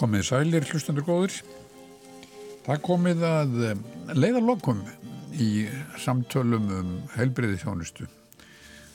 Komið 0.00 0.22
sælir, 0.24 0.64
hlustandur 0.64 1.04
góður. 1.04 1.34
Það 2.64 2.78
komið 2.86 3.24
að 3.28 3.58
eh, 3.66 3.82
leiðarlokum 4.16 4.78
í 5.36 5.48
samtölum 6.00 6.70
um 6.72 6.94
heilbriði 7.18 7.58
þjónustu. 7.60 8.06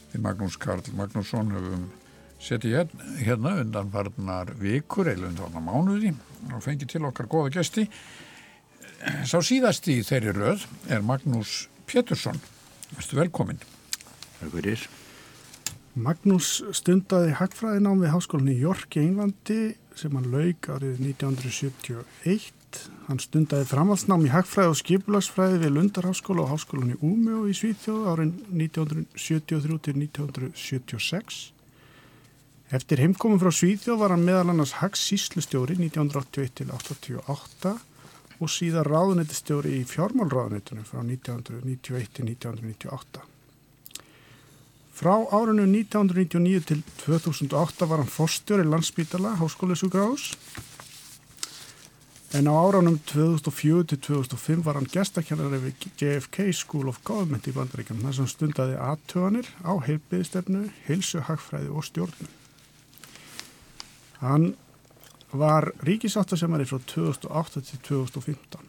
Því 0.10 0.22
Magnús 0.24 0.58
Karl 0.58 0.82
Magnússon 0.98 1.54
höfum 1.54 1.86
setið 2.42 2.80
hérna, 2.80 3.12
hérna 3.20 3.54
undan 3.62 3.94
varnar 3.94 4.50
vikur 4.58 5.12
eða 5.14 5.30
undan 5.30 5.54
varnar 5.54 5.68
mánuði 5.68 6.16
og 6.50 6.66
fengið 6.66 6.96
til 6.96 7.06
okkar 7.12 7.30
góða 7.30 7.54
gesti. 7.60 7.86
Sá 9.30 9.38
síðast 9.46 9.86
í 9.94 10.00
þeirri 10.10 10.34
röð 10.34 10.66
er 10.90 11.06
Magnús 11.06 11.68
Pétursson. 11.86 12.42
Verstu 12.98 13.22
velkomin. 13.22 13.62
Takk 14.42 14.58
fyrir. 14.58 14.90
Magnús 15.94 16.64
stundaði 16.74 17.38
hagfræðinám 17.38 18.02
við 18.02 18.16
Háskólan 18.18 18.54
í 18.58 18.62
York 18.66 18.98
í 18.98 19.06
Englandi 19.06 19.64
sem 20.00 20.14
hann 20.18 20.30
laug 20.32 20.70
árið 20.72 21.02
1971. 21.02 22.54
Hann 23.08 23.22
stundaði 23.24 23.68
framhaldsnám 23.70 24.26
í 24.28 24.32
hagfræði 24.34 24.72
og 24.74 24.80
skipulagsfræði 24.82 25.60
við 25.64 25.76
Lundarháskóla 25.78 26.44
og 26.44 26.54
Háskólan 26.54 26.94
í 26.96 27.00
Úmjó 27.00 27.44
í 27.48 27.56
Svíþjóð 27.56 28.08
árið 28.12 28.32
1973 28.52 29.78
til 29.88 29.96
1976. 30.04 31.44
Eftir 32.76 33.04
heimkominn 33.04 33.40
frá 33.40 33.54
Svíþjóð 33.54 34.02
var 34.02 34.16
hann 34.16 34.26
meðal 34.26 34.50
annars 34.56 34.76
hagsíslustjóri 34.82 35.78
1981 35.78 36.58
til 36.60 36.72
1988 36.74 37.76
og 38.42 38.52
síðan 38.52 38.90
ráðunetistjóri 38.90 39.78
í 39.80 39.86
fjármálráðunetunum 39.88 40.90
frá 40.90 41.00
1991 41.06 42.12
til 42.18 42.28
1998. 42.34 43.35
Frá 44.96 45.12
árinu 45.36 45.66
1999 45.68 46.66
til 46.70 46.84
2008 47.04 47.88
var 47.90 48.00
hann 48.00 48.08
fórstjóri 48.08 48.64
landsbítala 48.64 49.34
Háskólisugráðs 49.36 50.38
en 52.32 52.48
á 52.48 52.56
áránum 52.56 52.96
2004 53.04 53.84
til 53.92 54.00
2005 54.00 54.62
var 54.64 54.80
hann 54.80 54.88
gestakennari 54.88 55.60
við 55.66 55.88
JFK 56.00 56.48
School 56.56 56.88
of 56.88 57.02
Government 57.04 57.48
í 57.48 57.54
Bandaríkjum 57.56 58.06
þar 58.06 58.16
sem 58.16 58.30
stundaði 58.32 58.78
aðtöðanir 58.80 59.50
á 59.68 59.74
heilbyðistefnu, 59.84 60.62
heilsu, 60.88 61.20
hagfræði 61.28 61.74
og 61.76 61.84
stjórnum. 61.88 62.30
Hann 64.24 64.46
var 65.36 65.74
ríkisáttasemari 65.84 66.68
frá 66.68 66.80
2008 66.80 67.66
til 67.68 67.82
2015. 67.88 68.64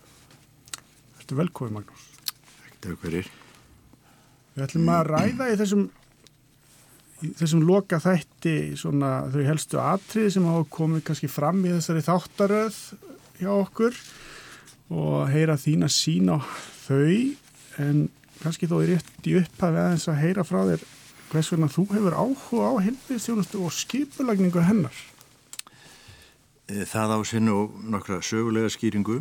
Þetta 1.21 1.35
er 1.35 1.41
velkomið 1.45 1.79
Magnús. 1.79 2.09
Takk 2.83 2.99
fyrir. 3.03 3.31
Við 4.57 4.67
ætlum 4.67 4.91
að 4.91 5.07
ræða 5.13 5.49
í 5.53 5.61
þessum 5.63 5.87
þessum 7.23 7.65
loka 7.65 7.99
þætti 8.03 8.77
svona 8.77 9.27
þau 9.33 9.43
helstu 9.47 9.81
atriði 9.81 10.35
sem 10.35 10.49
hafa 10.49 10.67
komið 10.77 11.05
kannski 11.09 11.31
fram 11.33 11.63
í 11.65 11.73
þessari 11.73 12.05
þáttaröð 12.05 12.81
hjá 13.41 13.51
okkur 13.55 13.99
og 14.97 15.25
heyra 15.33 15.57
þína 15.61 15.89
sín 15.93 16.31
á 16.31 16.39
þau 16.87 17.09
en 17.83 18.07
kannski 18.43 18.69
þó 18.69 18.79
er 18.83 18.95
rétt 18.95 19.29
í 19.29 19.37
upphafi 19.41 19.81
aðeins 19.81 20.07
að 20.13 20.23
heyra 20.23 20.45
frá 20.47 20.61
þér 20.69 20.87
hvers 21.31 21.51
vegna 21.53 21.69
þú 21.73 21.85
hefur 21.91 22.17
áhuga 22.17 22.71
á 22.71 22.75
helbiðstjónustu 22.87 23.65
og 23.67 23.75
skipulagningu 23.75 24.63
hennar. 24.63 24.95
Það 26.67 27.15
á 27.15 27.21
sinn 27.27 27.51
og 27.51 27.75
nokkra 27.87 28.21
sögulega 28.23 28.71
skýringu 28.73 29.19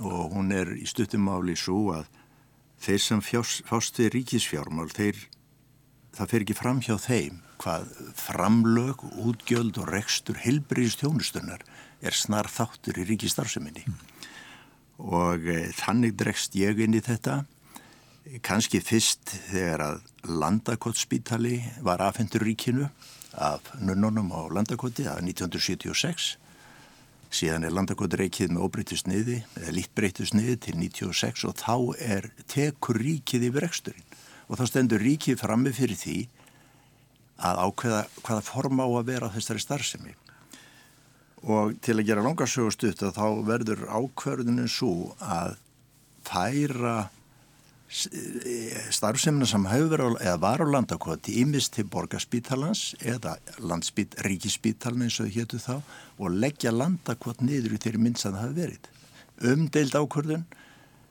og 0.00 0.34
hún 0.34 0.52
er 0.54 0.72
í 0.76 0.86
stuttumáli 0.88 1.56
svo 1.58 1.90
að 1.94 2.08
þeir 2.80 3.02
sem 3.04 3.20
fást 3.22 4.00
við 4.00 4.14
ríkisfjármál, 4.16 4.88
þeir 4.90 5.18
það 6.16 6.32
fer 6.32 6.44
ekki 6.44 6.58
fram 6.58 6.82
hjá 6.84 6.96
þeim 7.00 7.38
hvað 7.60 7.88
framlög, 8.16 9.04
útgjöld 9.20 9.78
og 9.82 9.90
rekstur 9.92 10.38
heilbriðistjónustunar 10.40 11.64
er 12.00 12.16
snar 12.16 12.48
þáttur 12.48 13.02
í 13.02 13.06
ríkistarfseminni 13.10 13.84
mm. 13.84 13.96
og 15.12 15.44
e, 15.44 15.66
þannig 15.76 16.16
dregst 16.20 16.56
ég 16.56 16.80
inn 16.80 16.96
í 16.96 17.02
þetta. 17.04 17.42
Kannski 18.46 18.80
fyrst 18.84 19.34
þegar 19.50 19.84
að 19.84 20.02
Landakottspítali 20.40 21.58
var 21.84 22.02
afhendur 22.04 22.44
ríkinu 22.46 22.88
af 23.32 23.72
nunnunum 23.80 24.32
á 24.32 24.40
Landakoti 24.52 25.06
að 25.08 25.24
1976 25.28 26.36
síðan 27.30 27.64
er 27.66 27.74
Landakoti 27.74 28.18
reikið 28.18 28.54
með 28.54 28.64
óbreytist 28.66 29.08
niði 29.08 29.40
eða 29.58 29.74
lítbreytist 29.76 30.34
niði 30.34 30.56
til 30.64 30.76
1996 30.80 31.46
og 31.46 31.58
þá 31.60 31.76
er 32.16 32.30
tekur 32.50 32.98
ríkið 33.00 33.50
yfir 33.50 33.66
reksturinn 33.66 34.09
og 34.50 34.58
þá 34.58 34.64
stendur 34.66 35.02
ríkið 35.04 35.38
frammi 35.38 35.72
fyrir 35.74 35.98
því 35.98 36.16
að 37.40 37.62
ákveða 37.64 38.00
hvaða 38.24 38.44
form 38.44 38.82
á 38.82 38.86
að 38.90 39.06
vera 39.12 39.30
þessari 39.32 39.62
starfsemi. 39.62 40.16
Og 41.48 41.78
til 41.80 41.96
að 41.96 42.10
gera 42.10 42.24
langarsögustutt 42.26 43.06
þá 43.16 43.24
verður 43.46 43.86
ákverðunin 43.88 44.68
svo 44.68 45.14
að 45.24 45.54
færa 46.26 47.08
starfsemina 47.90 49.48
sem 49.50 49.64
hefur 49.66 50.04
eða 50.20 50.36
var 50.42 50.62
á 50.62 50.66
landakoti 50.68 51.40
ímist 51.42 51.72
til 51.74 51.88
borgarspítalans 51.90 52.92
eða 53.00 53.34
ríkispítalans 54.26 55.08
eins 55.08 55.18
og 55.24 55.32
héttu 55.34 55.58
þá 55.58 55.80
og 56.20 56.36
leggja 56.36 56.70
landakot 56.70 57.42
niður 57.42 57.74
í 57.74 57.80
þeirri 57.82 58.02
mynd 58.04 58.20
sem 58.20 58.36
það 58.36 58.44
hefur 58.44 58.60
verið. 58.60 58.90
Umdeild 59.50 59.96
ákverðun 59.96 60.46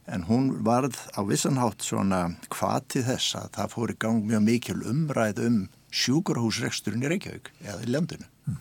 en 0.10 0.26
hún 0.26 0.50
varð 0.66 0.98
á 1.14 1.22
vissanhátt 1.26 1.84
svona 1.86 2.22
kvati 2.52 3.04
þess 3.06 3.38
að 3.38 3.50
það 3.58 3.74
fór 3.74 3.94
í 3.94 3.98
gang 4.02 4.26
mjög 4.26 4.44
mikil 4.46 4.80
umræð 4.90 5.42
um 5.46 5.58
sjúkurhúsreksturinn 5.94 7.06
í 7.06 7.12
Reykjavík 7.14 7.52
eða 7.64 7.82
í 7.86 7.90
landinu. 7.94 8.28
Mm. 8.50 8.60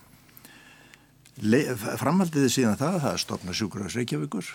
Framhaldiði 2.01 2.51
síðan 2.53 2.81
það, 2.81 2.99
það 3.05 3.21
stopna 3.25 3.55
sjúkurhús 3.57 3.97
Reykjavíkur 3.99 4.51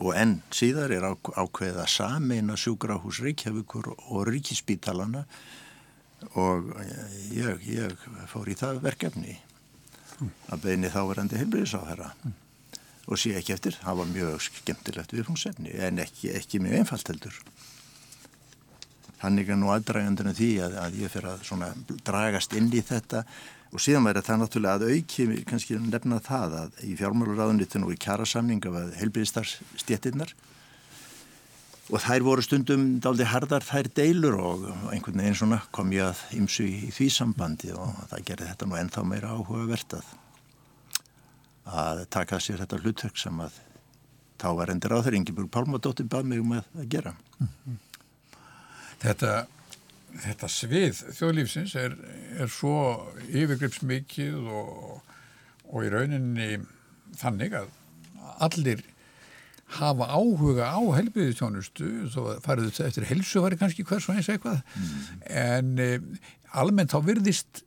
og 0.00 0.12
enn 0.16 0.36
síðar 0.54 0.92
er 0.94 1.06
ákveða 1.10 1.86
sameina 1.90 2.58
sjúkurhús 2.60 3.22
Reykjavíkur 3.24 3.92
og 3.96 4.28
ríkispítalana 4.30 5.24
og 6.38 6.74
ég, 7.32 7.64
ég 7.66 8.06
fór 8.30 8.50
í 8.52 8.58
það 8.58 8.82
verkefni 8.84 9.38
að 10.52 10.62
beini 10.66 10.92
þáverandi 10.92 11.40
heilbriðisáherra. 11.40 12.12
Mm 12.22 12.38
og 13.10 13.18
sé 13.18 13.34
ekki 13.38 13.54
eftir. 13.56 13.76
Það 13.82 14.00
var 14.00 14.10
mjög 14.14 14.44
skemmtilegt 14.46 15.14
viðfóngsefni 15.16 15.74
en 15.86 16.02
ekki, 16.04 16.32
ekki 16.38 16.62
mjög 16.62 16.80
einfalt 16.80 17.12
heldur. 17.12 17.40
Þannig 19.20 19.50
er 19.52 19.58
nú 19.60 19.72
aðdragandunum 19.74 20.36
því 20.36 20.50
að, 20.64 20.76
að 20.80 21.00
ég 21.02 21.12
fyrir 21.12 21.32
að 21.34 21.96
dragast 22.06 22.54
inn 22.56 22.70
í 22.72 22.80
þetta 22.80 23.24
og 23.70 23.82
síðan 23.82 24.06
væri 24.08 24.22
það 24.26 24.40
náttúrulega 24.40 24.78
að 24.78 24.94
auki 24.94 25.26
kannski 25.46 25.76
nefna 25.82 26.20
það 26.24 26.56
að 26.62 26.80
í 26.86 26.94
fjármáluráðunitun 26.98 27.84
og 27.86 27.92
í 27.94 27.98
kjærasamninga 28.00 28.72
var 28.74 28.88
heilbyrðistarstjettinnar 28.98 30.32
og 31.90 32.02
þær 32.02 32.24
voru 32.26 32.46
stundum 32.46 32.88
daldi 33.02 33.26
hardar 33.26 33.66
þær 33.66 33.90
deilur 33.98 34.38
og 34.40 34.66
einhvern 34.94 35.22
veginn 35.22 35.38
svona 35.38 35.60
kom 35.74 35.92
ég 35.94 36.10
að 36.10 36.24
ymsu 36.38 36.66
í 36.66 36.90
því 36.94 37.10
sambandi 37.14 37.74
og 37.74 38.02
það 38.10 38.26
gerði 38.30 38.50
þetta 38.50 38.70
nú 38.70 38.80
ennþá 38.80 39.06
meira 39.06 39.36
áhugavertað 39.36 40.06
að 40.06 40.29
taka 42.10 42.40
sér 42.42 42.62
þetta 42.62 42.80
hlutverk 42.80 43.18
sem 43.20 43.40
að 43.42 43.58
þá 44.40 44.48
var 44.56 44.72
endur 44.72 44.96
á 44.96 45.02
þeirri 45.04 45.20
Ingeborg 45.20 45.50
Pálmadóttir 45.52 46.08
bað 46.10 46.28
mig 46.30 46.42
um 46.42 46.54
að, 46.56 46.68
að 46.80 46.86
gera. 46.94 47.14
Þetta, 49.00 49.34
þetta 50.26 50.50
svið 50.52 51.02
þjóðlífsins 51.18 51.74
er, 51.80 51.96
er 52.40 52.52
svo 52.52 52.76
yfirgripsmikið 53.28 54.48
og, 54.48 55.02
og 55.68 55.84
í 55.86 55.92
rauninni 55.92 56.50
þannig 57.20 57.56
að 57.60 57.70
allir 58.40 58.82
hafa 59.78 60.08
áhuga 60.10 60.72
á 60.74 60.80
helbiðistjónustu 60.98 62.10
þó 62.10 62.20
farið 62.42 62.70
þetta 62.70 62.88
eftir 62.88 63.08
helsuvari 63.12 63.58
kannski 63.60 63.84
hvers 63.86 64.08
og 64.10 64.18
eins 64.18 64.30
eitthvað 64.32 64.62
mm. 64.64 64.94
en 65.30 65.74
e, 65.78 65.90
almennt 66.58 66.90
þá 66.90 66.98
virðist 67.06 67.62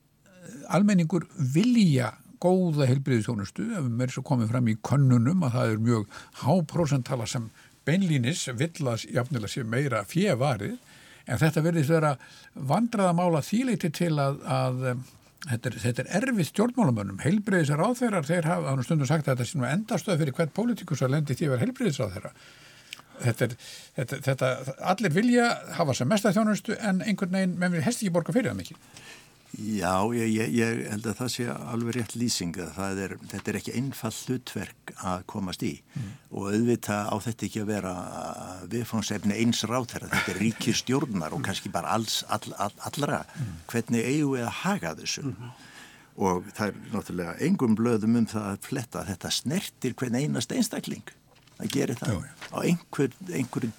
almenningur 0.74 1.26
vilja 1.38 2.12
góða 2.44 2.88
heilbriðistónustu 2.90 3.70
ef 3.72 3.86
við 3.88 4.04
erum 4.06 4.16
svo 4.16 4.26
komið 4.28 4.52
fram 4.52 4.70
í 4.72 4.78
könnunum 4.84 5.46
að 5.48 5.58
það 5.58 5.74
er 5.74 5.84
mjög 5.88 6.20
háprósentala 6.44 7.28
sem 7.30 7.50
beinlínis 7.88 8.46
villas 8.60 9.08
jafnilega 9.08 9.52
sé 9.52 9.64
meira 9.68 10.04
fjevarið 10.08 10.78
en 11.28 11.40
þetta 11.40 11.64
verðist 11.64 11.94
vera 11.94 12.16
vandraðamála 12.72 13.44
þýleiti 13.48 13.92
til 13.96 14.14
að, 14.20 14.42
að 14.44 14.82
þetta, 15.48 15.70
er, 15.70 15.78
þetta 15.86 16.04
er 16.04 16.12
erfið 16.20 16.50
stjórnmálamönnum. 16.50 17.22
Heilbriðisar 17.24 17.84
áþeirar, 17.84 18.28
þeir 18.28 18.50
hafa 18.50 18.76
stundum 18.84 19.10
sagt 19.10 19.28
að 19.28 19.38
þetta 19.38 19.50
sé 19.50 19.62
nú 19.62 19.70
endastöð 19.70 20.22
fyrir 20.22 20.38
hvert 20.38 20.54
pólitíkus 20.56 21.04
að 21.06 21.16
lendi 21.16 21.38
því 21.38 21.48
að 21.48 21.56
vera 21.56 21.66
heilbriðisar 21.68 22.12
áþeira 22.12 22.36
Þetta, 23.24 23.46
er, 23.46 23.52
þetta, 23.96 24.18
þetta, 24.26 24.48
allir 24.90 25.14
vilja 25.14 25.44
hafa 25.78 25.94
sem 25.96 26.10
mesta 26.10 26.32
þjónustu 26.34 26.74
en 26.82 27.04
einhvern 27.06 27.36
veginn, 27.36 27.54
menn 27.62 27.76
við 27.76 27.86
hest 27.86 28.02
ekki 28.02 28.14
borga 28.16 28.34
fyrir 28.36 28.50
það 28.50 28.58
mikið. 28.58 28.80
Já, 29.54 30.02
ég, 30.18 30.32
ég, 30.34 30.54
ég 30.58 30.80
held 30.90 31.06
að 31.12 31.20
það 31.20 31.28
sé 31.30 31.44
alveg 31.54 31.94
rétt 31.94 32.14
lýsing 32.18 32.56
að 32.64 33.02
er, 33.04 33.12
þetta 33.30 33.52
er 33.52 33.58
ekki 33.60 33.76
einfall 33.78 34.16
hlutverk 34.16 34.94
að 35.06 35.26
komast 35.30 35.66
í. 35.66 35.76
Mm. 35.94 36.08
og 36.34 36.48
auðvitað 36.50 37.12
á 37.14 37.16
þetta 37.28 37.46
ekki 37.48 37.62
að 37.62 37.70
vera 37.70 37.92
viðfónsefni 38.72 39.38
eins 39.44 39.62
ráþæra, 39.70 40.10
þetta 40.10 40.34
er 40.34 40.42
ríkir 40.42 40.80
stjórnar 40.80 41.38
og 41.38 41.46
kannski 41.46 41.70
bara 41.74 41.94
alls, 41.94 42.24
all, 42.34 42.50
all, 42.58 42.74
allra, 42.90 43.22
mm. 43.30 43.54
hvernig 43.70 44.10
eigum 44.10 44.34
við 44.34 44.48
að 44.48 44.60
haga 44.64 44.96
þessu? 45.04 45.28
Mm. 45.30 45.54
og 46.26 46.52
það 46.58 46.68
er 46.68 46.82
náttúrulega 46.96 47.38
engum 47.46 47.78
blöðum 47.78 48.20
um 48.24 48.30
það 48.34 48.50
að 48.50 48.60
fletta 48.66 49.04
að 49.04 49.14
þetta 49.14 49.36
snertir 49.38 49.98
hvern 50.02 50.18
einast 50.18 50.58
einstakling 50.58 51.16
að 51.62 51.74
gera 51.78 52.02
það 52.02 52.18
Já, 52.18 52.22
á 52.50 52.58
einhver, 52.66 53.18
einhver, 53.30 53.72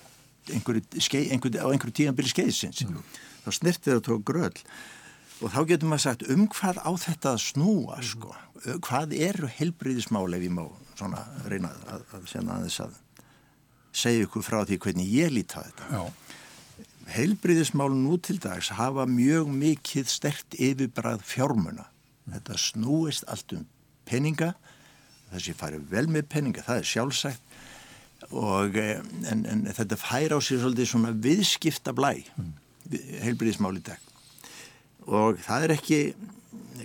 einhver, 0.55 0.83
skei, 1.03 1.27
einhver, 1.35 1.91
tíanbili 1.91 2.31
skeiðsins. 2.31 2.87
Þá 3.43 3.57
snertir 3.59 3.99
þetta 3.99 4.15
á 4.15 4.19
gröll 4.23 4.61
og 5.45 5.53
þá 5.53 5.61
getur 5.69 5.91
maður 5.91 6.07
sagt 6.07 6.27
um 6.33 6.47
hvað 6.49 6.81
á 6.81 6.91
þetta 7.05 7.35
að 7.35 7.43
snúa 7.45 8.01
sko, 8.05 8.33
hvað 8.87 9.13
eru 9.19 9.51
helbriðismál 9.59 10.27
ef 10.33 10.47
ég 10.47 10.55
má 10.57 10.65
svona 10.95 11.21
reyna 11.51 11.73
að, 11.91 12.05
að, 12.17 12.29
að, 12.33 12.53
að, 12.55 12.69
að 12.87 13.01
segja 13.95 14.27
ykkur 14.27 14.45
frá 14.45 14.63
því 14.67 14.79
hvernig 14.83 15.11
ég 15.13 15.33
líti 15.35 15.59
á 15.59 15.63
þetta? 15.67 15.89
Já, 15.91 16.03
heilbriðismál 17.15 17.93
nú 17.95 18.17
til 18.23 18.39
dags 18.43 18.73
hafa 18.75 19.07
mjög 19.11 19.51
mikið 19.53 20.11
stert 20.11 20.57
yfirbræð 20.57 21.25
fjármuna. 21.29 21.89
Þetta 22.25 22.59
snúist 22.61 23.27
allt 23.29 23.53
um 23.57 23.67
peninga, 24.09 24.55
þessi 25.33 25.55
farið 25.59 25.85
vel 25.93 26.07
með 26.13 26.29
peninga, 26.33 26.65
það 26.65 26.81
er 26.81 26.91
sjálfsagt. 26.91 27.59
Og 28.33 28.79
eh, 28.81 29.03
en, 29.29 29.45
en 29.45 29.67
þetta 29.69 29.99
fær 30.01 30.33
á 30.33 30.39
sig 30.41 30.63
svolítið 30.63 30.89
svona 30.95 31.13
viðskipta 31.13 31.93
blæ, 31.97 32.15
heilbriðismál 33.21 33.77
í 33.77 33.85
dag. 33.85 34.14
Og 35.05 35.41
það 35.45 35.67
er 35.67 35.75
ekki, 35.75 35.99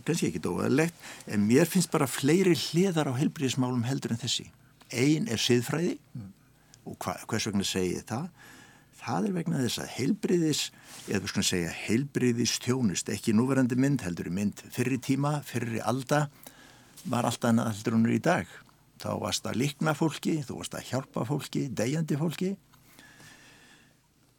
kannski 0.04 0.30
ekki 0.30 0.44
dóðalegt, 0.44 0.95
en 1.27 1.45
mér 1.48 1.69
finnst 1.69 1.92
bara 1.94 2.10
fleiri 2.10 2.56
hliðar 2.57 3.12
á 3.12 3.19
heilbriðismálum 3.19 3.86
heldur 3.88 4.16
en 4.16 4.21
þessi. 4.21 4.50
Ein 4.89 5.30
er 5.30 5.39
siðfræði 5.39 5.98
og 6.89 6.95
hva, 7.04 7.16
hvers 7.30 7.48
vegna 7.50 7.68
segi 7.68 7.95
ég 8.00 8.07
það? 8.10 8.30
Það 9.00 9.27
er 9.30 9.36
vegna 9.38 9.60
þess 9.63 9.80
að 9.80 9.92
heilbriðis, 9.95 10.62
eða 11.07 11.21
við 11.24 11.31
skulum 11.31 11.48
segja 11.48 11.75
heilbriðis 11.86 12.56
tjónust, 12.66 13.12
ekki 13.13 13.36
núverandi 13.38 13.77
mynd, 13.80 14.04
heldur 14.04 14.27
í 14.27 14.33
mynd 14.36 14.63
fyrri 14.75 14.98
tíma, 15.00 15.38
fyrri 15.48 15.80
alda, 15.80 16.25
var 17.07 17.30
alltaf 17.30 17.54
annað 17.54 17.72
heldur 17.77 17.95
hún 17.95 18.10
í 18.12 18.19
dag. 18.24 18.50
Þá 19.00 19.12
varst 19.22 19.45
að 19.48 19.62
likna 19.62 19.94
fólki, 19.95 20.42
þú 20.44 20.60
varst 20.60 20.75
að 20.75 20.89
hjálpa 20.89 21.24
fólki, 21.30 21.69
degjandi 21.72 22.18
fólki. 22.19 22.50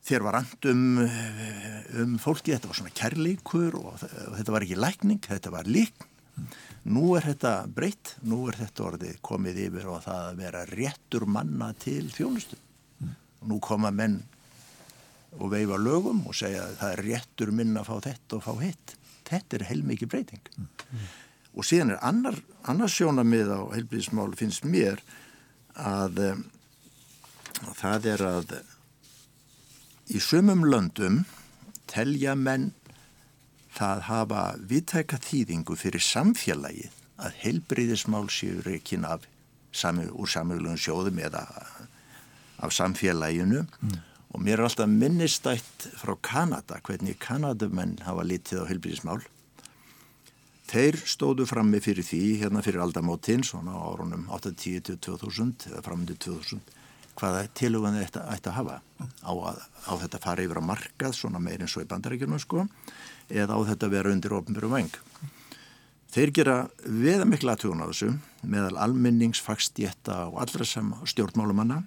Þér 0.07 0.25
var 0.25 0.39
and 0.41 0.65
um, 0.71 0.85
um 2.01 2.15
fólki, 2.19 2.55
þetta 2.55 2.71
var 2.71 2.79
svona 2.79 2.95
kærleikur 2.97 3.77
og, 3.77 4.01
og 4.01 4.37
þetta 4.39 4.55
var 4.55 4.65
ekki 4.65 4.79
lækning, 4.81 5.21
þetta 5.27 5.53
var 5.53 5.69
líkn. 5.69 6.07
Nú 6.91 7.13
er 7.19 7.27
þetta 7.29 7.53
breytt, 7.69 8.15
nú 8.25 8.47
er 8.49 8.57
þetta 8.63 8.85
orðið 8.87 9.19
komið 9.27 9.59
yfir 9.67 9.89
og 9.93 10.05
það 10.07 10.21
að 10.31 10.39
vera 10.41 10.63
réttur 10.71 11.27
manna 11.29 11.75
til 11.77 12.07
þjónustu. 12.15 12.57
Nú 13.51 13.61
koma 13.65 13.93
menn 13.93 14.23
og 15.39 15.53
veifa 15.53 15.77
lögum 15.79 16.25
og 16.27 16.37
segja 16.37 16.65
að 16.65 16.79
það 16.81 16.95
er 16.95 17.05
réttur 17.07 17.53
minn 17.55 17.77
að 17.77 17.91
fá 17.91 17.97
þetta 18.09 18.39
og 18.39 18.47
fá 18.47 18.65
hitt. 18.65 18.97
Þetta 19.29 19.59
er 19.59 19.67
heilmikið 19.69 20.13
breyting. 20.15 20.49
Mm. 20.57 21.05
Og 21.61 21.67
síðan 21.67 21.95
er 21.95 22.03
annar, 22.07 22.41
annar 22.71 22.91
sjónamið 22.91 23.53
á 23.53 23.61
heilbíðismál 23.77 24.33
finnst 24.39 24.67
mér 24.67 25.03
að, 25.77 26.21
um, 26.31 26.45
að 27.69 27.75
það 27.83 28.11
er 28.15 28.27
að 28.27 28.55
í 30.11 30.21
sumum 30.23 30.65
löndum 30.67 31.25
telja 31.91 32.35
menn 32.35 32.71
það 33.77 34.03
hafa 34.09 34.43
viðtæka 34.71 35.21
þýðingu 35.23 35.77
fyrir 35.79 36.03
samfélagið 36.03 36.97
að 37.21 37.37
heilbríðismál 37.45 38.27
séu 38.33 38.63
reikin 38.65 39.07
af 39.07 39.27
sami, 39.73 40.09
úr 40.11 40.31
samfélagum 40.31 40.81
sjóðum 40.81 41.21
eða 41.23 41.45
af 42.61 42.75
samfélaginu 42.75 43.63
mm. 43.63 43.99
og 44.35 44.43
mér 44.43 44.59
er 44.59 44.67
alltaf 44.67 44.91
minnistætt 44.91 45.87
frá 46.01 46.17
Kanada 46.23 46.81
hvernig 46.87 47.21
Kanadamenn 47.23 48.01
hafa 48.07 48.27
litið 48.27 48.65
á 48.67 48.71
heilbríðismál 48.71 49.23
þeir 50.71 50.99
stóðu 51.07 51.47
frammi 51.51 51.81
fyrir 51.83 52.07
því 52.07 52.25
hérna 52.43 52.65
fyrir 52.67 52.83
aldamótin 52.83 53.47
svona 53.47 53.79
á 53.79 53.81
árunum 53.95 54.27
8-10-2000 54.35 55.71
eða 55.71 55.87
framöndi 55.87 56.19
2000 56.19 56.80
hvaða 57.21 57.45
tilugan 57.57 57.99
þetta 58.01 58.25
ætti 58.33 58.51
að 58.51 58.57
hafa 58.57 58.79
á, 58.81 59.33
að, 59.33 59.61
á 59.61 59.93
þetta 60.03 60.23
fara 60.23 60.45
yfir 60.47 60.61
að 60.61 60.69
markað 60.71 61.17
svona 61.19 61.43
meir 61.43 61.61
eins 61.61 61.77
og 61.77 61.85
í 61.85 61.91
bandarækjunum 61.91 62.41
sko 62.43 62.65
eða 63.29 63.57
á 63.57 63.61
þetta 63.71 63.93
vera 63.93 64.13
undir 64.15 64.35
ofnbjörnum 64.35 64.77
veng. 64.79 64.99
Þeir 66.11 66.33
gera 66.35 66.57
veða 66.83 67.27
mikla 67.29 67.55
aðtjóðun 67.55 67.85
á 67.87 67.91
þessu 67.93 68.11
meðal 68.43 68.81
almennings, 68.83 69.43
fagstjétta 69.45 70.25
og 70.27 70.41
allra 70.43 70.67
sem 70.67 70.89
stjórnmálumanna 71.07 71.85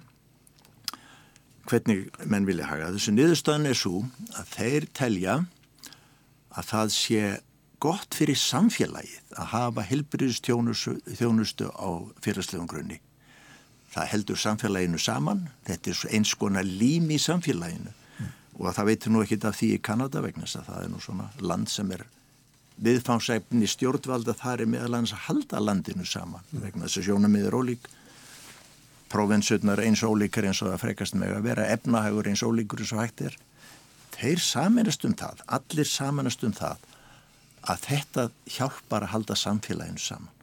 hvernig 1.67 2.07
menn 2.27 2.47
vilja 2.47 2.69
haga. 2.69 2.91
Þessu 2.95 3.15
niðurstöðan 3.15 3.67
er 3.67 3.79
svo 3.79 4.03
að 4.37 4.53
þeir 4.53 4.87
telja 4.95 5.39
að 6.53 6.69
það 6.69 6.93
sé 6.95 7.23
gott 7.83 8.15
fyrir 8.15 8.39
samfélagið 8.39 9.35
að 9.35 9.49
hafa 9.57 9.83
helbriðstjónustu 9.89 11.67
á 11.75 11.89
fyrirslegum 12.23 12.69
grunni. 12.69 13.01
Það 13.93 14.09
heldur 14.09 14.39
samfélaginu 14.41 14.99
saman, 15.01 15.47
þetta 15.67 15.91
er 15.91 16.15
eins 16.17 16.33
konar 16.39 16.65
lím 16.65 17.11
í 17.13 17.19
samfélaginu. 17.21 17.93
Mm. 18.19 18.29
og 18.59 18.75
það 18.77 18.89
veitur 18.89 19.13
nú 19.13 19.21
ekkit 19.23 19.45
af 19.49 19.55
því 19.57 19.69
í 19.73 19.81
Kanada 19.81 20.21
vegna 20.21 20.45
þess 20.45 20.59
að 20.59 20.67
það 20.69 20.83
er 20.83 20.91
nú 20.93 20.99
svona 21.01 21.29
land 21.41 21.69
sem 21.69 21.91
er 21.91 22.03
viðfánsæfni 22.85 23.69
stjórnvalda. 23.69 24.35
Þar 24.37 24.61
er 24.61 24.69
meðalans 24.69 25.13
að 25.13 25.25
halda 25.27 25.61
landinu 25.61 26.05
saman 26.05 26.45
mm. 26.51 26.61
vegna 26.65 26.87
þess 26.87 27.01
að 27.01 27.07
sjónamiður 27.09 27.57
ólík. 27.61 27.89
Prófinsutnar 29.13 29.81
eins 29.81 30.01
ólíkar 30.01 30.49
eins 30.49 30.61
og 30.65 30.71
það 30.71 30.83
frekast 30.87 31.17
með 31.17 31.37
að 31.37 31.49
vera. 31.49 31.69
Efnahagur 31.73 32.29
eins 32.29 32.45
ólíkur 32.45 32.81
eins 32.81 32.93
og 32.95 33.03
hægt 33.03 33.25
er. 33.29 33.37
Þeir 34.13 34.41
samanast 34.41 35.05
um 35.05 35.13
það, 35.17 35.41
allir 35.57 35.89
samanast 35.89 36.45
um 36.45 36.53
það 36.53 36.89
að 37.63 37.85
þetta 37.87 38.29
hjálpar 38.57 39.05
að 39.05 39.13
halda 39.13 39.37
samfélaginu 39.39 40.01
saman 40.01 40.42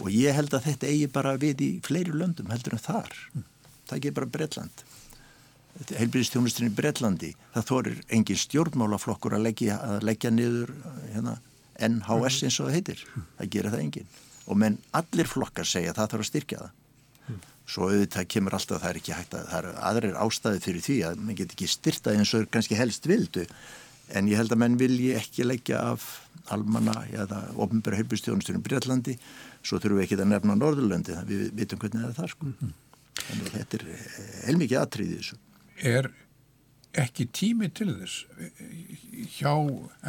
og 0.00 0.10
ég 0.10 0.34
held 0.34 0.54
að 0.56 0.70
þetta 0.70 0.90
eigi 0.90 1.12
bara 1.12 1.36
við 1.40 1.62
í 1.62 1.70
fleiri 1.84 2.14
löndum 2.14 2.50
heldur 2.50 2.76
en 2.76 2.82
þar. 2.82 3.14
Það 3.84 3.96
ekki 3.98 4.14
bara 4.16 4.32
Breitland 4.34 4.84
heilbyrðistjónustin 5.74 6.68
í 6.68 6.74
Breitlandi 6.74 7.32
það 7.54 7.66
þorir 7.70 7.98
engin 8.14 8.38
stjórnmálaflokkur 8.38 9.34
að 9.34 9.46
leggja, 9.48 9.78
að 9.82 10.06
leggja 10.06 10.30
niður 10.30 10.72
hérna, 11.10 11.34
NHS 11.82 12.44
eins 12.46 12.58
og 12.60 12.68
það 12.68 12.76
heitir. 12.78 13.04
Það 13.38 13.50
gerir 13.56 13.74
það 13.74 13.84
engin 13.86 14.12
og 14.44 14.58
menn 14.60 14.78
allir 14.94 15.28
flokkar 15.28 15.66
segja 15.66 15.94
að 15.94 15.98
það 15.98 16.10
þarf 16.12 16.24
að 16.24 16.30
styrkja 16.30 16.62
það. 16.62 16.80
Svo 17.64 17.86
auðvitað 17.88 18.26
kemur 18.28 18.54
alltaf 18.58 18.82
það 18.82 18.90
er 18.90 18.98
ekki 19.00 19.14
hægt 19.16 19.34
að 19.38 19.46
það 19.48 19.58
eru 19.62 19.72
aðrir 19.88 20.18
ástæði 20.20 20.60
fyrir 20.66 20.84
því 20.84 20.98
að 21.08 21.22
mann 21.24 21.38
get 21.38 21.54
ekki 21.54 21.68
styrtað 21.72 22.18
eins 22.18 22.34
og 22.36 22.50
kannski 22.52 22.76
helst 22.76 23.08
vildu. 23.08 23.46
En 24.12 24.28
ég 24.28 24.36
held 24.36 24.52
að 24.52 24.60
menn 24.60 24.76
vilji 24.76 25.14
ekki 25.16 25.46
leggja 25.48 25.80
af 25.94 26.04
almanna 26.52 27.06
eða 27.08 27.40
ofnbæra 27.56 27.96
heilbyrðistjónustin 28.02 28.60
í 28.60 28.64
Breitlandi 28.66 29.16
svo 29.64 29.80
þurfum 29.80 30.00
við 30.00 30.06
ekki 30.06 30.18
að 30.20 30.30
nefna 30.32 30.58
Norðurlöndi 30.58 31.16
þannig 31.16 31.32
við 31.32 31.54
vitum 31.60 31.80
hvernig 31.82 32.02
það 32.02 32.10
er 32.10 32.18
það 32.18 32.30
sko. 32.34 32.50
mm. 32.50 32.74
þannig 33.22 33.48
að 33.48 33.56
þetta 33.56 33.80
er 33.80 33.88
heilmikið 34.48 34.82
aðtriðið 34.82 35.18
þessu 35.22 35.40
Er 35.84 36.10
ekki 36.94 37.26
tími 37.34 37.68
til 37.74 37.90
þess 37.90 38.24
hjá 39.34 39.52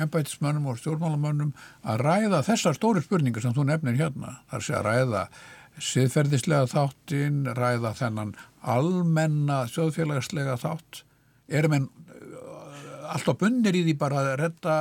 ennbætismönnum 0.04 0.70
og 0.70 0.80
stjórnmálamönnum 0.82 1.54
að 1.82 2.04
ræða 2.06 2.44
þessar 2.46 2.78
stóri 2.78 3.02
spurningar 3.02 3.42
sem 3.42 3.56
þú 3.56 3.66
nefnir 3.72 3.98
hérna 3.98 4.40
þar 4.52 4.66
sé 4.68 4.76
að 4.78 4.88
ræða 4.90 5.24
siðferðislega 5.76 6.70
þáttinn, 6.72 7.42
ræða 7.58 7.92
þennan 7.98 8.36
almenna 8.76 9.66
þjóðfélagslega 9.74 10.56
þátt 10.62 11.02
erum 11.52 11.76
en 11.80 11.90
alltaf 13.12 13.40
bunnir 13.42 13.76
í 13.76 13.84
því 13.88 13.98
bara 14.00 14.22
að 14.22 14.32
redda, 14.44 14.78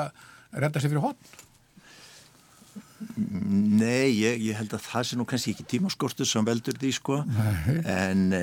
redda 0.54 0.81
sér 0.81 0.93
fyrir 0.93 1.04
hodn 1.04 1.33
Nei, 3.17 4.11
ég, 4.19 4.41
ég 4.49 4.57
held 4.59 4.75
að 4.77 4.87
það 4.87 5.07
sé 5.09 5.19
nú 5.19 5.27
kannski 5.29 5.55
ekki 5.55 5.67
tímaskortu 5.75 6.27
sem 6.29 6.47
veldur 6.47 6.79
því 6.81 6.91
sko. 6.97 7.21
Nei. 7.29 7.79
en 7.91 8.27
e, 8.37 8.43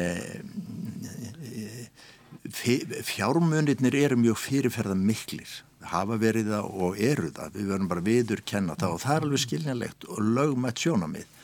fjármunirnir 3.08 3.96
eru 4.04 4.18
mjög 4.20 4.40
fyrirferða 4.42 4.96
miklir 4.98 5.60
hafa 5.92 6.18
verið 6.22 6.52
það 6.54 6.72
og 6.86 7.00
eru 7.02 7.30
það. 7.34 7.54
Við 7.58 7.70
verðum 7.74 7.92
bara 7.92 8.06
viður 8.06 8.42
kenna 8.46 8.78
það 8.80 8.96
og 8.96 9.04
það 9.04 9.16
er 9.16 9.28
alveg 9.28 9.44
skiljanlegt 9.46 10.10
og 10.10 10.24
lögmætt 10.38 10.84
sjónamið 10.84 11.38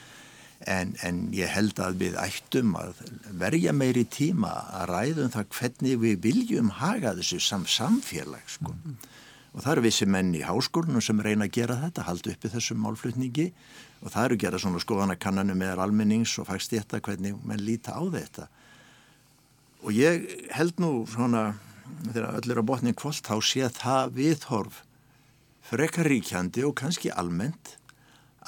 en, 0.68 0.94
en 1.06 1.20
ég 1.38 1.52
held 1.54 1.80
að 1.84 2.00
við 2.02 2.18
ættum 2.22 2.74
að 2.80 3.02
verja 3.40 3.74
meiri 3.78 4.06
tíma 4.10 4.54
að 4.80 4.90
ræðum 4.94 5.34
það 5.36 5.52
hvernig 5.58 6.02
við 6.02 6.18
viljum 6.26 6.74
haga 6.80 7.14
þessu 7.18 7.40
sam 7.44 7.68
samfélag 7.70 8.58
sko. 8.58 8.74
Mm 8.74 8.98
og 9.58 9.64
það 9.66 9.72
eru 9.72 9.84
vissi 9.88 10.06
menn 10.06 10.36
í 10.38 10.44
háskólunum 10.46 11.02
sem 11.02 11.22
reyna 11.26 11.48
að 11.48 11.56
gera 11.56 11.80
þetta, 11.82 12.04
halda 12.06 12.34
uppi 12.36 12.50
þessum 12.54 12.84
málflutningi. 12.86 13.48
Og 14.06 14.12
það 14.14 14.28
eru 14.28 14.36
gera 14.44 14.60
svona 14.62 14.82
skoðanakannanu 14.84 15.56
með 15.58 15.82
almennings 15.82 16.36
og 16.38 16.46
fagstétta 16.52 17.00
hvernig 17.02 17.40
menn 17.42 17.64
líta 17.66 17.96
á 17.98 18.06
þetta. 18.06 18.46
Og 19.82 19.98
ég 19.98 20.28
held 20.54 20.78
nú 20.84 20.92
svona 21.10 21.56
þegar 22.12 22.38
öll 22.38 22.54
er 22.54 22.62
á 22.62 22.70
botnin 22.70 22.98
kvöld 22.98 23.26
þá 23.26 23.36
sé 23.42 23.72
það 23.74 24.14
viðhorf 24.20 24.84
frekaríkjandi 25.72 26.62
og 26.68 26.78
kannski 26.78 27.10
almennt 27.10 27.74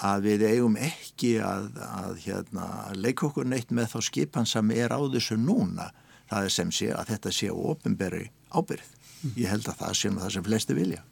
að 0.05 0.29
við 0.29 0.45
eigum 0.51 0.77
ekki 0.77 1.39
að, 1.41 1.71
að 1.89 2.21
hérna, 2.27 2.67
leika 2.93 3.25
okkur 3.31 3.49
neitt 3.49 3.73
með 3.73 3.95
þá 3.95 3.99
skipan 4.11 4.47
sem 4.47 4.77
er 4.77 4.93
á 4.93 5.01
þessu 5.01 5.41
núna. 5.41 5.89
Það 6.29 6.45
er 6.45 6.53
sem 6.53 6.71
sé 6.71 6.93
að 6.93 7.15
þetta 7.15 7.33
sé 7.33 7.49
ofinberi 7.49 8.27
ábyrð 8.53 8.98
ég 9.35 9.49
held 9.49 9.67
að 9.67 9.81
það 9.81 9.97
sé 9.99 10.11
nú 10.11 10.23
það 10.23 10.33
sem 10.35 10.47
flesti 10.47 10.77
vilja. 10.77 11.03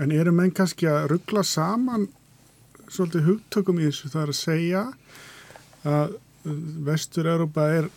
En 0.00 0.14
eru 0.14 0.34
menn 0.34 0.54
kannski 0.54 0.88
að 0.90 1.08
ruggla 1.12 1.44
saman 1.46 2.08
svolítið 2.92 3.28
hugtökum 3.28 3.80
í 3.80 3.88
þessu? 3.88 4.10
Það 4.12 4.22
er 4.22 4.32
að 4.32 4.40
segja 4.40 4.82
að 5.92 6.16
Vestur-Európa 6.88 7.68
er 7.78 7.88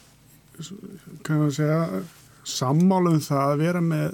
kannu 1.26 1.50
að 1.50 1.58
segja 1.58 2.04
sammálum 2.46 3.18
það 3.24 3.52
að 3.52 3.64
vera 3.64 3.82
með 3.82 4.14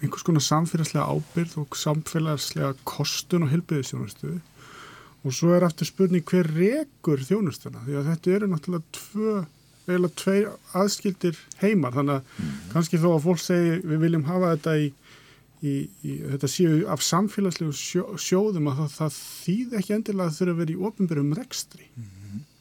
einhvers 0.00 0.24
konar 0.26 0.44
samfélagslega 0.44 1.06
ábyrð 1.06 1.56
og 1.60 1.76
samfélagslega 1.78 2.72
kostun 2.88 3.46
og 3.46 3.52
hilbiðisjónustu 3.52 4.38
og 5.20 5.34
svo 5.36 5.52
er 5.52 5.66
aftur 5.66 5.88
spurning 5.88 6.24
hver 6.24 6.48
rekur 6.56 7.20
þjónustuna? 7.28 7.82
Því 7.84 7.98
að 8.00 8.10
þetta 8.10 8.36
eru 8.36 8.48
náttúrulega 8.50 8.94
tvö 8.96 9.34
eiginlega 9.90 10.20
tvei 10.22 10.38
aðskildir 10.80 11.42
heimar 11.62 11.96
þannig 11.96 12.20
að 12.20 12.32
mm. 12.44 12.54
kannski 12.74 13.02
þó 13.02 13.10
að 13.14 13.22
fólk 13.26 13.42
segi 13.44 13.76
við 13.82 14.04
viljum 14.04 14.26
hafa 14.28 14.54
þetta 14.54 14.76
í, 14.78 14.86
í, 15.60 15.74
í 16.06 16.16
þetta 16.32 16.52
séu 16.54 16.78
af 16.94 17.04
samfélagslegu 17.06 17.76
sjó, 17.76 18.06
sjóðum 18.20 18.70
að 18.72 18.82
það, 18.82 18.96
það 18.98 19.20
þýð 19.20 19.76
ekki 19.80 19.96
endilega 19.98 20.30
að 20.30 20.40
þurfa 20.40 20.56
að 20.56 20.62
vera 20.64 20.74
í 20.76 20.80
ofnbyrjum 20.90 21.36
rekstri 21.40 21.90
mm. 21.90 22.10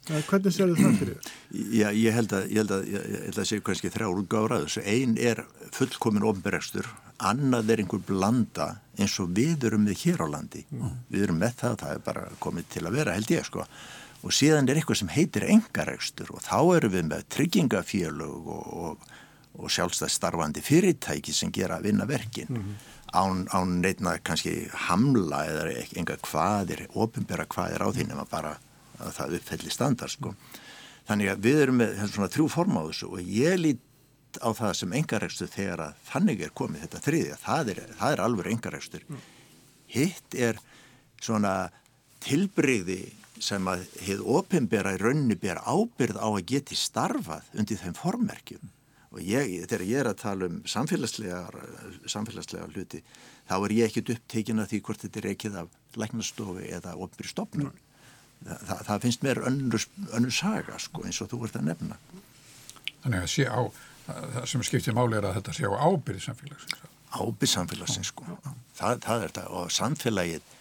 Hvernig 0.09 0.53
séu 0.53 0.73
það 0.73 0.95
fyrir 0.97 1.17
þetta? 1.19 1.33
Já, 1.77 1.87
ég 1.93 2.15
held 2.15 2.31
að, 2.33 2.45
ég 2.49 2.63
held 2.63 2.71
að, 2.73 2.87
ég 2.89 3.25
held 3.27 3.39
að 3.41 3.47
séu 3.49 3.63
kannski 3.65 3.91
þrjá 3.93 4.07
úrgáður 4.09 4.55
þessu. 4.55 4.81
Einn 4.89 5.13
er 5.21 5.43
fullkomin 5.75 6.25
ofnbyrjakstur, 6.31 6.89
annað 7.29 7.73
er 7.73 7.83
einhver 7.83 8.01
blanda 8.07 8.69
eins 8.97 9.19
og 9.21 9.29
við 9.37 9.67
erum 9.69 9.85
við 9.89 10.05
hér 10.07 10.25
á 10.25 10.27
landi. 10.33 10.63
Mm. 10.73 10.95
Við 11.13 11.27
erum 11.27 11.41
með 11.43 11.55
það, 11.61 11.77
það 11.83 11.93
er 11.93 12.03
bara 12.09 12.25
komið 12.41 12.69
til 12.73 12.85
að 12.87 12.97
vera 12.97 13.17
held 13.19 13.33
ég 13.35 13.45
sko 13.45 13.67
og 14.23 14.35
síðan 14.35 14.67
er 14.67 14.79
eitthvað 14.79 15.01
sem 15.01 15.11
heitir 15.13 15.47
engaregstur 15.47 16.31
og 16.35 16.43
þá 16.43 16.59
eru 16.77 16.91
við 16.91 17.09
með 17.09 17.25
tryggingafélög 17.35 18.49
og, 18.55 18.69
og, 18.83 19.11
og 19.59 19.73
sjálfstæð 19.73 20.13
starfandi 20.13 20.63
fyrirtæki 20.63 21.35
sem 21.35 21.53
gera 21.55 21.79
að 21.79 21.89
vinna 21.89 22.07
verkin 22.09 22.49
mm 22.49 22.61
-hmm. 22.61 22.87
án, 23.13 23.47
án 23.47 23.79
neitna 23.81 24.17
kannski 24.19 24.69
hamla 24.87 25.45
eða 25.45 25.85
enga 25.95 26.17
hvaðir, 26.17 26.87
ofinbæra 26.93 27.45
hvaðir 27.45 27.85
á 27.85 27.89
því 27.91 28.07
nema 28.07 28.25
bara 28.25 28.57
að 28.99 29.13
það 29.15 29.35
uppfelli 29.39 29.71
standard 29.71 30.11
sko. 30.11 30.33
Þannig 31.07 31.31
að 31.31 31.45
við 31.45 31.61
erum 31.63 31.79
með 31.81 32.01
svona 32.11 32.29
þrjú 32.29 32.49
form 32.49 32.77
á 32.77 32.83
þessu 32.89 33.07
og 33.15 33.21
ég 33.21 33.55
lít 33.57 33.79
á 34.37 34.49
það 34.53 34.73
sem 34.77 34.93
engaregstur 34.93 35.47
þegar 35.49 35.79
að 35.87 35.93
þannig 36.11 36.41
er 36.45 36.51
komið 36.53 36.81
þetta 36.85 37.03
þriðja, 37.05 37.37
það 37.41 37.71
er, 37.73 37.79
það 37.97 38.11
er 38.11 38.23
alveg 38.25 38.51
engaregstur. 38.53 39.05
Mm. 39.07 39.23
Hitt 39.89 40.35
er 40.37 40.59
svona 41.21 41.53
tilbreyði 42.19 42.99
sem 43.43 43.69
að 43.71 43.85
hefð 44.05 44.25
ofinbera 44.37 44.95
í 44.95 45.01
rauninu 45.01 45.37
ber 45.39 45.61
ábyrð 45.63 46.19
á 46.19 46.27
að 46.27 46.45
geti 46.51 46.77
starfað 46.79 47.49
undir 47.55 47.81
þeim 47.81 47.97
formerkjum. 47.97 48.71
Og 49.09 49.21
ég, 49.25 49.65
þegar 49.65 49.85
ég 49.89 50.03
er 50.03 50.11
að 50.11 50.21
tala 50.21 50.49
um 50.49 50.59
samfélagslega, 50.69 51.41
samfélagslega 52.05 52.67
hluti 52.69 53.01
þá 53.49 53.55
er 53.57 53.73
ég 53.73 53.89
ekkit 53.89 54.11
upptekin 54.13 54.61
að 54.61 54.73
því 54.73 54.81
hvort 54.85 55.05
þetta 55.05 55.21
er 55.21 55.29
ekkið 55.31 55.61
af 55.63 55.77
læknastofi 55.97 56.67
eða 56.77 56.93
ofinbyrju 56.97 57.31
stopnum 57.33 57.71
Þa, 58.39 58.55
það, 58.55 58.81
það 58.87 59.01
finnst 59.03 59.23
mér 59.25 59.41
önnur 59.49 60.31
saga 60.31 60.77
sko, 60.79 61.03
eins 61.03 61.19
og 61.23 61.27
þú 61.31 61.41
ert 61.47 61.57
að 61.59 61.65
nefna. 61.67 61.97
Þannig 63.03 63.25
að 63.25 63.31
sé 63.33 63.47
á 63.51 63.61
það 64.09 64.45
sem 64.51 64.63
skiptir 64.67 64.95
máli 64.95 65.17
er 65.19 65.27
að 65.27 65.39
þetta 65.39 65.55
sé 65.57 65.67
á 65.67 65.73
ábyrð 65.75 66.23
samfélagsins. 66.23 66.85
Ábyrð 67.19 67.51
samfélagsins 67.51 68.11
sko. 68.13 68.37
Það, 68.77 69.01
það 69.05 69.15
er 69.15 69.25
þetta. 69.25 69.45
Og 69.59 69.73
samfélagið 69.75 70.55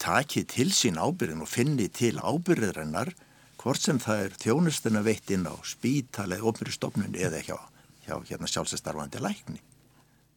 takið 0.00 0.46
til 0.52 0.70
sín 0.74 0.98
ábyrðin 1.00 1.44
og 1.44 1.50
finni 1.50 1.88
til 1.92 2.16
ábyrðirinnar 2.18 3.12
hvort 3.60 3.80
sem 3.80 4.00
það 4.02 4.24
er 4.26 4.34
þjónustuna 4.42 5.02
veitt 5.04 5.30
inn 5.32 5.46
á 5.48 5.54
spítal 5.64 6.28
eða 6.28 6.50
ofnbyrjastofnun 6.50 7.16
eða 7.16 7.40
hjá, 7.46 7.56
hjá 8.04 8.16
hérna, 8.28 8.50
sjálfsestarfandi 8.50 9.22
lækni. 9.24 9.62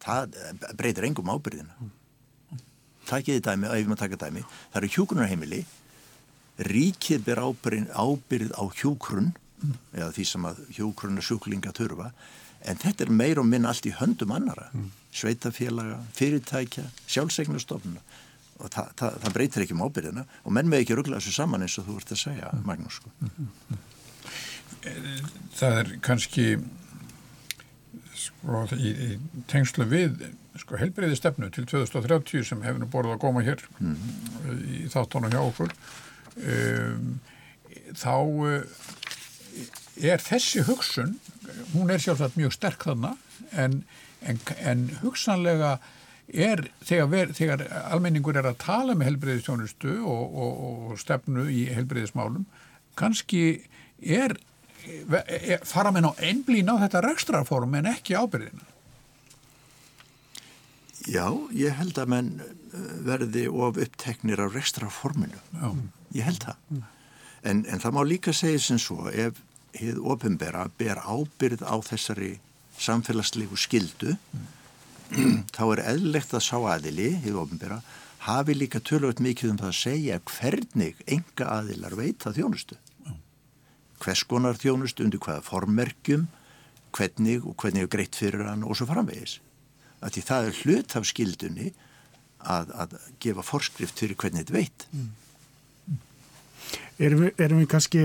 Það 0.03 0.37
breytir 0.79 1.07
engum 1.09 1.31
ábyrðina. 1.33 1.89
Takiði 3.07 3.43
dæmi, 3.43 3.67
ef 3.71 3.87
maður 3.87 4.01
taka 4.03 4.19
dæmi, 4.25 4.43
það 4.71 4.81
eru 4.81 4.93
hjúgrunarheimili, 4.95 5.61
ríkið 6.67 7.23
ber 7.27 7.43
ábyrð, 7.43 7.91
ábyrð 7.95 8.55
á 8.55 8.63
hjúgrun 8.79 9.31
eða 9.95 10.11
því 10.15 10.25
sem 10.27 10.47
að 10.47 10.61
hjúgrunarsjúklinga 10.77 11.73
þurfa 11.75 12.11
en 12.67 12.79
þetta 12.81 13.05
er 13.05 13.13
meir 13.13 13.39
og 13.41 13.47
minn 13.47 13.67
allt 13.69 13.85
í 13.87 13.93
höndum 13.95 14.33
annara, 14.35 14.67
sveitafélaga, 15.15 15.99
fyrirtækja, 16.17 16.87
sjálfsegnastofnuna 17.07 18.01
og 18.57 18.71
það, 18.73 18.89
það, 18.99 19.19
það 19.23 19.35
breytir 19.37 19.65
ekki 19.65 19.75
um 19.75 19.85
ábyrðina 19.85 20.25
og 20.43 20.55
menn 20.55 20.71
með 20.71 20.83
ekki 20.83 20.97
ruggla 20.97 21.19
þessu 21.21 21.35
saman 21.35 21.65
eins 21.65 21.77
og 21.81 21.87
þú 21.87 21.99
vart 21.99 22.13
að 22.15 22.23
segja 22.23 22.51
Magnús 22.65 22.99
sko. 22.99 23.13
Það 25.57 25.79
er 25.81 25.93
kannski 26.05 26.47
sko 28.17 28.63
í, 28.77 28.91
í 28.91 29.43
tengslu 29.51 29.87
við 29.89 30.27
sko 30.57 30.79
helbreyði 30.79 31.17
stefnu 31.19 31.49
til 31.53 31.67
2030 31.69 32.45
sem 32.47 32.63
hefur 32.65 32.81
nú 32.81 32.89
borðið 32.91 33.17
að 33.17 33.23
góma 33.23 33.43
hér 33.45 33.63
mm. 33.77 33.97
í 34.79 34.85
þáttónu 34.93 35.29
hjá 35.33 35.41
okkur 35.43 35.73
um, 36.41 37.11
þá 37.97 38.15
uh, 38.17 38.79
er 39.97 40.23
þessi 40.23 40.63
hugsun 40.67 41.17
hún 41.73 41.93
er 41.93 42.01
sjálfsagt 42.01 42.39
mjög 42.39 42.55
sterk 42.57 42.87
þannig 42.89 43.53
en, 43.53 43.81
en, 44.25 44.41
en 44.65 44.87
hugsanlega 45.03 45.77
er 46.27 46.67
þegar, 46.83 47.09
ver, 47.11 47.33
þegar 47.35 47.63
almenningur 47.87 48.37
er 48.37 48.49
að 48.49 48.59
tala 48.63 48.95
með 48.97 49.11
helbreyðistjónustu 49.11 49.93
og, 50.03 50.33
og, 50.35 50.63
og 50.91 50.99
stefnu 50.99 51.47
í 51.51 51.67
helbreyðismálum 51.71 52.43
kannski 52.99 53.43
er, 54.01 54.35
er 55.07 55.63
fara 55.67 55.93
með 55.95 56.07
ná 56.07 56.11
einblín 56.27 56.71
á 56.73 56.75
þetta 56.83 57.03
rekstraform 57.05 57.77
en 57.79 57.93
ekki 57.93 58.17
ábyrðina 58.17 58.73
Já, 61.07 61.31
ég 61.55 61.71
held 61.77 61.95
að 62.01 62.09
menn 62.11 62.33
uh, 62.41 62.51
verði 63.07 63.45
of 63.47 63.77
uppteknir 63.79 64.41
af 64.43 64.57
rekstraforminu 64.57 65.39
Já. 65.55 65.69
ég 66.17 66.27
held 66.27 66.43
það. 66.43 66.81
En, 67.47 67.61
en 67.63 67.79
það 67.79 67.95
má 67.95 68.01
líka 68.03 68.33
segja 68.35 68.59
sem 68.59 68.81
svo 68.81 69.07
ef 69.07 69.39
hið 69.77 70.01
ofinbera 70.03 70.65
ber 70.75 70.99
ábyrð 70.99 71.63
á 71.63 71.79
þessari 71.85 72.33
samfélagslegu 72.75 73.55
skildu 73.55 74.17
mm 74.17 74.56
þá 75.55 75.63
er 75.73 75.83
eðlegt 75.93 76.35
að 76.35 76.45
sá 76.47 76.57
aðili, 76.57 77.13
hefur 77.23 77.45
ofinbera, 77.45 77.81
hafi 78.27 78.55
líka 78.57 78.81
tölvöld 78.83 79.21
mikið 79.23 79.53
um 79.53 79.59
það 79.61 79.71
að 79.71 79.79
segja 79.79 80.19
hvernig 80.27 81.01
enga 81.07 81.49
aðilar 81.59 81.95
veita 81.97 82.33
þjónustu. 82.35 82.77
Hvers 84.03 84.23
konar 84.29 84.59
þjónustu 84.59 85.05
undir 85.05 85.21
hvaða 85.23 85.45
formmerkjum, 85.45 86.27
hvernig 86.95 87.45
og 87.45 87.55
hvernig 87.61 87.85
er 87.85 87.91
greitt 87.91 88.17
fyrir 88.17 88.45
hann 88.47 88.65
og 88.65 88.77
svo 88.77 88.87
framvegis. 88.89 89.39
Því 90.01 90.23
það 90.25 90.47
er 90.47 90.57
hlut 90.61 90.95
af 90.97 91.07
skildunni 91.09 91.71
að, 92.45 92.73
að 92.73 92.97
gefa 93.23 93.45
forskrift 93.45 94.03
fyrir 94.03 94.19
hvernig 94.19 94.45
þetta 94.45 94.57
veit. 94.57 94.85
Mm. 94.93 95.07
Erum 97.07 97.23
við, 97.25 97.31
erum 97.45 97.61
við 97.61 97.69
kannski, 97.71 98.03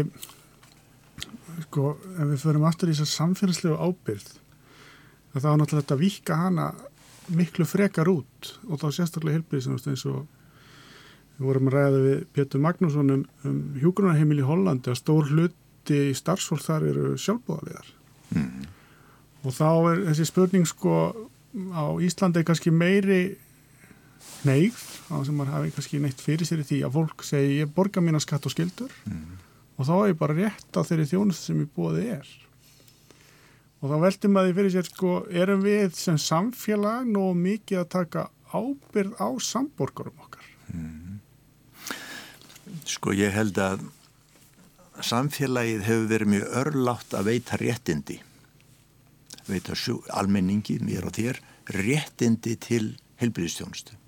sko, 1.66 1.92
ef 2.14 2.32
við 2.32 2.40
förum 2.44 2.66
aftur 2.68 2.92
í 2.92 2.96
þess 2.96 3.06
að 3.06 3.12
samfélagslegu 3.12 3.76
ábyrð, 3.80 4.30
þá 5.32 5.46
er 5.48 5.60
náttúrulega 5.60 5.82
þetta 5.82 5.96
að 5.96 6.02
vika 6.02 6.38
hana 6.38 6.66
miklu 7.36 7.66
frekar 7.68 8.10
út 8.12 8.52
og 8.68 8.80
þá 8.82 8.86
sérstaklega 8.98 9.38
helbriðsynast 9.38 9.88
eins 9.90 10.04
og 10.10 10.22
við 11.38 11.48
vorum 11.48 11.70
að 11.70 11.76
ræða 11.76 12.00
við 12.06 12.24
Pétur 12.36 12.62
Magnússon 12.62 13.14
um, 13.14 13.24
um 13.48 13.60
hjúgrunarheimil 13.80 14.42
í 14.42 14.46
Hollandi 14.46 14.92
að 14.92 15.00
stór 15.00 15.30
hluti 15.32 16.00
í 16.10 16.16
starfsfólk 16.16 16.64
þar 16.64 16.88
eru 16.90 17.12
sjálfbúðarlegar 17.20 17.88
mm. 18.36 18.66
og 19.42 19.56
þá 19.56 19.68
er 19.92 20.02
þessi 20.10 20.28
spurning 20.28 20.68
sko 20.68 20.98
á 21.72 21.84
Íslandi 22.00 22.44
kannski 22.48 22.72
meiri 22.72 23.22
neyð 24.46 24.78
á 25.12 25.20
sem 25.26 25.36
maður 25.36 25.56
hafi 25.56 25.74
kannski 25.76 26.00
neitt 26.02 26.22
fyrir 26.22 26.48
sér 26.48 26.62
í 26.62 26.68
því 26.68 26.78
að 26.86 26.96
fólk 26.96 27.26
segi 27.26 27.58
ég 27.60 27.74
borga 27.74 28.02
mína 28.04 28.20
skatt 28.22 28.46
og 28.48 28.54
skildur 28.54 28.92
mm. 29.08 29.26
og 29.76 29.88
þá 29.88 29.94
er 29.98 30.12
ég 30.12 30.22
bara 30.22 30.38
rétt 30.38 30.78
á 30.78 30.80
þeirri 30.86 31.10
þjónust 31.10 31.48
sem 31.48 31.60
ég 31.62 31.70
búið 31.76 32.00
er 32.18 32.32
Og 33.82 33.90
þá 33.90 33.96
veltum 34.04 34.38
að 34.38 34.48
því 34.48 34.54
fyrir 34.58 34.72
sér 34.76 34.86
sko, 34.86 35.12
erum 35.42 35.64
við 35.64 35.96
sem 35.98 36.18
samfélag 36.22 37.08
nóg 37.10 37.32
mikið 37.34 37.80
að 37.80 37.88
taka 37.96 38.28
ábyrð 38.54 39.16
á 39.18 39.28
samborgarum 39.42 40.20
okkar? 40.22 40.44
Mm. 40.70 41.18
Sko 42.86 43.14
ég 43.16 43.34
held 43.34 43.58
að 43.58 43.82
samfélagið 45.02 45.82
hefur 45.88 46.06
verið 46.12 46.30
mjög 46.36 46.54
örlátt 46.62 47.16
að 47.18 47.32
veita 47.32 47.58
réttindi, 47.58 48.20
veita 49.48 49.74
almenningi, 50.14 50.78
mér 50.78 51.08
og 51.08 51.16
þér, 51.18 51.40
réttindi 51.74 52.54
til 52.62 52.84
helbriðstjónustu 53.18 53.98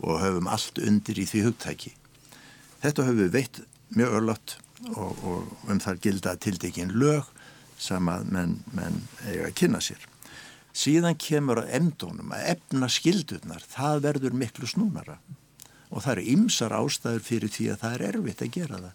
og 0.00 0.22
höfum 0.22 0.48
allt 0.48 0.80
undir 0.80 1.18
í 1.20 1.26
því 1.28 1.44
hugtæki. 1.44 1.92
Þetta 2.80 3.04
höfum 3.04 3.20
við 3.20 3.34
veitt 3.36 3.60
mjög 3.92 4.16
örlátt 4.16 4.56
og, 4.94 5.12
og 5.28 5.68
um 5.68 5.80
þar 5.82 6.00
gilda 6.00 6.36
tildekinn 6.40 6.96
lög 6.96 7.28
sem 7.80 8.08
að 8.12 8.30
menn, 8.34 8.56
menn 8.76 9.02
eiga 9.26 9.48
að 9.48 9.56
kynna 9.60 9.80
sér. 9.84 10.06
Síðan 10.76 11.16
kemur 11.18 11.62
að 11.62 11.72
emdónum 11.80 12.34
að 12.34 12.46
efna 12.54 12.88
skildurnar, 12.92 13.64
það 13.66 14.02
verður 14.06 14.36
miklu 14.38 14.68
snúnara 14.70 15.18
og 15.90 16.04
það 16.04 16.12
eru 16.12 16.26
ymsar 16.36 16.74
ástæður 16.76 17.24
fyrir 17.26 17.50
því 17.50 17.70
að 17.72 17.80
það 17.80 17.94
er 17.96 18.04
erfitt 18.10 18.44
að 18.44 18.52
gera 18.54 18.82
það. 18.84 18.92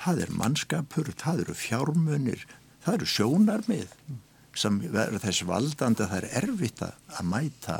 Það 0.00 0.22
er 0.24 0.32
mannskapur, 0.40 1.12
það 1.18 1.44
eru 1.44 1.54
fjármunir, 1.58 2.42
það 2.82 2.96
eru 2.96 3.10
sjónarmið 3.14 3.94
sem 4.58 4.80
verður 4.90 5.22
þess 5.22 5.46
valdandi 5.46 6.04
að 6.04 6.10
það 6.10 6.24
er 6.24 6.38
erfitt 6.40 6.82
að 6.86 7.28
mæta 7.30 7.76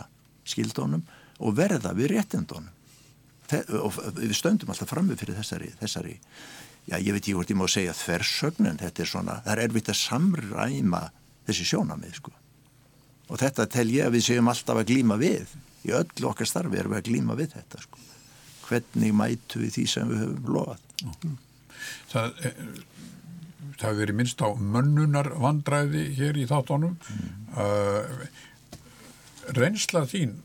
skildónum 0.46 1.02
og 1.40 1.56
verða 1.58 1.94
við 1.96 2.14
réttindónum. 2.14 2.76
og 3.50 3.96
við 4.14 4.36
stöndum 4.38 4.70
alltaf 4.70 4.92
frammi 4.92 5.16
fyrir 5.18 5.34
þessari, 5.34 5.72
þessari 5.80 6.12
já 6.90 6.99
ég 6.99 7.14
veit 7.14 7.23
ekki 7.23 7.37
hvort 7.38 7.52
ég 7.52 7.59
má 7.61 7.66
segja 7.70 7.94
þversögn 7.97 8.70
en 8.73 8.80
þetta 8.80 9.04
er 9.04 9.11
svona, 9.11 9.38
það 9.47 9.52
er 9.54 9.64
erfitt 9.64 9.90
að 9.92 9.99
samræma 10.00 11.02
þessi 11.49 11.66
sjónamið 11.70 12.16
sko. 12.18 12.35
Og 13.30 13.38
þetta 13.38 13.68
tel 13.70 13.88
ég 13.94 14.09
að 14.09 14.16
við 14.16 14.26
séum 14.26 14.50
alltaf 14.50 14.80
að 14.80 14.90
glýma 14.90 15.18
við 15.20 15.54
í 15.87 15.94
öllu 15.97 16.30
okkar 16.30 16.50
starfi 16.50 16.80
erum 16.80 16.97
við 16.97 17.02
að 17.02 17.11
glýma 17.11 17.38
við 17.38 17.54
þetta 17.54 17.85
sko. 17.85 18.06
Hvernig 18.66 19.14
mætu 19.16 19.62
við 19.62 19.76
því 19.78 19.87
sem 19.94 20.11
við 20.11 20.25
höfum 20.25 20.52
lofað 20.56 20.87
Það, 22.11 22.32
eh, 22.44 22.59
það 23.80 23.87
hefur 23.87 24.00
verið 24.02 24.18
minnst 24.18 24.42
á 24.44 24.49
mönnunar 24.52 25.30
vandræði 25.40 26.02
hér 26.18 26.37
í 26.37 26.44
þáttónum 26.50 26.99
mm. 26.99 27.30
uh, 27.56 28.26
reynsla 29.56 30.04
þín 30.11 30.37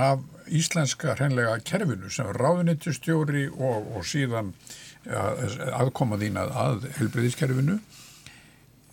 af 0.00 0.22
íslenska 0.48 1.14
hreinlega 1.18 1.58
kerfinu 1.66 2.10
sem 2.12 2.30
ráðunittustjóri 2.36 3.46
og, 3.52 3.92
og 3.96 4.08
síðan 4.08 4.54
aðkoma 5.04 6.18
þín 6.20 6.38
að, 6.40 6.52
að 6.64 6.86
helbriðiskerfinu 6.98 7.78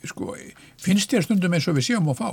sko, 0.09 0.33
finnst 0.81 1.13
þér 1.13 1.27
stundum 1.27 1.55
eins 1.55 1.67
og 1.69 1.77
við 1.77 1.87
séum 1.91 2.09
að 2.11 2.19
fá? 2.23 2.29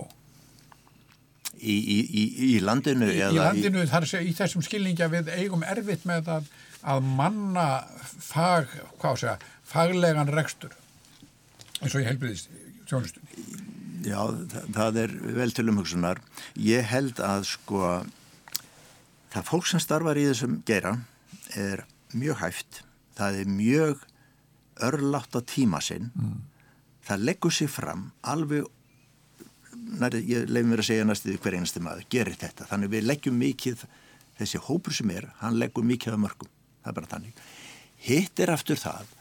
Í, 1.59 1.75
í, 1.75 2.25
í 2.49 2.51
landinu? 2.63 3.11
Í, 3.11 3.19
í 3.19 3.39
landinu, 3.39 3.85
þar 3.91 4.07
sé 4.09 4.23
í 4.23 4.33
þessum 4.37 4.63
skilningja 4.63 5.11
við 5.11 5.31
eigum 5.35 5.65
erfitt 5.67 6.07
með 6.09 6.31
að, 6.37 6.51
að 6.87 7.09
manna 7.19 7.69
fag, 8.23 8.71
hvað 9.03 9.19
sé 9.23 9.33
að, 9.35 9.49
faglegan 9.69 10.31
rekstur 10.33 10.75
eins 11.83 11.95
og 11.95 12.03
í 12.03 12.07
helbriðistjónustunni. 12.09 13.49
Já, 14.07 14.21
það, 14.51 14.69
það 14.77 15.01
er 15.03 15.15
vel 15.37 15.51
til 15.55 15.67
umhugsunar. 15.73 16.23
Ég 16.63 16.87
held 16.89 17.21
að 17.23 17.45
sko 17.51 17.83
það 19.35 19.49
fólk 19.51 19.69
sem 19.69 19.83
starfar 19.83 20.19
í 20.19 20.29
þessum 20.31 20.61
gera 20.69 20.95
er 21.59 21.85
mjög 22.15 22.41
hæft 22.43 22.83
það 23.19 23.43
er 23.43 23.53
mjög 23.53 24.07
örlátt 24.89 25.35
á 25.35 25.41
tíma 25.43 25.81
sinn 25.85 26.11
mm. 26.15 26.41
það 27.09 27.25
leggur 27.29 27.55
sér 27.55 27.71
fram 27.73 28.09
alveg 28.23 28.67
næri, 29.99 30.23
ég 30.29 30.49
lefum 30.51 30.73
mér 30.73 30.83
að 30.85 30.91
segja 30.91 31.07
næstuði 31.09 31.39
hver 31.43 31.59
einasti 31.59 31.83
maður 31.83 32.09
gerir 32.13 32.39
þetta, 32.39 32.69
þannig 32.71 32.93
við 32.95 33.07
leggjum 33.09 33.39
mikið 33.41 33.85
þessi 34.39 34.61
hópur 34.69 34.95
sem 34.95 35.11
er, 35.15 35.29
hann 35.43 35.59
leggur 35.59 35.87
mikið 35.87 36.15
af 36.15 36.23
mörgum, 36.25 36.51
það 36.83 36.91
er 36.93 36.99
bara 37.01 37.13
þannig 37.15 37.47
hitt 38.09 38.43
er 38.43 38.55
aftur 38.55 38.79
það 38.79 39.15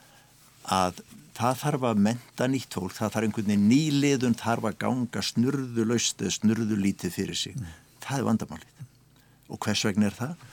að 0.77 1.01
það 1.37 1.59
þarf 1.61 1.83
að 1.85 1.99
menta 2.01 2.47
nýtt 2.49 2.73
fólk, 2.73 2.95
það 2.97 3.13
þarf 3.13 3.27
einhvern 3.27 3.51
veginn 3.51 3.67
nýliðun 3.71 4.37
þarf 4.37 4.69
að 4.71 4.79
ganga 4.81 5.23
snurðu 5.25 5.85
laust 5.85 6.21
eða 6.21 6.37
snurðu 6.37 6.77
lítið 6.81 7.13
fyrir 7.13 7.37
sig 7.37 7.57
mm. 7.57 7.73
það 8.03 8.21
er 8.21 8.27
vandamálið 8.31 8.77
og 9.47 9.59
hvers 9.63 9.83
vegna 9.87 10.09
er 10.09 10.15
það? 10.17 10.47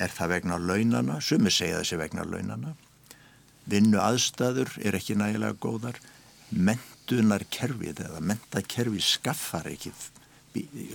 Er 0.00 0.14
það 0.14 0.32
vegna 0.34 0.58
launana? 0.58 1.18
Sumi 1.22 1.52
segja 1.54 1.80
þessi 1.80 1.98
vegna 2.00 2.24
launana. 2.26 2.74
Vinnu 3.70 4.00
aðstæður 4.02 4.72
er 4.82 4.96
ekki 4.98 5.16
nægilega 5.18 5.58
góðar. 5.62 6.00
Mentunar 6.50 7.44
kerfið 7.52 8.02
eða 8.06 8.22
mentakerfið 8.26 9.04
skaffar 9.06 9.68
ekki, 9.70 9.92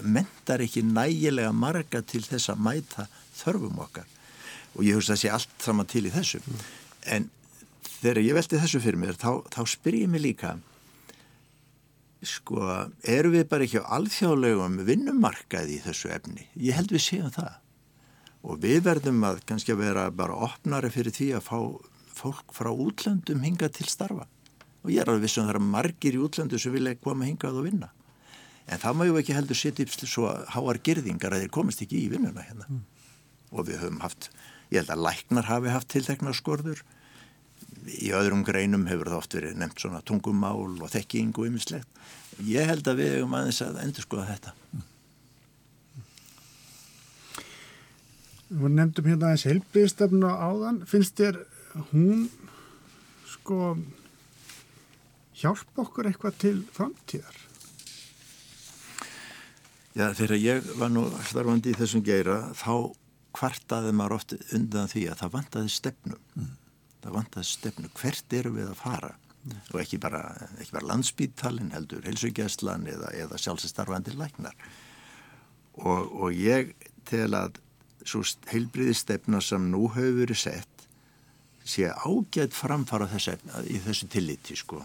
mentar 0.03 0.63
ekki 0.65 0.83
nægilega 0.83 1.53
marga 1.55 2.01
til 2.03 2.23
þess 2.25 2.51
að 2.51 2.63
mæta 2.67 3.07
þörfum 3.39 3.79
okkar. 3.85 4.07
Og 4.75 4.83
ég 4.83 4.99
hugsa 4.99 5.15
að 5.15 5.17
það 5.17 5.23
sé 5.23 5.33
allt 5.37 5.57
saman 5.63 5.91
til 5.91 6.05
í 6.09 6.13
þessu. 6.13 6.41
Mm. 6.43 6.63
En 7.15 7.27
þegar 8.01 8.23
ég 8.25 8.37
velti 8.37 8.59
þessu 8.59 8.81
fyrir 8.83 8.99
mér, 8.99 9.19
þá, 9.19 9.43
þá 9.53 9.61
spyr 9.71 10.01
ég 10.03 10.11
mig 10.11 10.25
líka 10.25 10.57
sko, 12.25 12.61
eru 13.05 13.31
við 13.33 13.47
bara 13.49 13.65
ekki 13.65 13.81
á 13.81 13.91
alþjóðlegum 13.97 14.79
vinnumarkaði 14.87 15.77
í 15.77 15.83
þessu 15.83 16.11
efni? 16.15 16.47
Ég 16.57 16.77
held 16.77 16.93
við 16.93 17.03
séum 17.05 17.33
það. 17.33 17.59
Og 18.45 18.61
við 18.61 18.83
verðum 18.85 19.23
að 19.25 19.41
kannski 19.49 19.73
að 19.73 19.81
vera 19.81 20.05
bara 20.13 20.37
opnari 20.47 20.91
fyrir 20.93 21.15
því 21.15 21.31
að 21.37 21.45
fá 21.47 21.59
fólk 22.15 22.55
frá 22.55 22.71
útlöndum 22.71 23.43
hinga 23.45 23.69
til 23.73 23.87
starfa. 23.91 24.25
Og 24.85 24.93
ég 24.93 25.01
er 25.01 25.11
alveg 25.11 25.27
vissum 25.27 25.45
að 25.45 25.51
það 25.51 25.59
er 25.59 25.69
margir 25.75 26.17
í 26.17 26.23
útlöndu 26.23 26.59
sem 26.61 26.73
vilja 26.73 26.95
koma 27.01 27.27
hingað 27.27 27.61
og 27.61 27.67
vinna. 27.67 27.91
En 28.65 28.81
það 28.81 28.97
má 28.97 29.05
ju 29.05 29.17
ekki 29.21 29.37
heldur 29.37 29.59
setja 29.59 29.85
upp 29.85 29.95
svo 30.09 30.33
háar 30.55 30.81
gerðingar 30.81 31.35
að 31.35 31.45
þeir 31.45 31.53
komast 31.53 31.85
ekki 31.85 32.01
í 32.01 32.11
vinnuna 32.13 32.45
hérna. 32.45 32.67
Mm. 32.69 32.83
Og 33.53 33.67
við 33.67 33.81
höfum 33.83 34.01
haft, 34.01 34.29
ég 34.71 34.81
held 34.81 34.93
að 34.95 35.05
læknar 35.05 35.49
hafi 35.49 35.73
haft 35.73 35.91
tiltekna 35.93 36.33
skorður. 36.33 36.81
Í 37.85 38.09
öðrum 38.17 38.41
greinum 38.45 38.87
hefur 38.89 39.11
það 39.11 39.19
oft 39.21 39.35
verið 39.37 39.59
nefnt 39.61 39.81
svona 39.81 40.01
tungumál 40.05 40.79
og 40.81 40.89
þekking 40.93 41.35
og 41.37 41.49
ymmislegt 41.51 41.89
ég 42.43 42.67
held 42.67 42.87
að 42.87 42.99
við 42.99 43.15
hefum 43.15 43.35
aðeins 43.37 43.61
að 43.63 43.79
endur 43.83 44.05
skoða 44.05 44.27
þetta 44.33 44.53
Við 48.45 48.75
nefndum 48.77 49.07
hérna 49.09 49.31
aðeins 49.31 49.47
helbriðstefnu 49.49 50.29
áðan 50.29 50.81
finnst 50.89 51.17
þér 51.17 51.39
hún 51.91 52.27
sko 53.29 53.75
hjálp 55.35 55.81
okkur 55.83 56.09
eitthvað 56.09 56.37
til 56.41 56.57
framtíðar? 56.75 57.41
Já, 59.95 60.09
þegar 60.11 60.39
ég 60.41 60.69
var 60.79 60.91
nú 60.91 61.05
starfandi 61.23 61.71
í 61.71 61.77
þessum 61.79 62.03
geira 62.03 62.41
þá 62.57 62.91
kvartaði 63.35 63.93
maður 63.95 64.17
oft 64.17 64.33
undan 64.55 64.89
því 64.91 65.05
að 65.11 65.21
það 65.23 65.35
vantaði 65.37 65.71
stefnu. 65.71 66.17
Mm. 66.35 66.53
það 67.05 67.15
vantaði 67.15 67.47
stefnu, 67.47 67.91
hvert 67.99 68.33
eru 68.33 68.51
við 68.55 68.71
að 68.71 68.79
fara? 68.79 69.11
Og 69.71 69.77
ekki 69.77 69.99
bara, 70.01 70.21
ekki 70.57 70.73
bara 70.73 70.89
landsbíttalinn 70.89 71.73
heldur, 71.75 72.01
helsugjæslan 72.07 72.87
eða, 72.89 73.11
eða 73.13 73.37
sjálfsestarfandi 73.39 74.15
læknar. 74.17 74.55
Og, 75.85 76.09
og 76.09 76.33
ég 76.33 76.73
tel 77.05 77.29
að 77.37 77.59
svo 78.05 78.23
heilbriðistefna 78.49 79.41
sem 79.43 79.69
nú 79.69 79.85
hefur 79.93 80.23
verið 80.23 80.41
sett 80.41 80.74
sé 81.65 81.89
ágætt 81.89 82.55
framfara 82.55 83.09
þessi, 83.11 83.37
í 83.73 83.79
þessu 83.83 84.09
tilliti 84.11 84.57
sko. 84.59 84.83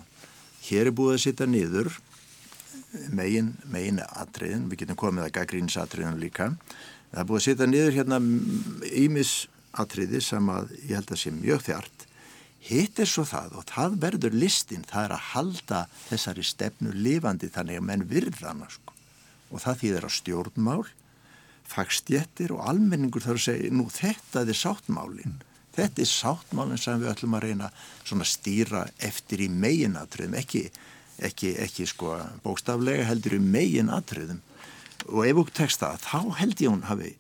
Hér 0.66 0.90
er 0.90 0.96
búið 0.96 1.16
að 1.16 1.22
sitta 1.26 1.48
niður 1.48 1.92
megin, 3.14 3.54
megin 3.70 4.02
atriðin, 4.08 4.68
við 4.70 4.84
getum 4.84 5.00
komið 5.00 5.28
að 5.28 5.34
gaggríns-atriðin 5.38 6.20
líka. 6.20 6.52
Það 7.10 7.22
er 7.22 7.30
búið 7.30 7.40
að 7.40 7.48
sitta 7.48 7.70
niður 7.70 7.96
hérna 7.98 8.20
ímis 8.90 9.34
atriði 9.78 10.22
sem 10.24 10.48
að 10.50 10.72
ég 10.88 10.96
held 10.98 11.12
að 11.14 11.22
sé 11.22 11.34
mjög 11.34 11.66
þjart 11.68 12.06
Hitt 12.60 13.00
er 13.00 13.08
svo 13.08 13.24
það 13.24 13.54
og 13.56 13.68
það 13.70 13.94
verður 14.02 14.34
listin, 14.36 14.84
það 14.84 15.06
er 15.06 15.12
að 15.16 15.28
halda 15.30 15.78
þessari 16.10 16.42
stefnu 16.44 16.92
lifandi 16.92 17.48
þannig 17.52 17.80
að 17.80 17.86
menn 17.88 18.08
virðana 18.10 18.68
sko. 18.68 18.96
Og 19.50 19.62
það 19.64 19.78
þýðir 19.82 20.06
að 20.06 20.16
stjórnmál, 20.18 20.82
fagstjettir 21.70 22.52
og 22.52 22.66
almenningur 22.68 23.24
þarf 23.24 23.40
að 23.40 23.46
segja, 23.46 23.70
nú 23.72 23.86
þetta 23.94 24.44
er 24.44 24.58
sáttmálinn. 24.60 25.38
Þetta 25.76 26.02
er 26.02 26.11
sáttmálinn 26.11 26.80
sem 26.80 27.00
við 27.00 27.12
ætlum 27.12 27.37
að 27.38 27.46
reyna 27.46 27.70
svona 28.02 28.26
stýra 28.26 28.85
eftir 28.98 29.44
í 29.44 29.48
meginatriðum, 29.52 30.37
ekki, 30.40 30.64
ekki, 31.22 31.54
ekki 31.62 31.87
sko 31.88 32.16
bókstaflega 32.44 33.06
heldur 33.09 33.38
í 33.38 33.42
meginatriðum. 33.44 34.40
Og 35.09 35.24
ef 35.24 35.38
þú 35.38 35.44
tekst 35.56 35.83
það, 35.83 36.02
þá 36.04 36.40
held 36.40 36.64
ég 36.64 36.74
hún 36.74 36.87
hafi 36.90 37.14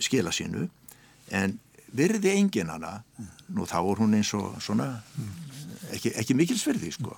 skila 0.00 0.32
sínu 0.34 0.68
en 1.36 1.58
virði 1.96 2.34
engin 2.36 2.70
hana 2.70 3.00
nú 3.50 3.66
þá 3.68 3.78
er 3.80 4.02
hún 4.02 4.16
eins 4.18 4.32
og 4.38 4.58
svona 4.62 4.88
ekki, 5.94 6.12
ekki 6.14 6.36
mikilsverði 6.38 6.92
sko 6.94 7.16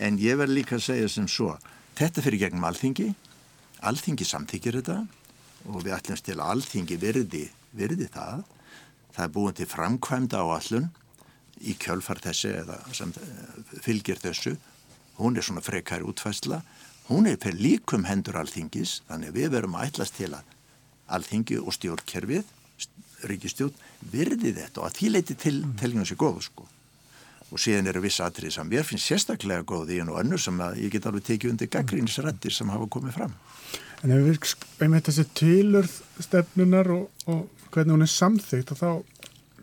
en 0.00 0.18
ég 0.20 0.38
verð 0.40 0.56
líka 0.58 0.76
að 0.78 0.86
segja 0.88 1.10
sem 1.12 1.28
svo 1.28 1.54
þetta 1.98 2.24
fyrir 2.24 2.44
gegnum 2.44 2.66
alþingi 2.68 3.10
alþingi 3.88 4.28
samþykir 4.28 4.80
þetta 4.80 4.98
og 5.68 5.84
við 5.84 5.96
ætlumst 5.96 6.26
til 6.28 6.38
að 6.38 6.54
alþingi 6.56 7.00
virði 7.00 7.44
virði 7.76 8.08
það 8.12 8.44
það 9.14 9.24
er 9.26 9.34
búin 9.34 9.56
til 9.58 9.68
framkvæmda 9.70 10.42
á 10.42 10.46
allun 10.56 10.90
í 11.60 11.74
kjölfar 11.80 12.22
þessi 12.24 12.54
eða 12.62 12.78
sem 12.96 13.12
fylgir 13.84 14.20
þessu 14.22 14.56
hún 15.20 15.36
er 15.36 15.44
svona 15.44 15.64
frekar 15.64 16.06
útfæsla 16.06 16.62
hún 17.10 17.28
er 17.28 17.36
per 17.42 17.56
líkum 17.58 18.06
hendur 18.08 18.38
alþingis 18.40 19.00
þannig 19.08 19.36
við 19.36 19.52
verum 19.56 19.76
að 19.76 19.90
ætlast 19.90 20.16
til 20.16 20.32
að 20.32 20.56
alþingi 21.10 21.58
og 21.60 21.74
stjórnkerfið 21.76 22.56
ríkistjón 23.28 23.74
virði 24.12 24.54
þetta 24.56 24.80
og 24.80 24.86
að 24.88 24.98
því 24.98 25.10
leiti 25.14 25.36
til 25.36 25.56
mm. 25.60 25.74
telgjum 25.80 26.06
sér 26.08 26.20
góð 26.20 26.40
sko. 26.46 26.66
og 27.50 27.58
síðan 27.58 27.90
eru 27.90 28.00
viss 28.04 28.22
aðrið 28.22 28.54
sem 28.54 28.68
mér 28.70 28.86
finnst 28.86 29.10
sérstaklega 29.10 29.66
góð 29.66 29.90
í 29.92 30.00
einu 30.00 30.16
önnur 30.16 30.40
sem 30.40 30.60
að 30.62 30.78
ég 30.84 30.94
get 30.94 31.06
alveg 31.10 31.26
tekið 31.26 31.50
undir 31.50 31.70
gaggrínisrættir 31.74 32.54
sem 32.54 32.70
hafa 32.70 32.86
komið 32.86 33.16
fram 33.18 33.34
En 34.00 34.12
ef 34.14 34.22
við 34.24 34.54
einmitt 34.80 35.08
þessi 35.08 35.26
tilurð 35.36 35.96
stefnunar 36.24 36.88
og, 36.94 37.10
og 37.28 37.48
hvernig 37.70 37.94
hún 37.94 38.06
er 38.06 38.12
samþygt 38.12 38.72
og 38.74 38.80
þá 38.80 38.90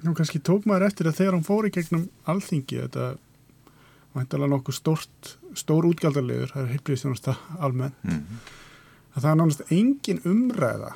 nú 0.06 0.14
kannski 0.18 0.42
tók 0.46 0.68
maður 0.70 0.88
eftir 0.92 1.10
að 1.10 1.18
þegar 1.22 1.38
hún 1.38 1.48
fór 1.48 1.68
í 1.68 1.74
gegnum 1.74 2.06
alþingi 2.30 2.84
þetta 2.84 3.08
væntalega 4.18 4.52
nokkuð 4.54 4.78
stórt 4.78 5.34
stór 5.58 5.88
útgjaldarlegur, 5.90 6.52
það 6.54 6.64
er 6.64 6.72
heilblíðstjónasta 6.76 7.36
almennt 7.58 7.98
mm 8.04 8.14
-hmm. 8.14 8.40
að 9.16 9.22
það 9.22 9.32
er 9.32 9.38
náttúrulega 9.42 9.76
engin 9.80 10.22
umræða 10.26 10.92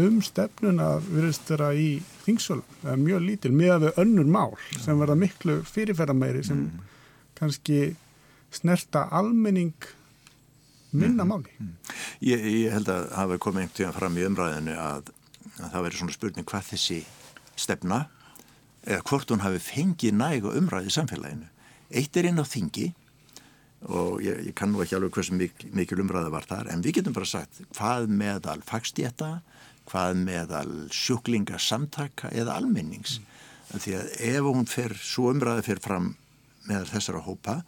um 0.00 0.20
stefnuna 0.22 0.88
virðist 1.02 1.50
vera 1.50 1.72
í 1.74 2.02
þingsölum, 2.24 2.66
það 2.82 2.92
er 2.92 3.04
mjög 3.06 3.22
lítil 3.26 3.52
með 3.52 3.72
að 3.74 3.84
við 3.84 3.98
önnur 4.04 4.26
mál 4.26 4.54
sem 4.78 4.98
verða 4.98 5.14
miklu 5.14 5.62
fyrirferðarmeiri 5.66 6.44
sem 6.44 6.58
mm. 6.58 6.80
kannski 7.34 7.96
snerta 8.50 9.08
almenning 9.10 9.74
minna 10.92 11.24
mm. 11.24 11.30
máli 11.30 11.56
mm. 11.56 11.72
ég, 12.26 12.44
ég 12.64 12.74
held 12.74 12.90
að 12.92 13.08
hafa 13.16 13.40
komið 13.42 13.64
einhvern 13.64 13.76
tíðan 13.78 13.98
fram 13.98 14.18
í 14.18 14.26
umræðinu 14.26 14.76
að 14.80 15.10
að 15.58 15.74
það 15.74 15.84
veri 15.86 16.00
svona 16.00 16.14
spurning 16.14 16.48
hvað 16.48 16.70
þessi 16.72 16.98
stefna 17.58 18.00
eða 18.86 19.04
hvort 19.10 19.32
hún 19.32 19.44
hafi 19.44 19.60
fengið 19.62 20.16
nægu 20.16 20.54
umræði 20.56 20.90
í 20.90 20.94
samfélaginu. 20.94 21.48
Eitt 21.90 22.16
er 22.16 22.30
inn 22.30 22.40
á 22.40 22.46
þingi 22.46 22.88
og 23.90 24.20
ég, 24.24 24.40
ég 24.48 24.54
kann 24.56 24.72
nú 24.72 24.82
ekki 24.84 24.96
alveg 24.96 25.16
hversu 25.16 25.36
mikil, 25.36 25.70
mikil 25.76 26.00
umræði 26.04 26.32
var 26.32 26.48
þar 26.48 26.70
en 26.72 26.84
við 26.84 27.00
getum 27.00 27.16
bara 27.16 27.28
sagt 27.28 27.60
hvað 27.76 28.08
meðal 28.12 28.60
fagstjétta, 28.68 29.30
hvað 29.90 30.22
meðal 30.24 30.72
sjúklinga 30.94 31.60
samtaka 31.60 32.32
eða 32.32 32.56
almennings. 32.60 33.18
Mm. 33.18 33.28
Því 33.80 33.94
að 34.00 34.14
ef 34.30 34.48
hún 34.48 34.66
fer, 34.68 34.96
svo 34.96 35.30
umræði 35.30 35.66
fer 35.68 35.82
fram 35.82 36.14
með 36.68 36.90
þessara 36.94 37.22
hópa 37.24 37.60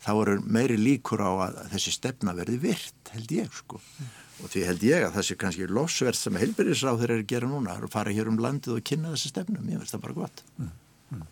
þá 0.00 0.10
eru 0.14 0.38
meiri 0.44 0.78
líkur 0.80 1.22
á 1.24 1.30
að 1.48 1.60
þessi 1.74 1.94
stefna 1.96 2.34
verði 2.38 2.58
virt 2.64 3.14
held 3.14 3.36
ég 3.36 3.54
sko. 3.54 3.80
Mm. 3.80 4.10
Og 4.40 4.52
því 4.54 4.66
held 4.70 4.84
ég 4.88 5.04
að 5.04 5.16
það 5.18 5.26
sé 5.28 5.38
kannski 5.40 5.66
losverð 5.68 6.16
sem 6.16 6.38
heilbyrjusráð 6.40 7.02
þeir 7.02 7.10
eru 7.10 7.24
að 7.24 7.32
gera 7.34 7.50
núna 7.50 7.74
að 7.76 7.90
fara 7.92 8.14
hér 8.16 8.30
um 8.30 8.38
landið 8.40 8.78
og 8.78 8.86
kynna 8.88 9.12
þessi 9.12 9.34
stefnum. 9.34 9.66
Ég 9.68 9.82
veist 9.82 9.96
það 9.96 10.04
bara 10.06 10.16
gott. 10.22 10.44
Mm. 10.56 10.70
mm. 11.16 11.26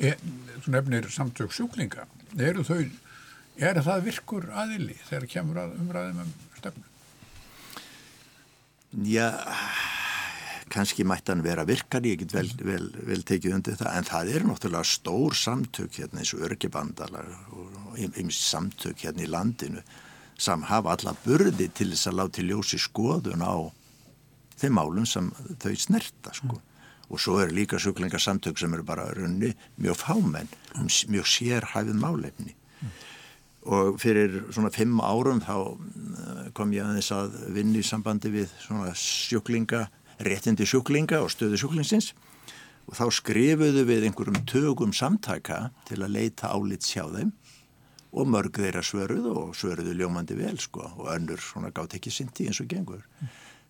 E, 0.00 0.10
þú 0.64 0.74
nefnir 0.76 1.08
samtök 1.14 1.56
sjúklinga. 1.56 2.04
Eru 2.36 2.66
þau 2.68 2.82
Er 3.60 3.76
það 3.84 4.06
virkur 4.06 4.46
aðili 4.56 4.94
þegar 5.04 5.26
kemur 5.28 5.58
að 5.60 5.72
umræðum 5.82 6.22
um 6.22 6.30
stefnu? 6.56 6.86
Já, 9.04 9.26
kannski 10.70 11.04
mætti 11.06 11.32
hann 11.32 11.42
vera 11.44 11.64
virkar, 11.68 12.04
ég 12.06 12.22
get 12.22 12.34
vel, 12.34 12.50
vel, 12.64 12.86
vel 13.08 13.24
tekið 13.26 13.56
undir 13.56 13.78
það, 13.80 13.90
en 13.98 14.08
það 14.08 14.30
er 14.34 14.46
náttúrulega 14.48 14.88
stór 14.88 15.36
samtök 15.38 15.98
hérna 16.00 16.22
eins 16.22 16.32
og 16.36 16.46
örgibandalar 16.48 17.28
og 17.56 17.98
einmis 17.98 18.38
samtök 18.46 19.04
hérna 19.04 19.26
í 19.26 19.30
landinu 19.30 19.84
sem 20.40 20.64
hafa 20.70 20.94
alla 20.94 21.14
burði 21.24 21.68
til 21.76 21.90
þess 21.92 22.08
að 22.08 22.18
láti 22.22 22.46
ljósi 22.46 22.80
skoðun 22.80 23.44
á 23.44 23.54
þeim 24.60 24.76
málum 24.78 25.06
sem 25.08 25.28
þau 25.60 25.74
snerta 25.76 26.32
sko. 26.36 26.56
Mm. 26.56 26.66
Og 27.10 27.18
svo 27.18 27.40
eru 27.42 27.56
líka 27.56 27.78
sjúklingarsamtök 27.82 28.58
sem 28.60 28.72
eru 28.76 28.84
bara 28.86 29.08
runni 29.16 29.50
mjög 29.82 29.98
fámenn, 29.98 30.48
um 30.78 30.86
mjög 30.86 31.26
sérhæfið 31.26 31.98
málefni. 31.98 32.54
Mm 32.80 32.98
og 33.68 33.98
fyrir 34.00 34.38
svona 34.54 34.70
fimm 34.72 35.00
árum 35.04 35.40
þá 35.44 35.54
eh, 35.60 36.44
kom 36.56 36.72
ég 36.72 36.84
aðeins 36.86 37.10
að 37.12 37.34
vinni 37.52 37.82
í 37.82 37.86
sambandi 37.86 38.32
við 38.32 38.52
svona 38.62 38.94
sjúklinga, 38.96 39.84
réttindi 40.26 40.66
sjúklinga 40.68 41.20
og 41.24 41.30
stöðu 41.32 41.60
sjúklingsins 41.60 42.12
og 42.90 42.96
þá 42.98 43.04
skrifuðu 43.20 43.84
við 43.88 44.08
einhverjum 44.08 44.40
tögum 44.50 44.94
samtaka 44.96 45.68
til 45.88 46.00
að 46.02 46.16
leita 46.16 46.50
álits 46.54 46.92
hjá 46.94 47.04
þeim 47.12 47.34
og 48.10 48.26
mörg 48.26 48.58
þeirra 48.58 48.82
svöruðu 48.82 49.36
og 49.44 49.54
svöruðu 49.58 49.94
ljómandi 49.98 50.36
vel 50.38 50.58
sko 50.58 50.88
og 50.96 51.12
önnur 51.14 51.38
svona 51.42 51.70
gátt 51.74 51.94
ekki 51.98 52.10
sinti 52.10 52.48
eins 52.50 52.58
og 52.62 52.70
gengur. 52.70 53.04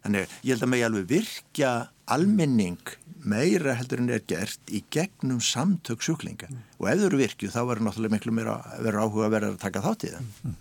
Þannig 0.00 0.32
ég 0.40 0.54
held 0.54 0.64
að 0.64 0.72
mig 0.72 0.84
alveg 0.86 1.08
virkja 1.10 1.72
almenning 2.08 2.94
meira 3.20 3.74
heldur 3.76 4.00
en 4.00 4.12
er 4.14 4.22
gert 4.24 4.72
í 4.72 4.80
gegnum 4.92 5.42
samtök 5.44 6.00
sjúklinga 6.04 6.48
mm. 6.48 6.62
og 6.80 6.88
ef 6.88 7.00
þau 7.00 7.06
eru 7.10 7.20
virkju 7.20 7.50
þá 7.52 7.60
verður 7.68 7.86
náttúrulega 7.86 8.14
miklu 8.16 8.32
meira 8.32 8.56
verður 8.78 9.02
áhuga 9.04 9.26
að 9.26 9.34
verða 9.34 9.50
að 9.52 9.58
taka 9.60 9.82
þátt 9.84 10.06
í 10.06 10.12
það 10.14 10.30
mm. 10.48 10.54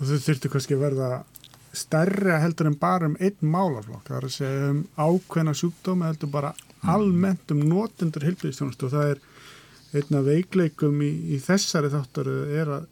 Og 0.00 0.08
þau 0.08 0.22
þurftu 0.24 0.50
kannski 0.54 0.76
að 0.78 0.84
verða 0.86 1.08
stærra 1.72 2.40
heldur 2.42 2.70
en 2.70 2.78
bara 2.78 3.06
um 3.06 3.16
einn 3.22 3.50
málaflokk, 3.52 4.06
það 4.08 4.16
er 4.16 4.26
að 4.26 4.34
segja 4.34 4.70
um 4.70 4.80
ákveðna 4.98 5.54
sjúkdómi 5.58 6.08
heldur 6.08 6.32
bara 6.32 6.54
mm. 6.54 6.88
almennt 6.94 7.54
um 7.54 7.60
notendur 7.70 8.26
hilbíðistjónust 8.26 8.82
og 8.86 8.94
það 8.94 9.12
er 9.12 9.20
einna 10.00 10.22
veikleikum 10.26 10.98
í, 11.02 11.10
í 11.34 11.38
þessari 11.42 11.92
þáttur 11.92 12.32
er 12.32 12.74
að, 12.78 12.88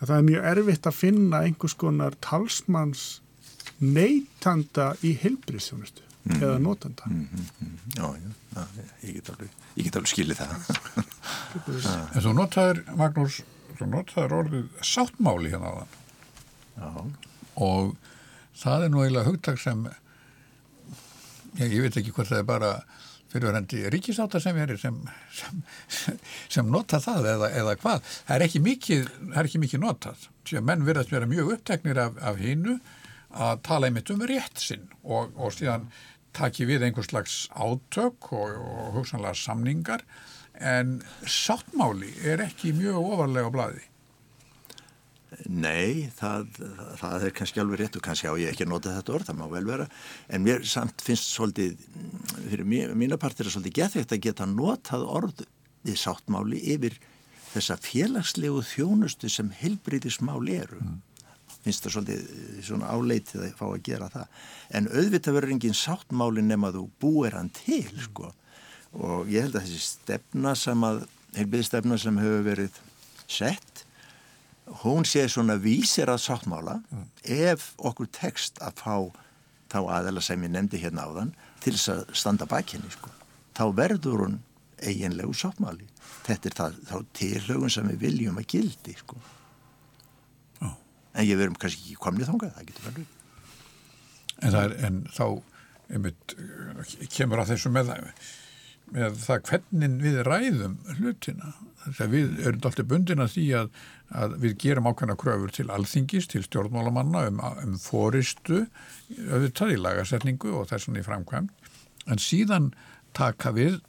að 0.00 0.06
það 0.06 0.16
er 0.16 0.28
mjög 0.28 0.48
erfitt 0.52 0.88
að 0.90 0.98
finna 0.98 1.42
einhvers 1.46 1.76
konar 1.78 2.16
talsmanns 2.24 3.04
neytanda 3.82 4.92
í 5.02 5.14
hilbíðistjónustu 5.22 6.06
mm. 6.06 6.38
eða 6.38 6.58
notenda 6.62 7.10
mm 7.10 7.26
-hmm. 7.32 7.78
Já, 7.96 8.14
já, 8.16 8.66
ég 9.02 9.14
get 9.14 9.30
alveg, 9.30 9.50
alveg 9.94 10.08
skilið 10.08 10.36
það. 10.36 10.54
En 12.14 12.22
þú 12.22 12.32
notaður, 12.32 12.78
Magnús 12.96 13.42
þú 13.76 13.86
notaður 13.90 14.32
orðið 14.38 14.68
sáttmáli 14.80 15.50
hérna 15.52 15.68
á 15.68 15.84
þann 16.78 17.12
og 17.60 17.96
það 18.58 18.86
er 18.86 18.92
nú 18.92 19.02
eiginlega 19.02 19.30
hugtak 19.30 19.60
sem 19.60 19.86
já, 21.58 21.64
ég 21.66 21.80
veit 21.84 21.96
ekki 22.00 22.14
hvort 22.14 22.30
það 22.30 22.42
er 22.42 22.48
bara 22.48 22.72
fyrirverandi 23.32 23.86
ríkisáta 23.92 24.40
sem 24.44 24.58
er 24.60 24.74
sem, 24.80 24.96
sem, 25.32 25.60
sem 26.52 26.68
nota 26.68 27.00
það 27.00 27.30
eða, 27.32 27.52
eða 27.62 27.76
hvað, 27.80 28.02
það 28.28 28.34
er 28.36 28.46
ekki 28.48 28.64
mikið 28.66 29.06
er 29.32 29.46
ekki 29.46 29.62
mikið 29.62 29.84
notað, 29.86 30.26
að 30.52 30.66
menn 30.68 30.84
verðast 30.88 31.14
vera 31.14 31.30
mjög 31.30 31.54
uppteknir 31.56 32.02
af, 32.02 32.18
af 32.20 32.40
hinnu 32.42 32.76
að 33.32 33.62
tala 33.64 33.88
einmitt 33.88 34.10
um 34.12 34.24
rétt 34.28 34.60
sinn 34.60 34.90
og, 35.02 35.32
og 35.40 35.54
síðan 35.56 35.88
taki 36.36 36.66
við 36.68 36.86
einhvers 36.86 37.10
slags 37.10 37.38
átök 37.52 38.32
og, 38.32 38.56
og 38.60 38.92
hugsanlega 38.96 39.36
samningar. 39.36 40.04
En 40.60 41.00
sáttmáli 41.24 42.12
er 42.28 42.44
ekki 42.44 42.74
mjög 42.76 43.00
ofarlega 43.00 43.48
á 43.48 43.54
bladi. 43.54 43.84
Nei, 45.48 46.10
það, 46.18 46.58
það 47.00 47.26
er 47.26 47.34
kannski 47.36 47.62
alveg 47.62 47.80
rétt 47.80 47.96
og 47.96 48.04
kannski 48.04 48.28
á 48.28 48.34
ég 48.36 48.52
ekki 48.52 48.66
að 48.66 48.72
nota 48.74 48.96
þetta 48.98 49.14
orð, 49.16 49.28
það 49.30 49.38
má 49.38 49.46
vel 49.52 49.64
vera, 49.68 49.86
en 50.28 50.44
mér 50.44 50.66
samt 50.68 51.04
finnst 51.04 51.30
svolítið, 51.32 51.86
fyrir 52.50 52.66
mína 52.68 53.18
partir 53.20 53.48
er 53.48 53.54
svolítið 53.54 53.78
gethveikt 53.80 54.12
að 54.16 54.24
geta 54.26 54.48
notað 54.50 55.06
orðið 55.08 55.96
sáttmáli 55.98 56.60
yfir 56.74 56.98
þessa 57.52 57.78
félagslegu 57.80 58.60
þjónustu 58.64 59.30
sem 59.32 59.50
heilbriðismál 59.62 60.42
eru. 60.52 60.80
Mm. 60.82 61.00
Finnst 61.62 61.84
það 61.86 61.96
svolítið 61.96 62.62
svona 62.66 62.92
áleitið 62.92 63.46
að 63.46 63.56
fá 63.58 63.66
að 63.68 63.82
gera 63.86 64.08
það. 64.12 64.38
En 64.74 64.88
auðvitað 64.90 65.36
verður 65.36 65.54
engin 65.56 65.78
sáttmáli 65.78 66.44
nema 66.44 66.72
þú 66.74 66.86
búir 67.02 67.36
hann 67.38 67.52
til 67.54 67.86
sko. 68.02 68.32
Og 68.98 69.30
ég 69.32 69.46
held 69.46 69.56
að 69.56 69.68
þessi 69.68 69.84
stefna 69.84 70.56
sem 70.58 70.88
að 70.88 71.04
heilbíðstefna 71.36 71.98
sem 72.00 72.18
hefur 72.20 72.42
verið 72.48 72.80
sett 73.30 73.84
hún 74.82 75.06
sé 75.08 75.26
svona 75.28 75.58
vísir 75.60 76.10
að 76.12 76.22
sáttmála 76.26 76.78
mm. 76.82 77.08
ef 77.50 77.72
okkur 77.78 78.10
tekst 78.14 78.62
að 78.62 78.82
fá 78.82 78.96
þá 79.72 79.78
aðeila 79.98 80.22
sem 80.24 80.42
ég 80.44 80.52
nefndi 80.52 80.80
hérna 80.82 81.08
á 81.08 81.10
þann 81.16 81.34
til 81.64 81.74
þess 81.74 81.92
að 81.94 82.16
standa 82.22 82.48
bækinni 82.50 82.90
sko 82.92 83.12
þá 83.56 83.64
verður 83.76 84.26
hún 84.26 84.40
eiginlegu 84.82 85.34
sáttmáli 85.36 85.88
þetta 86.26 86.48
er 86.48 86.58
það, 86.58 86.80
þá 86.88 86.96
tilhaugun 87.18 87.72
sem 87.72 87.88
við 87.92 88.02
viljum 88.06 88.40
að 88.42 88.50
gildi 88.54 88.96
sko 88.98 89.20
en 91.12 91.28
ég 91.28 91.38
verum 91.38 91.56
kannski 91.60 91.82
ekki 91.82 91.98
komnið 92.00 92.30
þángað, 92.30 92.54
það 92.56 92.68
getur 92.70 92.86
verið. 92.88 93.10
En, 94.42 94.56
en 94.88 95.00
þá 95.12 95.26
einmitt, 95.92 96.36
kemur 97.12 97.42
að 97.42 97.52
þessu 97.52 97.72
með, 97.72 97.92
með 98.92 99.18
það 99.22 99.44
hvernig 99.48 99.98
við 100.02 100.20
ræðum 100.28 100.78
hlutina. 100.98 101.52
Þess 101.82 102.02
að 102.04 102.14
við 102.14 102.40
erum 102.46 102.66
alltaf 102.68 102.88
bundin 102.90 103.24
að 103.24 103.34
því 103.34 103.46
að, 103.58 103.70
að 104.22 104.34
við 104.44 104.56
gerum 104.62 104.88
ákveðna 104.90 105.16
kröfur 105.18 105.54
til 105.56 105.68
alþingis, 105.74 106.28
til 106.30 106.44
stjórnmálamanna 106.46 107.24
um, 107.30 107.42
um 107.64 107.76
fóristu, 107.82 108.64
auðvitað 109.28 109.74
í 109.74 109.80
lagasetningu 109.80 110.50
og 110.58 110.68
þessan 110.70 111.00
í 111.00 111.04
framkvæm. 111.06 111.48
En 112.10 112.22
síðan 112.22 112.70
taka 113.16 113.54
við 113.56 113.80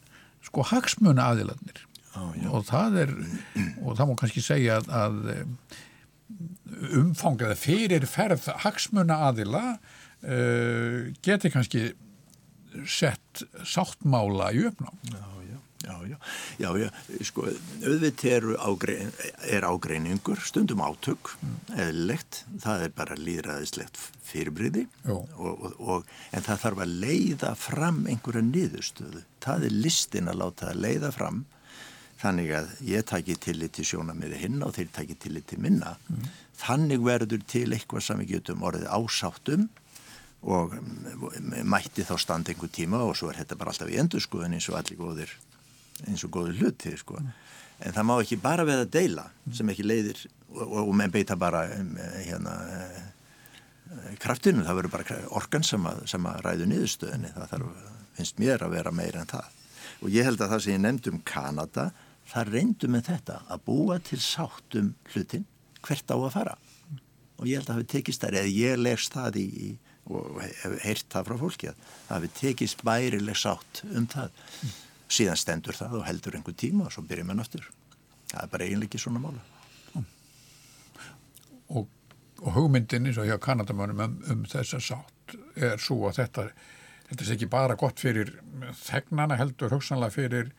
sko 0.44 0.66
hagsmuna 0.72 1.32
aðiladnir. 1.34 1.84
Og 2.54 2.62
það 2.68 2.92
er, 3.06 3.12
og 3.82 3.98
það 3.98 4.10
má 4.10 4.16
kannski 4.22 4.42
segja 4.46 4.78
að, 4.78 4.86
að 4.94 5.14
umfangaði 7.00 7.56
fyrir 7.58 8.06
ferð 8.10 8.46
hagsmuna 8.64 9.16
aðila 9.30 9.64
uh, 9.74 11.10
geti 11.26 11.52
kannski 11.54 11.82
sett 12.90 13.44
sáttmála 13.68 14.52
í 14.56 14.66
uppnám. 14.70 14.98
Já, 15.12 15.22
já, 15.50 15.60
já, 15.84 15.96
já, 16.10 16.18
já, 16.64 16.70
já, 16.84 16.90
sko, 17.28 17.46
auðvitað 17.84 18.36
er, 18.38 18.50
ágrein, 18.68 19.14
er 19.58 19.68
ágreiningur, 19.68 20.42
stundum 20.44 20.84
átök, 20.86 21.34
mm. 21.40 21.56
eðlilegt, 21.86 22.44
það 22.64 22.88
er 22.88 22.94
bara 22.98 23.20
líðræðislegt 23.20 24.02
fyrirbriði, 24.24 24.86
og, 25.12 25.34
og, 25.38 25.66
og, 25.80 26.14
en 26.34 26.46
það 26.46 26.62
þarf 26.68 26.86
að 26.86 27.00
leiða 27.06 27.56
fram 27.60 28.06
einhverja 28.10 28.46
niðurstöðu, 28.50 29.26
það 29.44 29.68
er 29.70 29.82
listin 29.88 30.32
að 30.32 30.40
láta 30.46 30.72
það 30.72 30.86
leiða 30.88 31.12
fram 31.16 31.44
þannig 32.24 32.54
að 32.56 32.74
ég 32.88 33.06
taki 33.10 33.36
tillit 33.42 33.76
til 33.76 33.86
sjónamiði 33.88 34.40
hinn 34.46 34.64
og 34.64 34.76
þeir 34.78 34.92
taki 34.96 35.18
tillit 35.20 35.48
til 35.50 35.60
minna 35.64 35.96
mm. 36.08 36.28
þannig 36.62 37.04
verður 37.04 37.44
til 37.52 37.68
eitthvað 37.76 38.06
sem 38.08 38.22
við 38.24 38.38
getum 38.38 38.64
orðið 38.68 38.92
ásáttum 38.96 39.68
og 40.44 40.76
mætti 41.64 42.04
þá 42.04 42.18
standa 42.20 42.52
einhver 42.52 42.72
tíma 42.74 43.00
og 43.06 43.16
svo 43.16 43.30
er 43.32 43.40
þetta 43.42 43.58
bara 43.60 43.72
alltaf 43.72 43.92
í 43.92 44.00
endurskoðun 44.02 44.58
eins 44.58 44.68
og 44.72 44.78
allir 44.80 45.00
góðir 45.00 45.32
eins 46.10 46.24
og 46.26 46.34
góðir 46.36 46.60
hluti 46.60 46.94
sko. 47.00 47.20
mm. 47.20 47.32
en 47.88 47.96
það 47.96 48.08
má 48.10 48.14
ekki 48.18 48.40
bara 48.44 48.68
veða 48.68 48.90
deila 48.92 49.26
sem 49.56 49.70
ekki 49.72 49.86
leiðir 49.88 50.20
og, 50.52 50.66
og, 50.66 50.80
og 50.88 50.94
menn 51.00 51.14
beita 51.14 51.38
bara 51.40 51.64
um, 51.78 51.96
hérna 52.26 52.56
eh, 52.76 53.02
kraftinu, 54.20 54.66
það 54.66 54.82
verður 54.82 54.96
bara 54.98 55.20
organ 55.40 55.64
sem 55.64 55.88
að, 55.88 56.04
sem 56.12 56.28
að 56.28 56.42
ræðu 56.48 56.70
niðurstöðinni 56.72 57.34
það 57.36 57.54
þarf, 57.54 57.86
finnst 58.18 58.42
mér 58.42 58.66
að 58.66 58.76
vera 58.76 58.96
meira 58.96 59.24
en 59.24 59.32
það 59.32 59.62
og 60.04 60.12
ég 60.12 60.28
held 60.28 60.44
að 60.44 60.56
það 60.56 60.66
sem 60.66 60.76
ég 60.76 60.84
nefndi 60.84 61.14
um 61.14 61.24
Kanada 61.24 61.88
það 62.28 62.54
reyndu 62.58 62.92
með 62.92 63.08
þetta 63.14 63.40
að 63.48 63.66
búa 63.70 64.00
til 64.04 64.20
sáttum 64.24 64.94
hlutin 65.14 65.48
hvert 65.84 66.12
á 66.12 66.18
að 66.18 66.32
fara 66.36 66.58
og 67.40 67.48
ég 67.48 67.60
held 67.60 67.68
að 67.68 67.72
það 67.72 67.80
hefði 67.80 67.92
tekist 67.96 68.24
þar 68.24 68.40
eða 68.42 68.54
ég 68.54 68.80
legst 68.80 69.16
það 69.16 69.40
í, 69.40 69.48
í 69.48 69.70
og 70.12 70.42
hef 70.42 70.76
heyrt 70.84 71.08
það 71.14 71.30
frá 71.30 71.38
fólki 71.40 71.70
að 71.72 71.88
það 72.08 72.18
hefur 72.18 72.36
tekist 72.40 72.84
bærileg 72.84 73.40
sátt 73.40 73.84
um 73.88 74.08
það 74.12 74.30
mm. 74.34 74.76
síðan 75.18 75.40
stendur 75.40 75.80
það 75.80 75.98
og 76.00 76.06
heldur 76.10 76.38
einhver 76.38 76.58
tíma 76.60 76.88
og 76.90 76.96
svo 76.96 77.06
byrjum 77.08 77.32
við 77.32 77.40
náttúr 77.40 77.70
það 78.34 78.44
er 78.44 78.52
bara 78.52 78.68
eiginlega 78.68 78.90
ekki 78.90 79.04
svona 79.06 79.24
mála 79.24 79.44
mm. 79.94 80.06
og, 81.80 81.88
og 82.42 82.58
hugmyndin 82.58 83.08
eins 83.08 83.22
og 83.22 83.30
hjá 83.30 83.38
Kanadamönum 83.48 84.04
um, 84.08 84.22
um 84.34 84.46
þessa 84.52 84.82
sátt 84.84 85.38
er 85.56 85.80
svo 85.82 86.02
að 86.10 86.20
þetta 86.20 86.48
þetta 87.10 87.26
er 87.26 87.36
ekki 87.38 87.52
bara 87.52 87.80
gott 87.80 88.04
fyrir 88.04 88.36
þegnana 88.84 89.40
heldur 89.40 89.72
hugsanlega 89.72 90.18
fyrir 90.18 90.52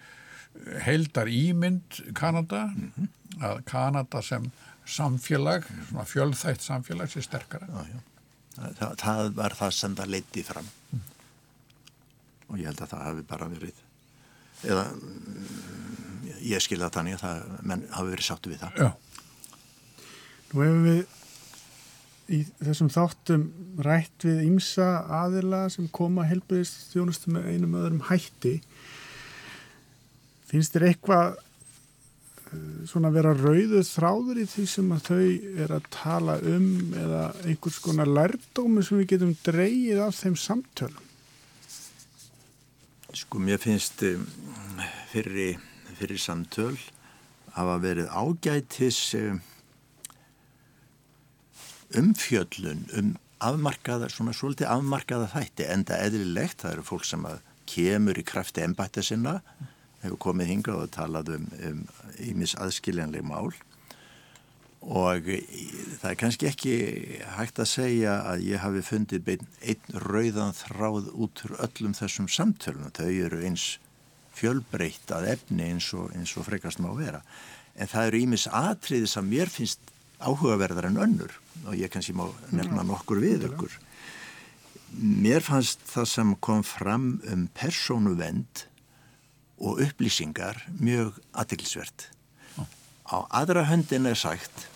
heldar 0.87 1.29
ímynd 1.29 2.01
Kanada 2.17 2.67
mm 2.71 2.93
-hmm. 2.97 3.09
að 3.43 3.65
Kanada 3.65 4.23
sem 4.23 4.51
samfélag, 4.87 5.65
svona 5.89 6.05
fjölþætt 6.05 6.61
samfélag 6.61 7.09
sé 7.09 7.23
sterkara 7.23 7.67
já, 7.67 7.87
já. 7.93 8.14
Það, 8.55 8.93
það 9.01 9.33
var 9.35 9.57
það 9.59 9.75
sem 9.75 9.97
það 9.99 10.15
leiti 10.15 10.45
fram. 10.47 10.71
Mm. 10.95 11.03
og 12.45 12.61
ég 12.61 12.69
held 12.69 12.83
að 12.85 12.93
það 12.93 13.05
hafi 13.09 13.23
bara 13.27 13.51
verið 13.51 13.81
eða 14.65 14.85
ég 16.45 16.63
skilða 16.63 16.91
þannig 16.93 17.17
að 17.17 17.25
það 17.25 17.67
menn 17.71 17.85
hafi 17.95 18.13
verið 18.13 18.27
sáttu 18.29 18.53
við 18.53 18.63
það. 18.63 18.81
Já. 18.81 18.91
Nú 20.53 20.63
hefur 20.63 20.83
við 20.85 21.03
í 22.35 22.41
þessum 22.63 22.91
þáttum 22.93 23.43
rætt 23.85 24.25
við 24.25 24.45
ymsa 24.47 24.89
aðila 25.13 25.65
sem 25.73 25.89
koma 25.93 26.25
helbriðist 26.29 26.95
þjónustu 26.95 27.35
með 27.35 27.51
einum 27.53 27.77
öðrum 27.81 28.05
hætti. 28.09 28.55
Finnst 30.49 30.77
þér 30.77 30.89
eitthvað 30.93 31.37
svona 32.89 33.11
að 33.11 33.17
vera 33.19 33.33
rauðu 33.39 33.81
þráður 33.87 34.41
í 34.43 34.47
því 34.51 34.67
sem 34.71 34.93
að 34.95 35.09
þau 35.09 35.25
er 35.65 35.75
að 35.77 35.89
tala 35.95 36.37
um 36.51 36.69
eða 37.01 37.23
einhvers 37.45 37.81
konar 37.85 38.11
lærdómi 38.11 38.85
sem 38.85 39.01
við 39.01 39.11
getum 39.15 39.35
dreyið 39.47 40.03
af 40.05 40.19
þeim 40.19 40.37
samtölum? 40.41 41.11
Sko 43.15 43.39
mér 43.39 43.61
finnst 43.63 44.03
fyrir, 45.13 45.59
fyrir 45.99 46.19
samtöl 46.19 46.75
hafa 47.55 47.77
verið 47.83 48.09
ágætis 48.11 49.01
um, 49.19 49.43
umfjöllun 51.95 52.89
um 52.99 53.13
afmarkaða, 53.45 54.09
svona 54.11 54.35
svolítið 54.35 54.71
afmarkaða 54.73 55.29
þætti 55.35 55.69
enda 55.71 55.99
eðlilegt, 56.03 56.63
það 56.63 56.79
eru 56.79 56.87
fólk 56.89 57.07
sem 57.07 57.27
kemur 57.69 58.19
í 58.19 58.25
krafti 58.27 58.65
ennbætta 58.65 59.05
sinna 59.05 59.39
hefur 60.05 60.21
komið 60.29 60.51
hingað 60.53 60.83
og 60.83 60.91
talað 60.95 61.33
um 61.39 61.87
ímis 62.23 62.55
um 62.57 62.67
aðskiljanleg 62.67 63.25
mál. 63.27 63.55
Og 64.85 65.31
það 66.03 66.11
er 66.11 66.19
kannski 66.21 66.49
ekki 66.51 66.75
hægt 67.39 67.61
að 67.63 67.71
segja 67.71 68.19
að 68.29 68.45
ég 68.51 68.61
hafi 68.61 68.83
fundið 68.85 69.31
einn 69.33 70.03
rauðan 70.05 70.53
þráð 70.59 71.09
út 71.15 71.41
úr 71.47 71.57
öllum 71.65 71.97
þessum 71.97 72.29
samtölunum, 72.29 72.93
þau 72.93 73.09
eru 73.09 73.41
eins 73.49 73.79
fjölbreytt 74.35 75.13
að 75.15 75.31
efni 75.37 75.71
eins 75.71 75.89
og, 75.97 76.11
eins 76.13 76.35
og 76.37 76.45
frekast 76.51 76.83
má 76.85 76.91
vera. 76.99 77.23
En 77.75 77.89
það 77.91 78.11
eru 78.11 78.23
ímis 78.27 78.47
atriði 78.51 79.09
sem 79.11 79.27
mér 79.31 79.51
finnst 79.51 79.95
áhugaverðar 80.21 80.91
en 80.91 81.01
önnur. 81.07 81.33
Og 81.65 81.79
ég 81.79 81.91
kannski 81.93 82.15
má 82.17 82.27
nefna 82.53 82.85
nokkur 82.87 83.23
við 83.23 83.49
ykkur. 83.49 83.79
Mér 85.01 85.43
fannst 85.43 85.83
það 85.91 86.11
sem 86.11 86.37
kom 86.45 86.63
fram 86.67 87.09
um 87.33 87.49
persónuvend 87.57 88.67
og 89.59 89.81
upplýsingar 89.85 90.65
mjög 90.81 91.21
aðtilsvert. 91.33 92.09
Á 93.05 93.17
aðra 93.29 93.67
höndin 93.69 94.09
er 94.09 94.19
sagt, 94.19 94.67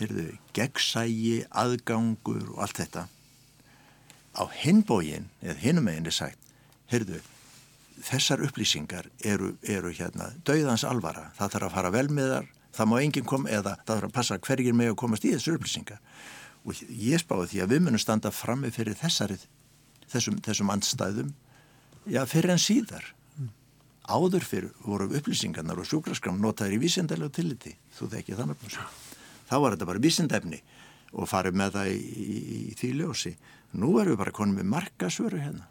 heyrðu, 0.00 0.32
gegnsægi, 0.56 1.46
aðgangur 1.48 2.52
og 2.54 2.62
allt 2.66 2.82
þetta. 2.82 3.06
Á 4.38 4.42
hinbógin, 4.62 5.30
eða 5.42 5.58
hinum 5.62 5.90
eginn 5.90 6.10
er 6.10 6.14
sagt, 6.14 6.52
heyrðu, 6.90 7.22
þessar 8.04 8.44
upplýsingar 8.46 9.08
eru, 9.26 9.54
eru 9.62 9.90
hérna 9.94 10.30
dauðans 10.46 10.84
alvara, 10.86 11.30
það 11.38 11.54
þarf 11.54 11.68
að 11.68 11.76
fara 11.78 11.94
vel 11.94 12.08
með 12.12 12.34
þar 12.36 12.54
það 12.78 12.90
má 12.90 12.98
enginn 13.02 13.26
koma 13.26 13.50
eða 13.50 13.76
það 13.82 13.94
þarf 13.94 14.08
að 14.08 14.16
passa 14.16 14.38
hverjir 14.46 14.76
með 14.76 14.92
að 14.92 14.98
komast 15.02 15.26
í 15.26 15.32
þessu 15.34 15.56
upplýsingar 15.56 16.00
og 16.64 16.82
ég 16.90 17.22
spáði 17.22 17.52
því 17.52 17.62
að 17.64 17.72
við 17.72 17.84
munum 17.86 18.02
standa 18.02 18.32
frammi 18.34 18.70
fyrir 18.74 18.98
þessari 18.98 19.38
þessum, 20.12 20.38
þessum 20.44 20.72
andstæðum 20.74 21.32
já, 22.08 22.22
fyrir 22.28 22.54
en 22.54 22.62
síðar. 22.62 23.04
Áður 24.08 24.44
fyrir 24.44 24.72
voru 24.84 25.08
upplýsingarnar 25.18 25.78
og 25.78 25.86
sjúkraskram 25.88 26.40
notaður 26.42 26.78
í 26.78 26.82
vísendalega 26.82 27.34
tilliti. 27.38 27.74
Þú 27.96 28.10
þekki 28.14 28.36
þannig 28.38 28.64
að 28.64 28.76
þá 29.48 29.56
var 29.62 29.74
þetta 29.74 29.88
bara 29.88 30.04
vísendefni 30.04 30.60
og 31.12 31.28
farið 31.28 31.58
með 31.60 31.74
það 31.76 31.90
í, 31.92 31.98
í, 31.98 32.38
í 32.72 32.76
því 32.78 32.92
ljósi. 33.00 33.34
Nú 33.78 33.94
erum 34.00 34.14
við 34.14 34.22
bara 34.22 34.36
konum 34.36 34.58
með 34.60 34.70
markasvöru 34.74 35.40
hérna. 35.40 35.68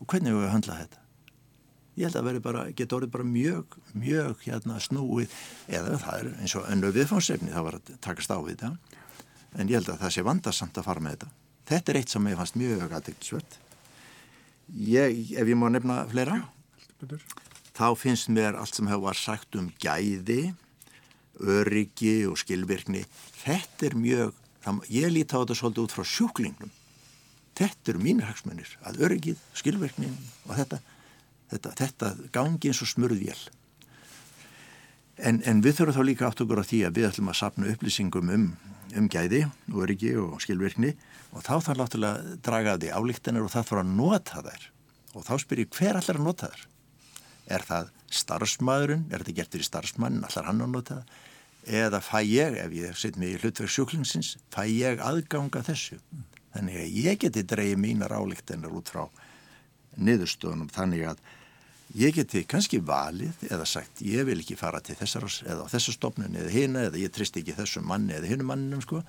Og 0.00 0.08
hvernig 0.08 0.32
hefur 0.32 0.44
við 0.44 0.54
höndlað 0.54 0.80
þetta? 0.84 1.02
Ég 1.96 2.10
held 2.10 2.18
að 2.20 2.26
veri 2.28 2.42
bara, 2.44 2.64
geta 2.76 2.96
orðið 2.98 3.12
bara 3.14 3.24
mjög, 3.24 3.76
mjög 3.96 4.42
hérna 4.44 4.76
snúið, 4.84 5.36
eða 5.72 5.94
það 6.02 6.18
er 6.18 6.26
eins 6.44 6.54
og 6.58 6.66
önnu 6.68 6.90
viðfánsefni, 6.92 7.54
það 7.54 7.64
var 7.70 7.78
að 7.78 7.92
takast 8.04 8.34
á 8.36 8.36
við 8.36 8.50
þetta, 8.50 8.98
en 9.56 9.70
ég 9.70 9.78
held 9.78 9.88
að 9.94 10.02
það 10.02 10.12
sé 10.12 10.24
vandarsamt 10.26 10.76
að 10.76 10.88
fara 10.90 11.04
með 11.06 11.14
þetta. 11.16 11.30
Þetta 11.70 11.92
er 11.92 11.98
eitt 12.02 12.12
sem 12.12 12.28
ég 12.28 12.36
fannst 12.36 12.58
mjög 12.60 12.84
aðdeglisvört. 12.98 13.56
Ég, 14.76 15.22
ef 15.40 15.48
ég 15.48 15.56
má 15.56 15.70
nefna 15.72 16.02
fleira, 16.12 16.36
Já, 16.36 17.55
þá 17.76 17.92
finnst 17.98 18.30
mér 18.32 18.56
allt 18.56 18.76
sem 18.76 18.88
hefur 18.90 19.18
sagt 19.18 19.58
um 19.58 19.68
gæði, 19.82 20.54
öryggi 21.36 22.24
og 22.30 22.38
skilvirkni, 22.40 23.04
þetta 23.42 23.90
er 23.90 23.96
mjög, 24.00 24.34
ég 24.88 25.12
líti 25.12 25.36
á 25.36 25.40
þetta 25.44 25.58
svolítið 25.60 25.84
út 25.84 25.94
frá 25.94 26.04
sjúklingnum. 26.08 26.72
Þetta 27.56 27.92
eru 27.92 28.02
mínir 28.04 28.28
hagsmunir, 28.28 28.72
að 28.84 29.00
öryggið, 29.06 29.40
skilvirknin 29.56 30.16
og 30.48 30.56
þetta 30.58 30.80
þetta, 31.50 31.72
þetta 31.78 32.10
gangi 32.34 32.70
eins 32.70 32.82
og 32.82 32.90
smurðvél 32.90 33.38
en, 35.16 35.40
en 35.46 35.62
við 35.64 35.80
þurfum 35.80 35.96
þá 35.96 36.08
líka 36.08 36.28
átt 36.28 36.42
okkur 36.44 36.62
á 36.62 36.64
því 36.66 36.80
að 36.86 36.98
við 36.98 37.08
ætlum 37.10 37.32
að 37.32 37.38
sapna 37.40 37.72
upplýsingum 37.72 38.32
um, 38.34 38.46
um 38.96 39.10
gæði 39.12 39.44
öryggi 39.72 40.14
og 40.20 40.40
skilvirkni 40.44 40.94
og 41.32 41.44
þá 41.44 41.54
þarf 41.68 41.82
náttúrulega 41.82 42.22
að 42.22 42.40
draga 42.46 42.78
því 42.80 42.92
álíktanir 42.96 43.46
og 43.46 43.52
það 43.52 43.68
þarf 43.70 43.82
að 43.82 43.92
nota 43.96 44.42
þær. 44.46 44.66
Og 45.16 45.24
þá 45.26 45.34
spyr 45.42 45.62
ég 45.62 45.76
hver 45.76 45.98
allar 46.00 46.18
að 46.20 46.26
nota 46.26 46.50
þær 46.52 46.66
er 47.46 47.64
það 47.66 47.92
starfsmæðurinn 48.22 49.06
er 49.10 49.22
þetta 49.22 49.36
gert 49.40 49.56
fyrir 49.56 49.68
starfsmann, 49.68 50.22
allar 50.26 50.48
hann 50.48 50.64
að 50.64 50.72
nota 50.74 51.00
eða 51.66 52.00
fæ 52.04 52.20
ég, 52.22 52.58
ef 52.62 52.74
ég 52.76 52.98
sitt 52.98 53.18
mig 53.18 53.34
í 53.34 53.40
hlutverk 53.42 53.72
sjúklingsins, 53.72 54.36
fæ 54.54 54.66
ég 54.70 55.02
aðganga 55.02 55.64
þessu? 55.66 55.98
Þannig 56.54 56.78
að 56.80 57.00
ég 57.04 57.18
geti 57.24 57.42
dreyið 57.44 57.80
mínar 57.82 58.14
álíktanir 58.16 58.72
út 58.72 58.92
frá 58.92 59.08
niðurstöðunum 59.96 60.70
þannig 60.72 61.08
að 61.10 61.20
ég 61.96 62.14
geti 62.16 62.42
kannski 62.48 62.80
valið 62.82 63.46
eða 63.50 63.66
sagt 63.68 64.02
ég 64.04 64.26
vil 64.28 64.38
ekki 64.40 64.56
fara 64.58 64.80
til 64.84 64.96
þessar 64.98 65.26
eða 65.46 65.66
á 65.66 65.72
þessu 65.72 65.94
stofnun 65.96 66.38
eða 66.38 66.52
hina 66.54 66.86
eða 66.88 67.02
ég 67.02 67.12
trist 67.14 67.36
ekki 67.38 67.56
þessum 67.56 67.86
manni 67.90 68.16
eða 68.16 68.30
hinu 68.30 68.46
manninum 68.48 68.82
sko. 68.84 69.02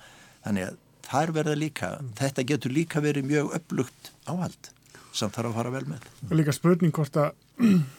Þannig 0.44 0.68
að 0.68 0.82
þar 1.08 1.34
verða 1.38 1.56
líka 1.58 1.92
þetta 2.18 2.46
getur 2.52 2.74
líka 2.74 3.02
verið 3.04 3.30
mjög 3.30 3.54
upplugt 3.58 4.12
áhald 4.28 4.72
sem 5.16 5.32
þarf 5.34 5.50
að 5.50 5.56
fara 5.58 5.74
vel 5.74 5.86
með. 5.88 6.04
Og 6.28 6.36
líka 6.38 6.54
spurning 6.54 6.94
hvort 6.94 7.16
að 7.18 7.32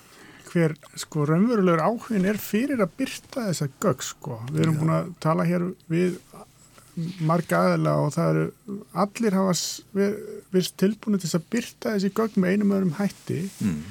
hver 0.50 0.76
sko 1.00 1.26
raunverulegur 1.30 1.84
áhugin 1.86 2.28
er 2.30 2.40
fyrir 2.42 2.82
að 2.84 2.96
byrta 3.00 3.48
þessa 3.50 3.70
gögg 3.82 4.06
sko 4.06 4.40
við 4.50 4.64
erum 4.66 4.78
Já. 4.78 4.82
búin 4.82 4.96
að 4.96 5.12
tala 5.24 5.48
hér 5.50 5.66
við 5.92 6.20
marga 7.24 7.64
aðela 7.64 7.96
og 8.04 8.14
það 8.16 8.30
eru 8.34 8.78
allir 9.06 9.38
hafa 9.38 9.56
verið 9.96 10.72
tilbúinu 10.82 11.22
til 11.22 11.32
að 11.38 11.50
byrta 11.54 11.96
þessi 11.96 12.14
gögn 12.18 12.44
með 12.44 12.56
einum 12.56 12.76
öðrum 12.76 12.96
hætti 13.00 13.42
mm. 13.48 13.82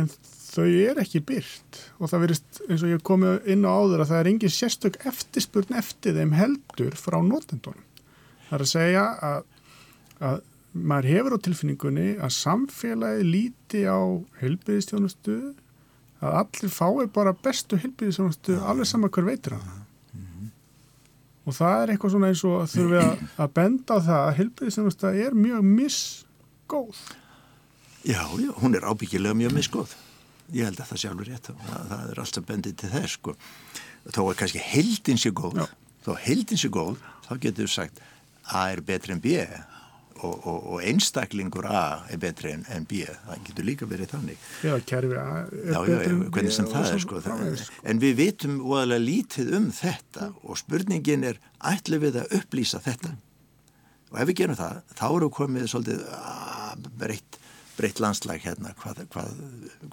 en 0.00 0.10
þau 0.52 0.68
er 0.68 1.00
ekki 1.00 1.22
byrt 1.24 1.80
og 1.98 2.10
það 2.10 2.24
verist 2.26 2.62
eins 2.66 2.84
og 2.84 2.92
ég 2.92 3.04
komi 3.06 3.32
inn 3.52 3.64
á 3.64 3.72
áður 3.72 4.04
að 4.04 4.12
það 4.12 4.20
er 4.20 4.30
engin 4.32 4.54
sérstök 4.54 4.98
eftirspurn 5.08 5.78
eftir 5.78 6.16
þeim 6.18 6.34
heldur 6.36 6.96
frá 6.98 7.18
notendunum. 7.24 7.84
Það 8.48 8.56
er 8.58 8.64
að 8.66 8.72
segja 8.72 9.04
að, 9.28 9.46
að 10.28 10.42
maður 10.72 11.10
hefur 11.12 11.36
á 11.36 11.44
tilfinningunni 11.46 12.08
að 12.18 12.34
samfélagi 12.36 13.26
líti 13.28 13.84
á 13.88 14.00
helbyrðistjónustu 14.42 15.38
að 16.22 16.40
allir 16.42 16.72
fái 16.72 17.06
bara 17.12 17.34
bestu 17.34 17.78
helbyrðistjónustu 17.82 18.60
alveg 18.62 18.88
saman 18.88 19.12
hver 19.12 19.26
veitur 19.26 19.58
að 19.58 19.64
það 19.66 19.82
og 21.42 21.56
það 21.56 21.80
er 21.80 21.92
eitthvað 21.92 22.14
svona 22.14 22.30
eins 22.30 22.44
og 22.46 22.62
þurfum 22.70 22.92
við 22.92 23.02
að, 23.02 23.24
að 23.42 23.52
benda 23.58 23.98
á 23.98 24.04
það 24.06 24.22
að 24.22 24.38
helbriðisþjónusta 24.38 25.12
er 25.24 25.36
mjög 25.38 25.66
misgóð. 25.66 27.02
Já, 28.02 28.22
já, 28.38 28.50
hún 28.58 28.78
er 28.78 28.86
ábyggilega 28.86 29.38
mjög 29.38 29.56
misgóð. 29.58 29.96
Ég 30.52 30.68
held 30.68 30.80
að 30.82 30.92
það 30.92 31.02
sjálfur 31.02 31.30
rétt 31.30 31.50
það, 31.50 31.90
það 31.90 32.06
er 32.12 32.22
allt 32.22 32.38
sem 32.38 32.46
bendið 32.46 32.78
til 32.80 32.92
þess 32.92 33.18
sko. 33.18 33.36
þá 34.10 34.20
er 34.22 34.38
kannski 34.40 34.62
heldinsi 34.66 35.30
góð 35.32 35.60
já. 35.62 35.66
þá 36.04 36.12
heldinsi 36.26 36.70
góð, 36.74 36.96
þá 37.26 37.32
getur 37.38 37.68
við 37.68 37.74
sagt 37.76 38.02
A 38.50 38.64
er 38.74 38.82
betri 38.82 39.14
en 39.14 39.22
B 39.22 39.38
og, 40.26 40.46
og, 40.46 40.58
og 40.74 40.84
einstaklingur 40.86 41.66
A 41.68 41.82
er 42.12 42.20
betri 42.22 42.52
en, 42.54 42.64
en 42.72 42.86
B, 42.88 43.02
það 43.06 43.42
getur 43.48 43.66
líka 43.66 43.88
verið 43.90 44.12
þannig. 44.14 44.46
Já, 44.64 44.72
kerfi 44.86 45.18
A 45.18 45.26
er 45.42 45.88
betri 45.88 46.14
hvernig 46.34 46.54
sem 46.54 46.70
það 46.70 46.88
er 46.94 47.02
sko 47.02 47.20
sko. 47.22 47.68
en 47.90 48.02
við 48.02 48.16
vitum 48.20 48.58
óalega 48.62 49.02
lítið 49.02 49.52
um 49.58 49.68
þetta 49.74 50.32
og 50.42 50.60
spurningin 50.60 51.28
er 51.32 51.40
ætlu 51.72 52.00
við 52.02 52.22
að 52.22 52.34
upplýsa 52.40 52.82
þetta? 52.84 53.14
Og 54.12 54.18
ef 54.20 54.28
við 54.28 54.40
gerum 54.42 54.58
það, 54.58 54.82
þá 54.98 55.06
eru 55.10 55.28
við 55.28 55.36
komið 55.38 55.70
svolítið 55.72 56.02
að, 56.18 56.90
breytt, 57.00 57.38
breytt 57.78 58.02
landslæg 58.04 58.44
hérna, 58.44 58.74
hvað, 58.82 59.06
hvað, 59.14 59.38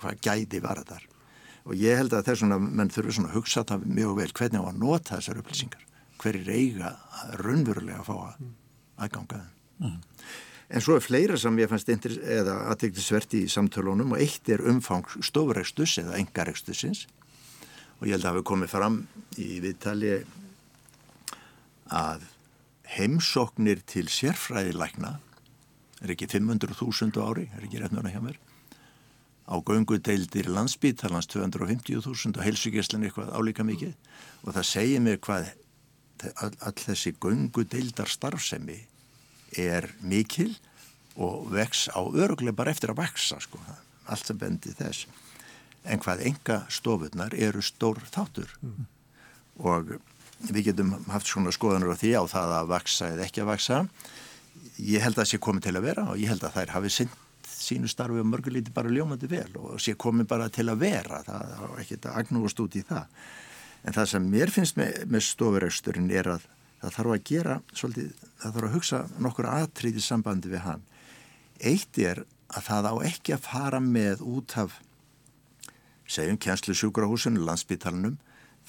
hvað 0.01 0.25
gæti 0.25 0.63
var 0.63 0.81
þar. 0.87 1.05
Og 1.69 1.77
ég 1.77 1.99
held 1.99 2.15
að 2.15 2.25
þess 2.27 2.47
að 2.47 2.65
menn 2.65 2.91
þurfi 2.91 3.15
svona 3.15 3.29
að 3.31 3.37
hugsa 3.37 3.63
það 3.67 3.85
mjög 3.87 4.17
vel 4.19 4.33
hvernig 4.35 4.65
á 4.65 4.69
að 4.69 4.81
nota 4.81 5.19
þessar 5.19 5.39
upplýsingar. 5.43 5.85
Hverjir 6.19 6.51
eiga 6.51 6.97
raunverulega 7.39 8.01
að 8.01 8.09
fá 8.09 8.15
að 8.17 8.43
aðganga 8.99 9.37
það 9.37 9.55
mm. 9.79 9.99
En 10.69 10.83
svo 10.85 10.99
er 10.99 11.01
fleira 11.01 11.37
sem 11.41 11.55
ég 11.57 11.69
fannst 11.71 11.89
eða 11.89 12.59
aðteglisvert 12.69 13.31
í 13.39 13.47
samtölunum 13.49 14.13
og 14.13 14.21
eitt 14.21 14.51
er 14.53 14.61
umfang 14.69 15.07
stofurekstus 15.25 15.95
eða 16.03 16.19
engarekstusins 16.19 17.07
og 17.99 18.05
ég 18.05 18.13
held 18.13 18.27
að 18.27 18.35
hafa 18.35 18.43
komið 18.51 18.69
fram 18.75 18.99
í 19.41 19.47
viðtali 19.63 20.11
að 21.89 22.27
heimsóknir 22.89 23.81
til 23.89 24.05
sérfræðilækna 24.13 25.15
er 25.99 26.13
ekki 26.13 26.29
500.000 26.31 27.17
ári, 27.25 27.49
er 27.49 27.65
ekki 27.65 27.81
rétt 27.81 27.95
núna 27.95 28.13
hjá 28.13 28.21
mér 28.23 28.37
á 29.49 29.55
göngudeildir 29.65 30.51
landsbítalans 30.53 31.27
250.000 31.33 32.37
og 32.37 32.45
heilsugjæslan 32.45 33.07
eitthvað 33.07 33.33
álíka 33.33 33.65
mikið 33.65 33.97
og 34.45 34.53
það 34.53 34.69
segir 34.69 35.03
mér 35.03 35.17
hvað 35.25 35.49
all, 36.37 36.53
all 36.61 36.77
þessi 36.77 37.15
göngudeildar 37.17 38.11
starfsemi 38.11 38.83
er 39.57 39.89
mikil 40.01 40.51
og 41.19 41.49
vex 41.51 41.88
á 41.91 41.99
öruglega 41.99 42.55
bara 42.55 42.71
eftir 42.71 42.93
að 42.93 43.01
vexa 43.01 43.39
sko, 43.43 43.59
allt 44.07 44.29
sem 44.29 44.38
bendi 44.39 44.73
þess. 44.77 45.07
En 45.89 45.99
hvað 46.03 46.25
enga 46.27 46.62
stofurnar 46.71 47.33
eru 47.33 47.63
stór 47.63 48.01
þáttur. 48.12 48.51
Mm. 48.62 48.88
og 49.59 49.97
við 50.39 50.69
getum 50.69 50.93
haft 51.12 51.27
svona 51.27 51.51
skoðanur 51.51 51.91
á 51.91 51.99
því 51.99 52.12
á 52.15 52.23
það 52.31 52.53
að 52.55 52.69
vaksa 52.71 53.09
eða 53.12 53.25
ekki 53.25 53.41
að 53.43 53.49
vaksa 53.49 53.79
ég 54.79 55.03
held 55.03 55.17
að 55.17 55.23
það 55.23 55.31
sé 55.33 55.39
komið 55.43 55.65
til 55.65 55.73
að 55.75 55.88
vera 55.89 56.05
og 56.13 56.21
ég 56.21 56.31
held 56.31 56.45
að 56.47 56.55
þær 56.55 56.71
hafi 56.77 56.91
synd 56.95 57.17
sínu 57.59 57.89
starfi 57.91 58.21
og 58.21 58.29
mörgulíti 58.29 58.71
bara 58.73 58.91
ljómandi 58.91 59.27
vel 59.29 59.49
og 59.59 59.81
sé 59.83 59.95
komið 59.99 60.29
bara 60.29 60.47
til 60.53 60.67
að 60.71 60.83
vera. 60.85 61.19
Það 61.25 61.51
er 61.65 61.81
ekki 61.83 61.97
að 61.99 62.19
agnúast 62.21 62.62
út 62.63 62.77
í 62.79 62.83
það. 62.88 63.25
En 63.83 63.95
það 63.95 64.07
sem 64.13 64.29
mér 64.31 64.53
finnst 64.53 64.79
með, 64.79 65.03
með 65.12 65.25
stofuregsturinn 65.27 66.09
er 66.12 66.31
að 66.35 66.47
það 66.79 66.95
þarf 66.95 67.13
að 67.13 67.23
gera 67.29 67.55
svolítið, 67.73 68.11
það 68.41 68.53
þarf 68.55 68.67
að 68.69 68.75
hugsa 68.77 68.99
nokkur 69.25 69.49
aðtrýði 69.49 70.03
sambandi 70.03 70.51
við 70.51 70.63
hann. 70.65 70.85
Eitt 71.59 71.99
er 71.99 72.23
að 72.49 72.65
það 72.69 72.89
á 72.89 72.93
ekki 73.09 73.35
að 73.35 73.45
fara 73.45 73.81
með 73.83 74.23
út 74.25 74.55
af 74.61 74.79
segjum 76.09 76.39
kjænslu 76.41 76.75
sjúkrahúsinu 76.77 77.43
landsbítalunum 77.45 78.17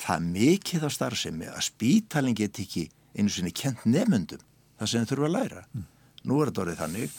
það 0.01 0.27
mikið 0.35 0.87
af 0.89 0.97
starfsemi 0.97 1.49
að 1.49 1.67
spítalinn 1.71 2.37
get 2.37 2.61
ekki 2.61 2.89
einu 3.17 3.33
sinni 3.33 3.55
kent 3.57 3.87
nefnundum 3.87 4.43
það 4.81 4.93
sem 4.93 5.07
þau 5.07 5.13
þurfa 5.15 5.31
að 5.31 5.37
læra. 5.37 5.65
Mm. 5.73 5.87
nú 6.29 6.41
er 6.41 6.51
þetta 6.51 6.63
orðið 6.65 6.83
þannig 6.83 7.19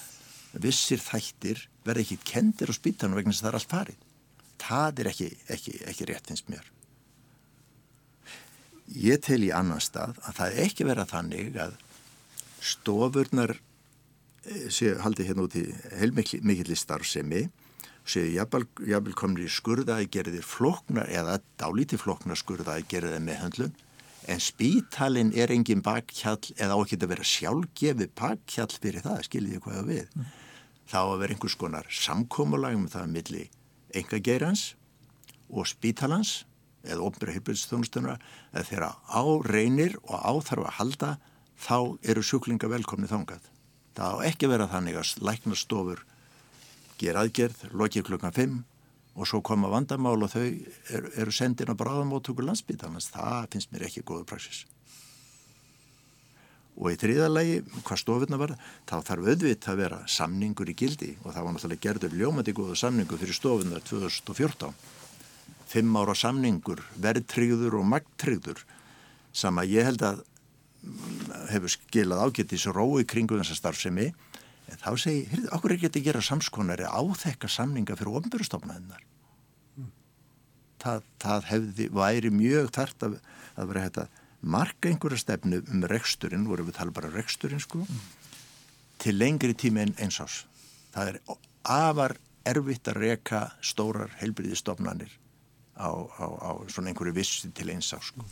vissir 0.61 1.01
þættir 1.01 1.65
verði 1.85 2.05
ekki 2.05 2.19
kendir 2.27 2.69
á 2.69 2.73
spítalunum 2.75 3.17
vegna 3.17 3.33
þess 3.33 3.41
að 3.41 3.47
það 3.47 3.51
er 3.51 3.59
allt 3.59 3.71
farið. 3.71 4.05
Það 4.61 4.99
er 5.01 5.09
ekki, 5.09 5.29
ekki, 5.55 5.73
ekki 5.89 6.07
rétt 6.09 6.29
finnst 6.29 6.51
mér 6.51 6.69
Ég 8.91 9.21
tel 9.23 9.41
í 9.45 9.51
annan 9.55 9.81
stað 9.83 10.17
að 10.25 10.37
það 10.39 10.61
ekki 10.65 10.87
verið 10.87 11.03
að 11.05 11.13
þannig 11.15 11.59
að 11.63 11.75
stofurnar 12.61 13.55
eh, 13.55 14.67
séu 14.69 14.97
haldið 15.01 15.31
hérna 15.31 15.45
út 15.47 15.57
í 15.57 15.65
heilmikli 15.99 16.77
starfsemi 16.77 17.45
séu 18.07 18.31
jafnvel 18.33 19.15
komnir 19.17 19.45
í 19.45 19.53
skurða 19.53 19.99
að 19.99 20.09
gera 20.15 20.33
þér 20.33 20.47
floknar 20.47 21.09
eða 21.13 21.39
dálítið 21.61 22.01
floknar 22.01 22.39
skurða 22.39 22.75
að 22.75 22.87
gera 22.91 23.13
þeir 23.13 23.25
með 23.27 23.41
höndlun 23.45 23.73
en 24.29 24.41
spítalinn 24.41 25.31
er 25.37 25.53
engin 25.53 25.83
bakkjall 25.85 26.53
eða 26.57 26.77
ákveðið 26.77 27.05
að 27.05 27.13
vera 27.13 27.27
sjálfgefi 27.31 28.07
bakkjall 28.17 28.69
fyrir 28.75 29.05
það, 29.05 29.23
skiljið 29.27 29.63
hvað 29.65 29.89
við 29.89 30.05
mm. 30.13 30.29
þá 30.91 30.99
að 31.01 31.17
vera 31.23 31.35
einhvers 31.35 31.57
konar 31.61 31.89
samkómulag 31.89 32.77
um 32.77 32.87
það 32.91 33.11
milli 33.15 33.47
enga 33.97 34.21
geirans 34.23 34.65
og 35.49 35.67
spítalans 35.69 36.41
eða 36.83 37.05
ofnbæra 37.05 37.35
hyrbjörnsþjónustuna 37.35 38.17
að 38.51 38.67
þeirra 38.69 38.91
á 39.05 39.23
reynir 39.47 39.97
og 40.07 40.17
áþarf 40.17 40.67
að 40.67 40.77
halda 40.79 41.11
þá 41.61 41.77
eru 42.01 42.23
sjúklinga 42.25 42.69
velkomni 42.71 43.09
þángað. 43.09 43.43
Það 43.97 44.17
á 44.17 44.25
ekki 44.31 44.49
vera 44.49 44.69
þannig 44.71 44.97
að 44.97 45.13
læknastofur 45.27 46.03
ger 47.01 47.17
aðgerð, 47.21 47.65
lokið 47.73 48.07
klukkan 48.09 48.35
5 48.35 48.59
og 49.11 49.27
svo 49.27 49.41
koma 49.43 49.69
vandamál 49.71 50.21
og 50.23 50.31
þau 50.31 50.45
er, 50.45 51.09
eru 51.19 51.33
sendin 51.35 51.73
á 51.73 51.75
bráðamóttöku 51.75 52.45
landsbytarnas. 52.45 53.11
Það 53.11 53.49
finnst 53.55 53.73
mér 53.73 53.89
ekki 53.89 54.05
góðu 54.07 54.25
praksis. 54.29 54.63
Og 56.81 56.93
í 56.93 56.97
þriðalagi, 56.97 57.57
hvað 57.83 57.99
stofurna 57.99 58.39
var, 58.39 58.53
þá 58.89 58.95
þarf 59.09 59.27
auðvitt 59.27 59.67
að 59.67 59.81
vera 59.83 59.99
samningur 60.09 60.71
í 60.71 60.77
gildi 60.79 61.11
og 61.21 61.35
það 61.35 61.43
var 61.43 61.55
náttúrulega 61.57 61.83
gerður 61.83 62.15
ljómandi 62.17 62.55
góða 62.57 62.77
samningu 62.79 63.19
fyrir 63.19 63.37
stofuna 63.37 63.81
2014 63.83 64.71
fimm 65.71 65.95
ára 65.95 66.15
samningur, 66.17 66.81
verðtryggður 66.99 67.79
og 67.79 67.87
magtryggður 67.93 68.65
sem 69.31 69.59
að 69.61 69.73
ég 69.77 69.87
held 69.87 70.03
að 70.03 70.23
hefur 71.51 71.71
skilað 71.71 72.23
ágættis 72.25 72.65
rói 72.73 73.05
kringu 73.07 73.37
þessa 73.39 73.57
starfsemi 73.59 74.09
en 74.71 74.79
þá 74.81 74.89
segi, 74.99 75.25
heyrðu, 75.31 75.49
okkur 75.55 75.73
er 75.73 75.77
ekki 75.77 75.91
að 75.91 76.07
gera 76.07 76.23
samskonari 76.25 76.87
áþekka 76.87 77.49
samninga 77.51 77.97
fyrir 77.99 78.17
ofnbjörnstofnaðinnar 78.21 79.03
mm. 79.77 79.91
það, 80.81 81.05
það 81.21 81.47
hefði, 81.51 81.87
væri 81.99 82.33
mjög 82.33 82.73
þart 82.77 83.07
að, 83.07 83.19
að 83.55 83.71
vera 83.71 83.85
hægt 83.85 84.01
að 84.01 84.19
marka 84.41 84.89
einhverja 84.89 85.21
stefnu 85.21 85.61
um 85.69 85.85
reksturinn, 85.91 86.47
voru 86.49 86.65
við 86.65 86.79
tala 86.79 86.95
bara 86.95 87.11
um 87.11 87.17
reksturinn 87.19 87.61
sko 87.61 87.83
mm. 87.85 88.03
til 89.05 89.15
lengri 89.19 89.53
tími 89.53 89.85
en 89.85 89.95
eins 90.01 90.17
ás 90.23 90.41
það 90.95 91.13
er 91.13 91.21
afar 91.61 92.17
erfitt 92.47 92.89
að 92.89 93.03
reka 93.05 93.45
stórar 93.61 94.15
heilbriðistofnanir 94.17 95.20
á, 95.81 95.91
á, 95.91 96.25
á 96.29 96.51
svona 96.69 96.91
einhverju 96.91 97.15
vissi 97.17 97.51
til 97.57 97.71
eins 97.73 97.91
á 97.93 97.99
sko. 97.99 98.25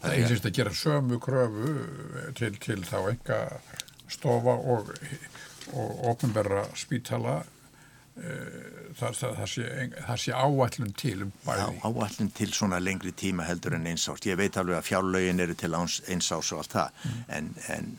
Það 0.00 0.08
er 0.08 0.16
einhverjast 0.16 0.48
að 0.48 0.56
gera 0.58 0.72
sömu 0.76 1.20
kröfu 1.22 1.74
til, 2.38 2.54
til 2.60 2.80
þá 2.84 2.98
enga 3.12 3.40
stofa 4.12 4.56
og, 4.74 4.92
og 5.76 6.08
ofnberra 6.12 6.66
spítala 6.78 7.42
Eh, 8.16 8.92
það, 8.96 9.16
það, 9.18 9.32
það, 9.36 9.48
sé, 9.52 9.64
það 10.06 10.20
sé 10.22 10.32
áallun 10.32 10.92
til 10.96 11.16
um 11.26 11.32
bæði. 11.44 11.64
Já, 11.66 11.80
áallun 11.84 12.30
til 12.38 12.48
svona 12.56 12.78
lengri 12.80 13.12
tíma 13.12 13.44
heldur 13.44 13.76
en 13.76 13.84
eins 13.90 14.06
ást. 14.08 14.24
Ég 14.24 14.38
veit 14.40 14.56
alveg 14.56 14.78
að 14.78 14.86
fjárlögin 14.86 15.42
eru 15.44 15.56
til 15.60 15.76
eins 15.76 16.30
ást 16.32 16.54
og 16.56 16.62
allt 16.62 16.76
það, 16.78 17.02
mm. 17.02 17.18
en, 17.36 17.50
en 17.74 17.90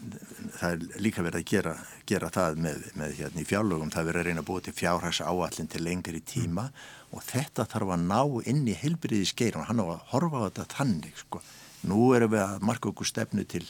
það 0.55 0.71
er 0.71 1.03
líka 1.05 1.25
verið 1.27 1.43
að 1.43 1.51
gera, 1.51 1.75
gera 2.09 2.31
það 2.33 2.57
með, 2.65 2.87
með 2.97 3.13
hérna 3.19 3.43
í 3.43 3.49
fjárlögum, 3.51 3.93
það 3.93 4.09
verið 4.09 4.23
að 4.23 4.31
reyna 4.31 4.43
að 4.43 4.49
búa 4.49 4.65
til 4.65 4.75
fjárhags 4.79 5.21
áallun 5.21 5.69
til 5.75 5.83
lengri 5.85 6.23
tíma 6.33 6.65
mm. 6.65 6.96
Og 7.15 7.23
þetta 7.23 7.65
þarf 7.69 7.93
að 7.95 8.05
ná 8.09 8.21
inn 8.51 8.65
í 8.67 8.75
heilbriði 8.77 9.29
skeir 9.29 9.57
og 9.59 9.67
hann 9.69 9.81
á 9.83 9.85
að 9.85 10.03
horfa 10.11 10.43
á 10.43 10.45
þetta 10.47 10.67
þannig, 10.75 11.15
sko. 11.23 11.41
Nú 11.87 12.11
erum 12.17 12.33
við 12.33 12.43
að 12.43 12.65
marka 12.67 12.91
okkur 12.91 13.07
stefnu 13.07 13.45
til 13.47 13.63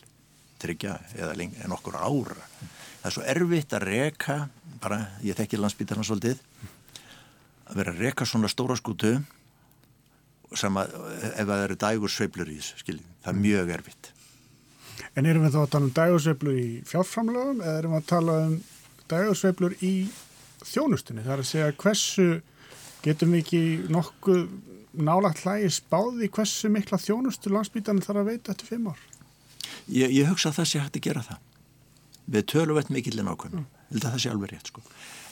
tryggja 0.61 0.97
eða 1.15 1.35
leng, 1.37 1.53
en 1.61 1.75
okkur 1.75 1.99
ára. 1.99 2.49
Það 3.01 3.09
er 3.09 3.15
svo 3.15 3.25
erfitt 3.35 3.77
að 3.77 3.87
reka 3.91 4.37
bara, 4.81 4.99
ég 5.25 5.37
þekki 5.37 5.61
landsbítarna 5.61 6.05
svolítið 6.07 6.41
að 7.67 7.81
vera 7.81 7.93
að 7.93 8.03
reka 8.07 8.25
svona 8.25 8.49
stóra 8.49 8.77
skútu 8.79 9.17
sem 10.55 10.77
að 10.79 10.93
ef 11.33 11.43
það 11.43 11.63
eru 11.65 11.81
dægur 11.81 12.13
sveiflur 12.13 12.51
í 12.53 12.59
þessu, 12.61 12.77
skiljið, 12.81 13.09
það 13.23 13.33
er 13.33 13.41
mjög 13.43 13.73
erfitt 13.75 14.13
En 15.17 15.25
erum 15.25 15.45
við 15.45 15.55
þá 15.55 15.61
að 15.63 15.71
tala 15.73 15.87
um 15.87 15.93
dægursveiflur 15.97 16.57
í 16.57 16.67
fjárframlögum 16.85 17.61
eða 17.63 17.79
erum 17.81 17.93
við 17.95 17.99
að 17.99 18.09
tala 18.11 18.35
um 18.45 18.55
dægursveiflur 19.09 19.75
í 19.85 19.93
þjónustunni? 20.67 21.23
Það 21.25 21.33
er 21.33 21.43
að 21.43 21.49
segja 21.49 21.75
hversu 21.83 22.27
getum 23.05 23.35
við 23.35 23.43
ekki 23.43 23.61
nokkuð 23.93 24.47
nálagt 24.97 25.43
hlægi 25.45 25.69
spáði 25.73 26.29
hversu 26.33 26.69
mikla 26.73 26.99
þjónustu 27.01 27.51
landsbítarnir 27.53 28.05
þarf 28.05 28.23
að 28.23 28.31
veita 28.31 28.53
eftir 28.53 28.71
fimm 28.71 28.89
ár? 28.91 29.01
Ég, 29.87 30.11
ég 30.11 30.29
hugsa 30.29 30.49
að 30.51 30.59
það 30.59 30.69
sé 30.71 30.81
hægt 30.83 30.99
að 30.99 31.05
gera 31.07 31.23
það. 31.27 31.43
Við 32.27 32.47
tölum 32.51 32.79
veit 32.79 32.89
mikillin 32.91 33.29
ákveðum 33.31 33.63
mm. 33.63 33.99
það 34.03 34.17
sé 34.23 34.31
alveg 34.31 34.53
rétt 34.53 34.71
sko. 34.71 34.83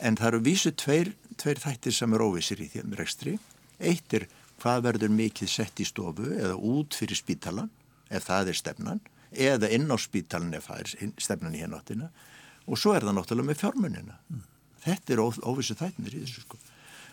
En 0.06 0.20
það 0.20 0.30
eru 0.30 0.44
vísu 0.46 0.72
tveir, 0.78 1.12
tveir 1.42 1.62
þættir 1.64 1.96
sem 1.96 2.16
er 2.16 2.24
óvissir 2.24 2.62
í 2.64 2.70
þeim 2.72 2.96
rekstri. 3.00 3.36
Eitt 3.80 4.16
er 4.16 4.28
hvað 4.62 4.86
verður 4.86 5.16
mikið 5.18 5.52
sett 5.52 5.82
í 5.84 5.88
stofu 5.88 6.30
eða 6.36 6.56
út 6.56 6.96
fyrir 6.96 7.20
spítalan 7.20 7.72
ef 8.08 8.30
það 8.30 8.54
er 8.54 8.60
stefnan 8.62 9.02
eða 9.36 9.72
inn 9.76 9.90
á 9.92 9.98
spítalan 10.00 10.56
ef 10.56 10.70
það 10.70 10.84
er 10.86 11.16
stefnan 11.20 11.58
í 11.58 11.64
hennáttina 11.64 12.12
og 12.66 12.80
svo 12.80 12.94
er 12.96 13.04
það 13.04 13.18
náttúrulega 13.18 13.50
með 13.50 13.60
fjármunina. 13.64 14.20
Mm. 14.32 14.46
þetta 14.86 15.14
er 15.14 15.22
óvissu 15.26 15.76
þættinir 15.76 16.16
í 16.16 16.24
þessu 16.24 16.46
sko 16.46 16.62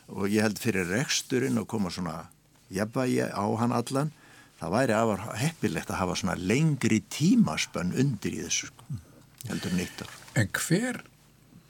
og 0.09 0.27
ég 0.29 0.43
held 0.45 0.59
fyrir 0.61 0.91
reksturinn 0.91 1.61
að 1.61 1.71
koma 1.71 1.93
svona 1.93 2.27
jafnvægi 2.73 3.29
á 3.31 3.45
hann 3.61 3.77
allan 3.77 4.13
það 4.61 4.75
væri 4.77 4.97
afar 4.97 5.25
heppilegt 5.41 5.91
að 5.91 6.01
hafa 6.01 6.19
svona 6.21 6.37
lengri 6.39 7.01
tímaspönn 7.13 7.95
undir 7.99 8.37
í 8.37 8.45
þessu 8.45 8.71
sko 8.71 9.01
heldur 9.49 9.75
nýttar. 9.75 10.11
En 10.39 10.51
hver, 10.55 11.01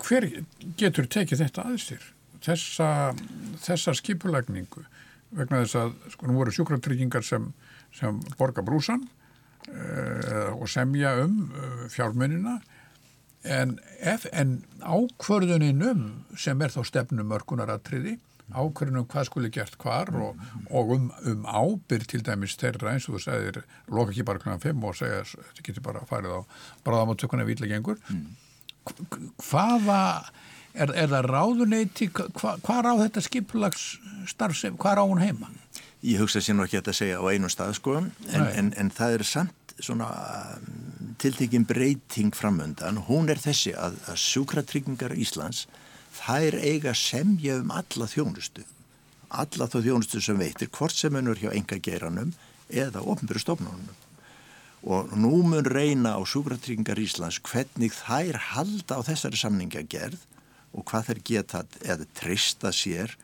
hver 0.03 0.29
getur 0.81 1.09
tekið 1.09 1.47
þetta 1.47 1.65
aðeins 1.65 1.89
þér? 1.89 2.09
Þessa, 2.43 2.89
þessa 3.63 3.95
skipulagningu 3.97 4.85
vegna 5.33 5.63
þess 5.63 5.79
að 5.79 5.93
sko 6.13 6.29
nú 6.29 6.37
voru 6.37 6.53
sjúkratryggingar 6.55 7.25
sem, 7.25 7.47
sem 7.97 8.19
borga 8.37 8.65
brúsan 8.67 9.07
uh, 9.71 10.51
og 10.59 10.67
semja 10.71 11.15
um 11.23 11.47
uh, 11.49 11.85
fjármunina 11.93 12.59
en, 13.45 13.79
ef, 14.01 14.27
en 14.33 14.61
ákvörðuninum 14.83 16.05
sem 16.39 16.61
er 16.63 16.75
þá 16.75 16.83
stefnum 16.87 17.35
örkunaratriði 17.35 18.19
ákvörðunum 18.53 19.07
hvað 19.09 19.29
skuli 19.29 19.51
gert 19.53 19.77
hvar 19.81 20.11
og, 20.13 20.41
og 20.71 20.93
um, 20.97 21.09
um 21.29 21.45
ábyrg 21.47 22.09
til 22.11 22.23
dæmis 22.25 22.57
þeirra 22.61 22.95
eins 22.95 23.09
og 23.09 23.17
þú 23.17 23.23
segir 23.25 23.61
loka 23.89 24.13
ekki 24.13 24.27
bara 24.29 24.43
kl. 24.43 24.57
5 24.61 24.87
og 24.89 24.99
segja 24.99 25.23
þetta 25.25 25.67
getur 25.69 25.87
bara 25.87 26.05
farið 26.09 26.37
á 26.37 26.41
bráðamáttökunni 26.87 27.47
vitlegengur 27.49 28.01
mm. 28.13 28.27
hvaða 29.41 30.03
er, 30.75 30.93
er 30.93 31.09
það 31.15 31.31
ráðuneyti 31.31 32.11
hva, 32.13 32.57
hvað 32.61 32.85
ráð 32.89 33.05
þetta 33.07 33.25
skiplags 33.29 33.89
starfsef, 34.31 34.77
hvað 34.81 35.01
ráð 35.01 35.15
hún 35.15 35.25
heima? 35.25 35.53
Ég 36.03 36.19
hugsa 36.19 36.43
sér 36.43 36.59
nú 36.59 36.67
ekki 36.67 36.83
að 36.83 36.97
segja 36.99 37.23
á 37.23 37.25
einu 37.31 37.51
stað 37.53 37.77
sko 37.79 38.01
en, 38.03 38.13
en, 38.35 38.73
en 38.77 38.93
það 38.93 39.21
er 39.21 39.29
samt 39.29 39.62
svona 39.83 40.11
um, 40.57 41.15
tiltekinn 41.23 41.67
breyting 41.69 42.35
framöndan, 42.35 43.03
hún 43.09 43.31
er 43.33 43.41
þessi 43.43 43.75
að, 43.75 43.99
að 44.11 44.21
sjúkratryggingar 44.23 45.17
Íslands 45.19 45.67
þær 46.17 46.59
eiga 46.61 46.95
semja 46.97 47.59
um 47.63 47.75
alla 47.75 48.09
þjónustu 48.11 48.65
alla 49.33 49.69
þá 49.69 49.79
þjónustu 49.87 50.21
sem 50.21 50.39
veitir 50.39 50.71
hvort 50.73 50.97
sem 50.97 51.15
henur 51.17 51.39
hjá 51.41 51.51
enga 51.55 51.79
geiranum 51.81 52.33
eða 52.69 53.03
ofnbyrju 53.09 53.43
stofnunum. 53.43 53.93
Og 54.83 55.13
nú 55.15 55.43
mun 55.47 55.65
reyna 55.65 56.17
á 56.19 56.21
Súkratryggingar 56.27 57.01
Íslands 57.01 57.39
hvernig 57.47 57.95
þær 57.95 58.39
halda 58.53 58.99
á 58.99 59.01
þessari 59.07 59.39
samninga 59.39 59.85
gerð 59.87 60.21
og 60.73 60.85
hvað 60.89 61.09
þær 61.09 61.21
geta 61.29 61.63
eða 61.85 62.09
trista 62.19 62.73
sér 62.75 63.15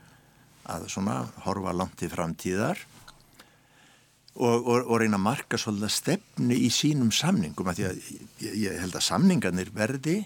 að 0.69 0.87
svona 0.93 1.23
horfa 1.45 1.75
langt 1.75 2.05
í 2.05 2.11
framtíðar 2.13 2.81
og, 4.39 4.67
og, 4.71 4.87
og 4.87 5.01
reyna 5.03 5.19
að 5.19 5.25
marka 5.25 5.59
svolítið 5.59 5.93
stefni 5.93 6.59
í 6.63 6.71
sínum 6.73 7.11
samningum 7.15 7.71
að 7.71 7.81
því 7.81 7.87
að 7.89 8.03
ég, 8.45 8.59
ég 8.63 8.83
held 8.83 8.99
að 8.99 9.07
samningarnir 9.09 9.73
verði 9.75 10.19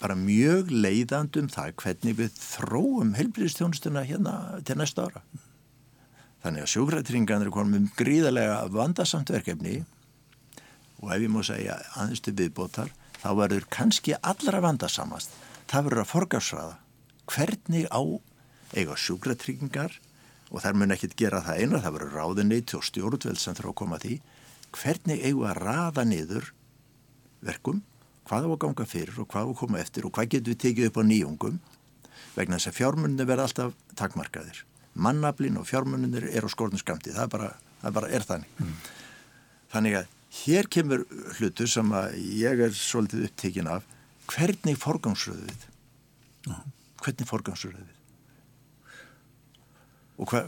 bara 0.00 0.16
mjög 0.18 0.70
leiðandum 0.74 1.50
það 1.50 1.74
hvernig 1.82 2.18
við 2.18 2.34
þróum 2.38 3.14
helbriðstjónustuna 3.18 4.02
hérna 4.06 4.34
til 4.66 4.78
næsta 4.78 5.06
ára. 5.06 5.22
Þannig 6.40 6.64
að 6.64 6.72
sjúkrætringarnir 6.72 7.50
er 7.50 7.54
komið 7.54 7.82
um 7.82 7.90
gríðarlega 7.98 8.60
vandasamt 8.74 9.30
verkefni 9.34 9.82
og 11.00 11.12
ef 11.14 11.24
ég 11.24 11.32
má 11.32 11.42
segja 11.46 11.78
aðeinstu 12.00 12.34
viðbótar 12.36 12.90
þá 13.20 13.30
verður 13.36 13.66
kannski 13.72 14.16
allra 14.16 14.62
vandasamast. 14.64 15.34
Það 15.70 15.86
verður 15.86 16.02
að 16.02 16.12
forgarsraða 16.14 16.78
hvernig 17.30 17.86
á 17.92 18.02
eiga 18.74 18.96
sjúkrætringar 18.98 19.98
og 20.50 20.62
þær 20.64 20.78
mun 20.78 20.94
ekkit 20.94 21.16
gera 21.18 21.42
það 21.46 21.62
eina, 21.62 21.82
það 21.82 21.96
verður 21.96 22.16
ráðinni 22.18 22.60
og 22.76 22.86
stjórnveld 22.86 23.40
sem 23.40 23.56
þurfa 23.56 23.72
að 23.72 23.78
koma 23.80 24.00
því 24.02 24.16
hvernig 24.74 25.22
eiga 25.24 25.50
að 25.50 25.60
raða 25.60 26.04
niður 26.06 26.50
verkum 27.40 27.82
hvað 28.28 28.46
á 28.46 28.50
að 28.50 28.60
ganga 28.64 28.86
fyrir 28.86 29.20
og 29.22 29.28
hvað 29.30 29.46
á 29.46 29.50
að 29.50 29.58
koma 29.62 29.80
eftir 29.82 30.06
og 30.06 30.14
hvað 30.14 30.32
getur 30.34 30.54
við 30.54 30.62
tekið 30.64 30.90
upp 30.90 31.00
á 31.00 31.04
nýjungum 31.06 31.60
vegna 32.36 32.58
þess 32.58 32.70
að 32.70 32.78
fjármunni 32.78 33.26
verða 33.26 33.46
alltaf 33.48 33.74
takmarkaðir. 33.98 34.62
Mannablin 34.94 35.58
og 35.58 35.66
fjármunni 35.66 36.10
er 36.30 36.46
á 36.46 36.50
skornum 36.50 36.78
skamti, 36.78 37.14
það 37.14 37.26
er 37.26 37.32
bara, 37.32 37.48
það 37.82 37.96
bara 37.98 38.10
er 38.14 38.26
þannig. 38.26 38.60
Mm. 38.60 38.76
Þannig 39.70 39.96
að 40.00 40.12
hér 40.40 40.68
kemur 40.70 41.06
hlutu 41.38 41.66
sem 41.70 41.94
að 41.96 42.18
ég 42.38 42.62
er 42.66 42.76
svolítið 42.76 43.26
upptekinn 43.26 43.70
af 43.70 43.86
hvernig 44.30 44.78
forgangsröðuð 44.78 45.64
uh. 46.50 46.60
hvernig 47.02 47.30
forgangsröðuð 47.30 47.96
og 50.20 50.28
hva, 50.28 50.44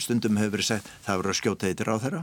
stundum 0.00 0.38
hefur 0.40 0.56
verið 0.56 0.70
sagt 0.70 0.88
það 1.04 1.20
verður 1.20 1.34
að 1.34 1.40
skjóta 1.40 1.68
eitthvað 1.68 1.92
á 1.92 2.02
þeirra 2.04 2.22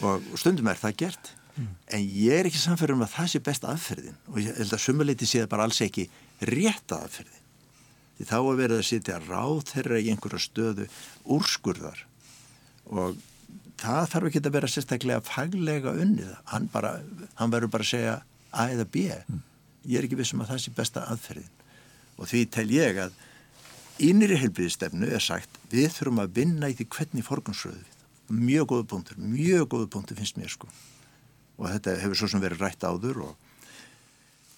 og 0.00 0.32
stundum 0.40 0.70
er 0.70 0.80
það 0.80 0.98
gert. 1.04 1.34
Mm. 1.60 1.72
en 1.92 2.04
ég 2.14 2.38
er 2.38 2.48
ekki 2.48 2.60
samferður 2.60 2.96
um 2.96 3.04
að 3.04 3.14
það 3.16 3.30
sé 3.32 3.40
best 3.44 3.64
aðferðin. 3.68 4.18
Og 4.30 4.38
ég 4.40 4.58
held 4.60 4.74
að 4.76 4.82
sumuleiti 4.84 5.26
sé 5.28 5.42
það 5.42 5.50
bara 5.52 5.66
alls 5.66 5.80
ekki 5.84 6.06
rétt 6.48 6.94
aðferðin. 6.94 7.42
Því 8.16 8.26
þá 8.30 8.36
að 8.38 8.60
verða 8.60 8.78
að 8.78 8.86
sitja 8.86 9.18
ráð 9.24 9.60
þeirra 9.72 9.98
í 9.98 10.10
einhverja 10.12 10.42
stöðu 10.44 10.86
úrskurðar. 11.36 12.04
Og 12.92 13.18
það 13.80 14.10
þarf 14.14 14.30
ekki 14.30 14.42
að 14.44 14.56
vera 14.56 14.70
sérstaklega 14.70 15.24
faglega 15.26 15.94
unnið, 16.04 16.34
hann, 16.52 16.68
bara, 16.72 16.94
hann 17.40 17.52
verður 17.52 17.74
bara 17.74 17.86
að 17.88 17.92
segja 17.92 18.18
A 18.50 18.66
eða 18.72 18.86
B. 18.86 19.08
Mm. 19.10 19.42
ég 19.86 19.98
er 19.98 20.06
ekki 20.06 20.18
vissum 20.18 20.40
að 20.44 20.54
það 20.54 20.62
sé 20.64 20.76
besta 20.76 21.04
aðferðin. 21.10 21.58
Og 22.20 22.30
því 22.30 22.46
tel 22.52 22.68
ég 22.72 22.98
að 23.00 23.18
innri 24.06 24.38
helbriðistefnu 24.40 25.10
er 25.12 25.24
sagt 25.24 25.60
við 25.72 25.90
þurfum 25.96 26.22
að 26.24 26.34
vinna 26.40 26.70
í 26.70 26.76
því 26.78 26.88
hvernig 26.96 27.26
forgansröðu 27.26 27.84
við 27.84 28.40
mjög 28.40 28.70
góðu 28.72 28.88
punktur, 28.92 29.20
mjög 29.20 29.68
góðu 29.74 29.90
punktur 29.90 30.18
finnst 30.20 30.38
mér 30.38 30.52
sko 30.52 30.68
og 31.60 31.68
þetta 31.68 31.96
hefur 32.00 32.20
svo 32.20 32.30
sem 32.32 32.42
verið 32.42 32.62
rætt 32.64 32.86
áður 32.86 33.24
og 33.28 33.38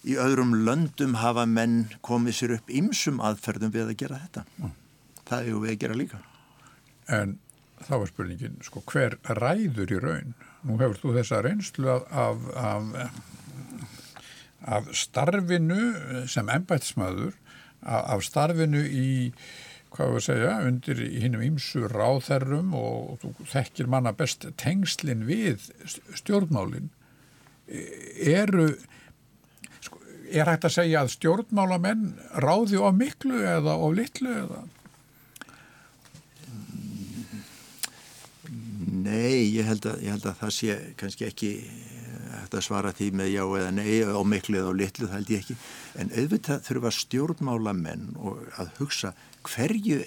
í 0.03 0.15
öðrum 0.19 0.53
löndum 0.67 1.17
hafa 1.19 1.45
menn 1.49 1.85
komið 2.05 2.37
sér 2.37 2.55
upp 2.57 2.71
ymsum 2.71 3.21
aðferðum 3.23 3.73
við 3.73 3.91
að 3.91 3.99
gera 4.03 4.21
þetta. 4.25 4.45
Mm. 4.59 4.73
Það 5.29 5.49
ju 5.49 5.61
við 5.63 5.73
að 5.73 5.79
gera 5.83 5.99
líka. 5.99 6.19
En 7.17 7.37
þá 7.83 7.93
er 7.97 8.09
spurningin, 8.11 8.57
sko, 8.63 8.83
hver 8.91 9.17
ræður 9.39 9.95
í 9.95 10.01
raun? 10.03 10.33
Nú 10.63 10.79
hefur 10.79 10.99
þú 10.99 11.13
þessa 11.17 11.41
reynslu 11.43 11.91
af, 11.91 12.03
af, 12.55 12.83
af 14.77 14.91
starfinu 14.95 16.27
sem 16.31 16.51
ennbættismæður, 16.51 17.35
af, 17.85 18.23
starfinu 18.25 18.81
í 18.83 19.11
hvað 19.93 20.15
við 20.15 20.25
segja, 20.25 20.53
undir 20.65 21.01
hinnum 21.21 21.43
ímsu 21.45 21.85
ráþerrum 21.91 22.73
og 22.77 23.19
þú 23.21 23.33
þekkir 23.51 23.89
manna 23.93 24.13
best 24.17 24.47
tengslinn 24.57 25.25
við 25.27 25.69
stjórnmálinn 26.17 26.89
eru 27.69 28.71
sko, 29.83 30.01
er 30.31 30.49
hægt 30.49 30.65
að 30.67 30.77
segja 30.79 31.03
að 31.03 31.13
stjórnmálamenn 31.13 32.07
ráði 32.41 32.81
of 32.81 32.97
miklu 32.97 33.43
eða 33.45 33.77
of 33.77 33.93
litlu 33.97 34.33
eða? 34.33 34.63
Nei, 39.03 39.51
ég 39.51 39.67
held 39.67 39.85
að, 39.89 40.01
ég 40.05 40.15
held 40.15 40.25
að 40.29 40.39
það 40.41 40.55
sé 40.57 40.75
kannski 40.99 41.27
ekki 41.27 41.53
að 42.33 42.65
svara 42.65 42.91
því 42.95 43.09
með 43.19 43.31
já 43.33 43.43
eða 43.43 43.71
nei 43.75 44.03
á 44.03 44.21
miklu 44.25 44.59
eða 44.59 44.73
á 44.73 44.79
litlu, 44.79 45.07
það 45.07 45.17
held 45.19 45.31
ég 45.33 45.43
ekki 45.43 45.55
en 46.01 46.11
auðvitað 46.17 46.67
þurfa 46.67 46.91
stjórnmálamenn 46.97 48.05
að 48.61 48.71
hugsa 48.79 49.13
hverju, 49.47 49.99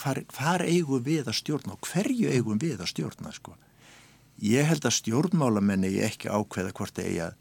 hvar, 0.00 0.22
hvar 0.32 0.64
eigum 0.66 1.04
við 1.06 1.30
að 1.30 1.38
stjórna 1.40 1.76
og 1.76 1.88
hverju 1.90 2.32
eigum 2.32 2.60
við 2.62 2.80
að 2.80 2.92
stjórna 2.92 3.32
sko. 3.34 3.56
Ég 4.42 4.66
held 4.66 4.86
að 4.88 4.96
stjórnmálamenni 4.98 5.92
ég 5.94 6.12
ekki 6.12 6.32
ákveða 6.32 6.74
hvort 6.76 6.96
það 6.96 7.08
eigi 7.08 7.24
að 7.28 7.40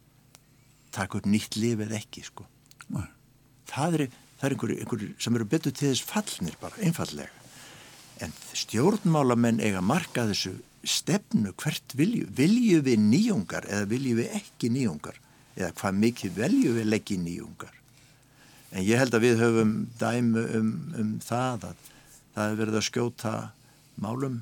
taka 0.95 1.19
upp 1.19 1.29
nýtt 1.31 1.57
lif 1.59 1.83
eða 1.85 1.99
ekki 1.99 2.25
sko. 2.27 2.47
Það 3.71 3.95
er, 3.97 4.03
er 4.41 4.55
einhverju 4.55 4.81
einhver 4.83 5.05
sem 5.23 5.37
eru 5.37 5.47
betur 5.47 5.73
til 5.75 5.93
þess 5.93 6.03
fallnir 6.07 6.57
bara, 6.61 6.75
einfallega. 6.83 7.31
En 8.21 8.33
stjórnmálamenn 8.53 9.63
eiga 9.63 9.81
marka 9.81 10.27
þessu 10.29 10.57
stefnu 10.83 11.53
hvert 11.61 11.95
vilju. 11.97 12.27
Vilju 12.37 12.81
við 12.85 13.03
nýjungar 13.03 13.67
eða 13.69 13.89
vilju 13.91 14.17
við 14.21 14.35
ekki 14.39 14.71
nýjungar? 14.73 15.17
Eða 15.55 15.71
hvað 15.77 16.01
mikið 16.05 16.37
velju 16.37 16.75
við 16.77 16.89
leggja 16.89 17.17
nýjungar? 17.21 17.73
En 18.71 18.85
ég 18.87 19.01
held 19.01 19.15
að 19.15 19.25
við 19.25 19.41
höfum 19.41 19.73
dæmu 19.99 20.45
um, 20.57 20.69
um 20.97 21.11
það 21.23 21.71
að 21.71 21.89
það 22.31 22.45
hefur 22.45 22.61
verið 22.61 22.79
að 22.79 22.87
skjóta 22.87 23.33
málum 24.01 24.37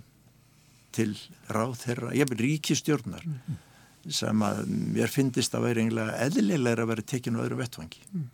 til 0.93 1.11
ráð 1.49 1.75
þeirra, 1.83 2.13
ég 2.17 2.25
er 2.25 2.41
ríkistjórnar 2.43 3.25
mm 3.25 3.37
-hmm. 3.47 4.11
sem 4.13 4.41
að 4.41 4.65
mér 4.67 5.09
finnist 5.09 5.55
að 5.55 5.65
vera 5.67 5.81
eiginlega 5.81 6.17
eðlilega 6.25 6.83
að 6.83 6.91
vera 6.91 7.01
tekinu 7.01 7.39
á 7.41 7.43
öðru 7.45 7.57
vettvangi. 7.57 8.01
Mm. 8.13 8.29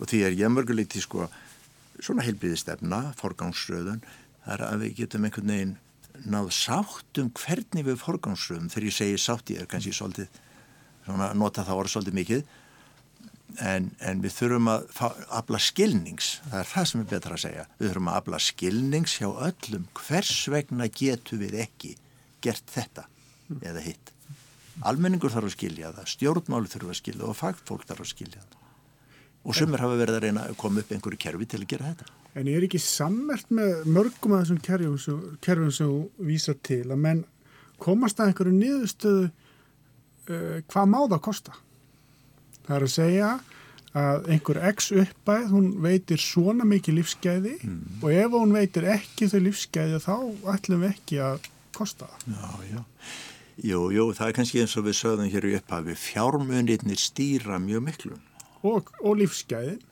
Og 0.00 0.08
því 0.08 0.18
er 0.26 0.32
ég 0.38 0.50
mörguleiti 0.50 1.00
sko 1.00 1.28
svona 2.00 2.22
heilbíðistefna, 2.22 3.14
forgámsröðun, 3.18 4.02
það 4.44 4.54
er 4.54 4.62
að 4.66 4.80
við 4.82 4.96
getum 4.96 5.24
einhvern 5.24 5.52
veginn 5.54 5.76
náð 6.28 6.50
sátt 6.54 7.20
um 7.22 7.30
hvernig 7.36 7.86
við 7.86 8.00
forgámsröðum, 8.02 8.70
þegar 8.72 8.88
ég 8.88 8.96
segi 8.96 9.20
sátt 9.20 9.52
ég 9.52 9.62
er 9.62 9.70
kannski 9.70 9.94
svolítið, 9.96 10.28
svona 11.06 11.32
nota 11.38 11.64
það 11.66 11.80
orð 11.82 11.92
svolítið 11.94 12.18
mikið, 12.20 12.44
en, 13.60 13.90
en 14.00 14.22
við 14.24 14.36
þurfum 14.36 14.70
að 14.72 14.86
afla 15.32 15.60
skilnings, 15.62 16.30
það 16.46 16.62
er 16.62 16.70
það 16.70 16.88
sem 16.90 17.02
er 17.02 17.10
betra 17.10 17.36
að 17.36 17.44
segja. 17.44 17.66
Við 17.80 17.90
þurfum 17.90 18.12
að 18.12 18.20
afla 18.20 18.40
skilnings 18.46 19.18
hjá 19.18 19.28
öllum. 19.48 19.84
Hvers 19.98 20.32
vegna 20.52 20.88
getur 21.02 21.42
við 21.42 21.58
ekki 21.66 21.92
gert 22.44 22.72
þetta 22.72 23.06
eða 23.60 23.84
hitt? 23.84 24.14
Almenningur 24.88 25.32
þarf 25.34 25.50
að 25.50 25.56
skilja 25.58 25.92
það 25.92 26.10
stjórnmáli 26.14 26.72
þurfa 26.72 26.94
að 26.94 27.00
skilja 27.02 27.22
það 27.22 27.34
og 27.34 27.40
fagfólk 27.42 27.86
þarf 27.90 28.06
að 28.06 28.12
skilja 28.14 28.40
það. 28.40 28.58
Og 29.42 29.58
sumir 29.58 29.82
hafa 29.82 29.98
verið 29.98 30.16
að 30.16 30.26
reyna 30.28 30.48
að 30.48 30.58
koma 30.60 30.80
upp 30.80 30.92
einhverju 30.94 31.20
kerfi 31.20 31.48
til 31.50 31.60
að 31.60 31.70
gera 31.74 31.92
þetta 31.92 32.21
En 32.32 32.48
ég 32.48 32.56
er 32.56 32.64
ekki 32.64 32.80
sammert 32.80 33.50
með 33.52 33.82
mörgum 33.92 34.36
af 34.36 34.46
þessum 34.46 34.62
kerfum, 34.64 35.36
kerfum 35.44 35.72
sem 35.74 35.90
þú 35.90 36.28
vísar 36.30 36.56
til 36.64 36.84
að 36.86 37.02
menn 37.04 37.26
komast 37.82 38.20
að 38.20 38.30
einhverju 38.30 38.54
niðurstöðu 38.56 39.26
uh, 39.28 40.56
hvað 40.70 40.88
má 40.88 41.00
það 41.02 41.20
kosta 41.26 41.58
Það 42.62 42.76
er 42.76 42.86
að 42.86 42.92
segja 42.92 43.32
að 43.92 44.28
einhver 44.32 44.60
x 44.70 44.88
uppæð, 44.96 45.48
hún 45.52 45.66
veitir 45.84 46.20
svona 46.22 46.64
mikið 46.68 46.98
lífsgæði 47.00 47.56
mm. 47.58 47.80
og 48.00 48.08
ef 48.14 48.36
hún 48.38 48.54
veitir 48.56 48.86
ekki 48.94 49.28
þau 49.28 49.40
lífsgæði 49.48 50.00
þá 50.00 50.14
ætlum 50.54 50.84
við 50.86 50.94
ekki 50.94 51.20
að 51.26 51.48
kosta 51.76 52.08
það. 52.08 52.32
Já, 52.32 52.70
já. 52.70 52.82
Jú, 53.62 53.80
jú, 53.92 54.06
það 54.16 54.30
er 54.30 54.36
kannski 54.38 54.62
eins 54.62 54.76
og 54.80 54.86
við 54.86 54.96
sögðum 54.96 55.32
hér 55.34 55.46
í 55.50 55.54
upphafi, 55.58 55.96
fjármunirnir 56.00 57.00
stýra 57.02 57.58
mjög 57.60 57.84
miklu. 57.90 58.16
Og, 58.64 58.88
og 59.02 59.18
lífsgæðin 59.20 59.82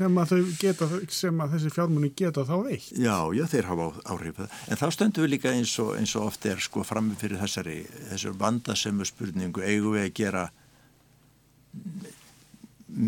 sem 0.00 0.20
að, 0.22 0.34
geta, 0.60 0.88
sem 1.12 1.42
að 1.44 1.56
þessi 1.56 1.72
fjármunni 1.74 2.10
geta 2.16 2.44
þá 2.48 2.54
veitt. 2.64 2.90
Já, 2.96 3.16
já, 3.36 3.44
þeir 3.52 3.68
hafa 3.68 3.88
áhrif. 4.14 4.40
En 4.40 4.80
þá 4.80 4.86
stöndum 4.96 5.26
við 5.26 5.34
líka 5.34 5.52
eins 5.52 5.74
og, 5.82 5.92
eins 6.00 6.14
og 6.16 6.30
oft 6.30 6.46
er 6.48 6.62
sko 6.64 6.84
frammi 6.86 7.18
fyrir 7.20 7.40
þessari, 7.42 7.82
þessari 8.12 8.40
vandasömmu 8.40 9.08
spurningu, 9.08 9.64
eigum 9.66 9.96
við 9.98 10.06
að 10.06 10.14
gera 10.22 10.46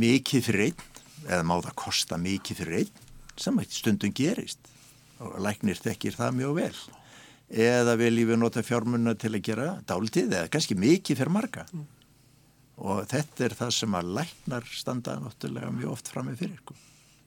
mikið 0.03 0.49
fyrir 0.49 0.67
einn, 0.69 0.91
eða 1.29 1.47
má 1.49 1.57
það 1.59 1.79
kosta 1.87 2.21
mikið 2.21 2.61
fyrir 2.63 2.83
einn, 2.83 3.07
sem 3.41 3.63
stundum 3.73 4.13
gerist. 4.17 4.69
Og 5.23 5.39
læknir 5.41 5.79
þekkir 5.79 6.19
það 6.19 6.37
mjög 6.41 6.59
vel 6.59 6.75
eða 7.53 7.99
viljum 8.01 8.31
við 8.31 8.39
nota 8.41 8.63
fjármunna 8.65 9.13
til 9.21 9.35
að 9.35 9.43
gera 9.45 9.67
dálitið 9.85 10.31
eða 10.39 10.49
kannski 10.53 10.77
mikið 10.79 11.19
fyrir 11.19 11.33
marga 11.35 11.67
mm. 11.69 11.83
Og 12.81 13.03
þetta 13.11 13.45
er 13.47 13.57
það 13.59 13.75
sem 13.77 13.99
að 13.99 14.15
læknar 14.19 14.71
standa 14.73 15.19
náttúrulega 15.21 15.73
mjög 15.75 15.97
oft 15.97 16.13
fram 16.13 16.31
með 16.31 16.45
fyrir 16.45 16.63
sko. 16.63 16.79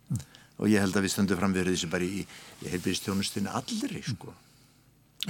mm. 0.09 0.23
og 0.57 0.71
ég 0.71 0.85
held 0.85 0.97
að 0.97 1.05
við 1.05 1.13
stöndum 1.13 1.41
fram 1.41 1.53
með 1.53 1.69
þessu 1.71 1.91
bara 1.91 2.07
í, 2.07 2.23
í 2.63 2.71
heilbíðistjónustinni 2.73 3.53
allri 3.59 4.01
sko. 4.05 4.33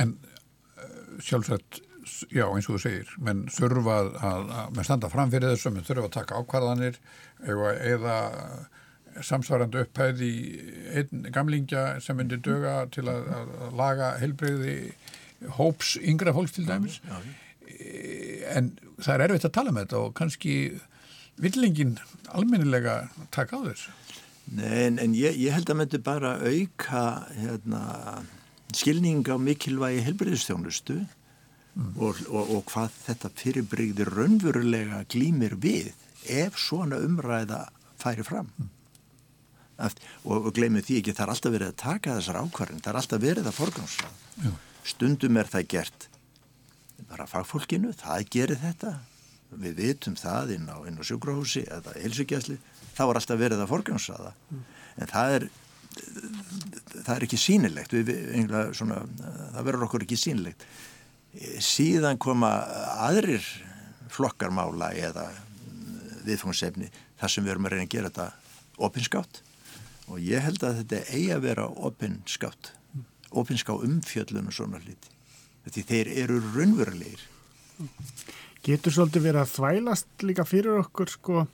En 0.01 0.15
uh, 0.15 1.19
sjálfsagt 1.23 1.81
já 2.29 2.45
eins 2.45 2.67
og 2.69 2.75
þú 2.75 2.81
segir, 2.83 3.11
menn 3.25 3.45
þurfa 3.49 3.99
að, 3.99 4.09
að, 4.29 4.49
að 4.61 4.81
standa 4.85 5.09
fram 5.09 5.31
fyrir 5.33 5.55
þessu, 5.55 5.71
menn 5.73 5.87
þurfa 5.87 6.09
að 6.09 6.17
taka 6.19 6.41
ákvarðanir 6.41 6.99
eða, 7.49 7.71
eða 7.91 8.17
samsvarandi 9.25 9.81
upphæð 9.85 10.21
í 10.25 10.33
einn 10.99 11.29
gamlingja 11.33 11.85
sem 12.03 12.17
myndir 12.19 12.41
döga 12.43 12.83
til 12.93 13.07
að, 13.09 13.29
að 13.39 13.55
laga 13.79 14.11
helbreyði 14.21 14.75
hóps 15.57 15.95
yngra 16.01 16.33
fólks 16.35 16.55
til 16.55 16.67
dæmis 16.67 16.99
já, 17.03 17.15
já. 17.15 17.33
En 18.51 18.71
það 19.01 19.13
er 19.15 19.23
erfitt 19.27 19.47
að 19.49 19.55
tala 19.57 19.73
með 19.73 19.87
þetta 19.87 20.01
og 20.01 20.15
kannski 20.17 20.55
villingin 21.41 21.95
almennilega 22.35 22.95
taka 23.35 23.59
á 23.59 23.61
þessu? 23.67 23.93
Nei, 24.55 24.71
en, 24.85 24.99
en 25.01 25.15
ég, 25.17 25.37
ég 25.41 25.55
held 25.55 25.71
að 25.73 25.79
myndi 25.79 25.99
bara 26.05 26.35
auka 26.37 27.03
hérna, 27.33 27.81
skilning 28.77 29.25
á 29.25 29.35
mikilvægi 29.41 30.03
helbreyðistjónustu 30.05 30.99
mm. 31.01 31.95
og, 31.97 32.21
og, 32.29 32.53
og 32.59 32.61
hvað 32.69 32.99
þetta 33.07 33.33
fyrirbrygði 33.41 34.07
raunverulega 34.11 35.01
glýmir 35.09 35.57
við 35.57 35.95
ef 36.29 36.59
svona 36.61 37.01
umræða 37.01 37.65
færi 38.01 38.25
fram. 38.25 38.51
Mm. 38.59 38.71
Og, 40.23 40.37
og 40.37 40.53
glemum 40.55 40.85
því 40.85 41.01
ekki, 41.01 41.15
það 41.17 41.25
er 41.25 41.31
alltaf 41.33 41.51
verið 41.51 41.71
að 41.73 41.81
taka 41.81 42.13
þessar 42.19 42.37
ákvarðin, 42.45 42.83
það 42.85 42.93
er 42.93 42.99
alltaf 43.01 43.23
verið 43.25 43.49
að 43.49 43.57
forgámsa 43.57 44.13
stundum 44.85 45.39
er 45.39 45.49
það 45.49 45.69
gert 45.73 46.07
bara 47.09 47.27
fagfólkinu, 47.29 47.93
það 47.97 48.29
gerir 48.33 48.61
þetta. 48.61 48.95
Við 49.55 49.77
vitum 49.77 50.15
það 50.19 50.55
inn 50.57 50.71
á, 50.71 50.77
á 50.81 51.03
sjúkrahúsi 51.05 51.63
eða 51.71 51.93
helsugjæsli 52.01 52.57
þá 52.95 53.03
er 53.05 53.19
alltaf 53.19 53.39
verið 53.39 53.61
að 53.63 53.71
forgámsa 53.71 54.17
það 54.19 54.33
mm. 54.49 54.65
en 55.03 55.11
það 55.11 55.37
er 55.37 55.47
það 57.05 57.13
er 57.15 57.25
ekki 57.27 57.39
sínilegt 57.39 57.95
við, 57.95 58.11
við, 58.11 58.53
svona, 58.75 59.01
það 59.55 59.67
verður 59.69 59.87
okkur 59.87 60.05
ekki 60.05 60.19
sínilegt 60.19 60.65
síðan 61.63 62.19
koma 62.21 62.51
aðrir 63.05 63.45
flokkarmála 64.15 64.91
eða 64.95 65.27
viðfóngsefni 66.25 66.89
þar 67.19 67.31
sem 67.31 67.45
við 67.45 67.55
erum 67.55 67.67
að 67.67 67.75
reyna 67.75 67.87
að 67.87 67.95
gera 67.95 68.11
þetta 68.11 68.85
opinskátt 68.87 69.41
og 70.05 70.21
ég 70.23 70.43
held 70.45 70.63
að 70.63 70.81
þetta 70.81 71.01
eigi 71.09 71.33
að 71.35 71.45
vera 71.47 71.67
opinskátt 71.89 72.71
opinská 73.35 73.75
umfjöllun 73.75 74.51
og 74.51 74.55
svona 74.55 74.79
hluti 74.83 75.14
því 75.71 75.85
þeir 75.91 76.11
eru 76.25 76.41
raunverulegir 76.53 77.25
Getur 78.65 78.93
svolítið 78.95 79.27
verið 79.27 79.41
að 79.43 79.53
þvælast 79.53 80.25
líka 80.25 80.45
fyrir 80.47 80.79
okkur 80.79 81.11
sko 81.11 81.45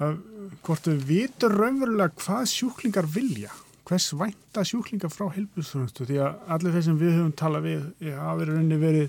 að 0.00 0.20
hvort 0.64 0.88
við 0.88 1.02
vitur 1.08 1.54
raunverulega 1.54 2.16
hvað 2.22 2.46
sjúklingar 2.50 3.08
vilja 3.10 3.52
hvers 3.90 4.10
vænta 4.16 4.64
sjúklingar 4.66 5.12
frá 5.12 5.28
helbúðsþjónustu 5.34 6.06
því 6.08 6.20
að 6.24 6.52
allir 6.54 6.76
þeir 6.76 6.86
sem 6.86 7.00
við 7.00 7.16
höfum 7.18 7.34
talað 7.36 7.66
við 7.66 8.14
hafa 8.14 8.36
verið 8.40 8.56
rauninni 8.56 8.78
verið 8.80 9.08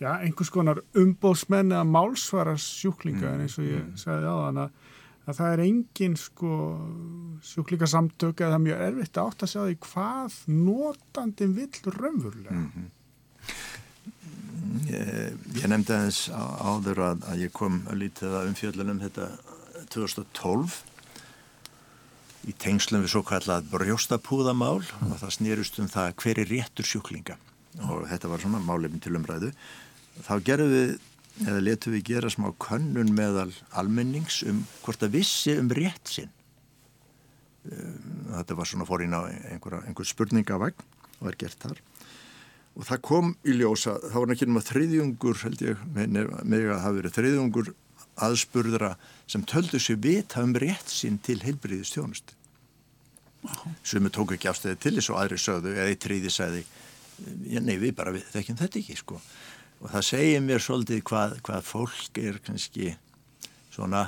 já, 0.00 0.10
einhvers 0.16 0.52
konar 0.52 0.80
umbóðsmenn 0.98 1.74
eða 1.74 1.84
málsvara 1.88 2.54
sjúklinga 2.60 3.28
mm, 3.28 3.34
en 3.34 3.44
eins 3.44 3.58
og 3.60 3.68
ég 3.68 3.82
mm. 3.82 3.98
sagði 4.00 4.32
á 4.32 4.36
þann 4.40 4.62
að 4.64 4.80
að 5.24 5.38
það 5.38 5.52
er 5.52 5.62
engin 5.64 6.16
sko 6.20 6.56
sjúklíkasamtök 7.52 8.40
eða 8.40 8.50
það 8.52 8.58
er 8.58 8.66
mjög 8.66 8.82
erfitt 8.88 9.18
að 9.20 9.30
átt 9.30 9.46
að 9.46 9.52
segja 9.52 9.68
því 9.70 9.78
hvað 9.86 10.38
notandin 10.64 11.56
vill 11.56 11.94
raunverulega 11.98 12.58
mm 12.58 12.68
-hmm. 12.74 12.92
Ég, 14.84 15.36
ég 15.54 15.66
nefndi 15.68 15.92
aðeins 15.92 16.28
áður 16.30 16.98
að, 16.98 17.24
að 17.30 17.40
ég 17.44 17.52
kom 17.52 17.82
að 17.88 18.00
lítið 18.00 18.34
að 18.34 18.48
umfjöldunum 18.48 19.00
þetta 19.00 19.28
2012 19.94 20.82
í 22.48 22.52
tengslum 22.60 23.04
við 23.04 23.12
svo 23.14 23.22
kallað 23.22 23.68
brjóstapúðamál 23.72 24.82
mm. 24.82 25.12
og 25.12 25.18
það 25.22 25.34
snýrust 25.38 25.78
um 25.80 25.88
það 25.88 26.14
hver 26.20 26.40
er 26.42 26.50
réttur 26.50 26.88
sjúklinga 26.88 27.36
og 27.88 28.04
þetta 28.10 28.30
var 28.30 28.42
svona 28.42 28.60
málefn 28.64 29.02
til 29.02 29.16
umræðu 29.18 29.52
þá 30.26 30.34
gerðum 30.46 30.74
við 30.74 30.98
eða 31.42 31.62
letum 31.64 31.94
við 31.96 32.06
gera 32.12 32.30
smá 32.30 32.48
könnun 32.62 33.12
meðal 33.16 33.50
almennings 33.74 34.42
um 34.46 34.62
hvort 34.84 35.02
að 35.02 35.18
vissi 35.18 35.56
um 35.58 35.72
rétt 35.74 36.12
sinn. 36.12 36.30
Um, 37.64 38.28
þetta 38.34 38.58
var 38.58 38.68
svona 38.68 38.86
fórin 38.88 39.16
á 39.16 39.26
einhver, 39.26 39.80
einhver 39.82 40.06
spurningavagn 40.06 40.84
og 41.20 41.30
er 41.30 41.38
gert 41.40 41.58
þar. 41.64 41.80
Og 42.74 42.86
það 42.86 43.02
kom 43.06 43.34
í 43.46 43.54
ljósa, 43.54 43.96
þá 44.02 44.16
var 44.18 44.30
náttúrulega 44.30 44.68
þriðjungur 44.68 45.42
held 45.44 45.62
ég 45.62 45.82
með 45.94 46.70
að 46.74 46.80
hafa 46.82 46.96
verið 46.98 47.18
þriðjungur 47.18 47.74
aðspurðra 48.24 48.94
sem 49.30 49.44
töldu 49.46 49.80
sér 49.82 49.98
vita 50.02 50.42
um 50.44 50.54
rétt 50.58 50.90
sinn 50.90 51.18
til 51.22 51.40
heilbriðistjónust 51.42 52.34
sem 53.84 54.04
við 54.04 54.14
tóku 54.14 54.36
ekki 54.36 54.48
afstæði 54.50 54.80
til 54.80 54.94
þess 54.98 55.10
og 55.12 55.20
aðri 55.20 55.40
sögðu 55.40 55.74
eða 55.74 55.90
eitt 55.90 56.02
tríði 56.04 56.30
segði 56.32 56.62
nei 57.62 57.76
við 57.80 57.94
bara 57.98 58.14
þekkjum 58.14 58.60
þetta 58.60 58.80
ekki 58.80 58.96
sko 58.98 59.18
og 59.84 59.90
það 59.92 60.06
segir 60.08 60.40
mér 60.40 60.62
svolítið 60.64 61.02
hvað, 61.04 61.38
hvað 61.44 61.66
fólk 61.68 62.20
er 62.20 62.38
kannski 62.44 62.94
svona 63.74 64.06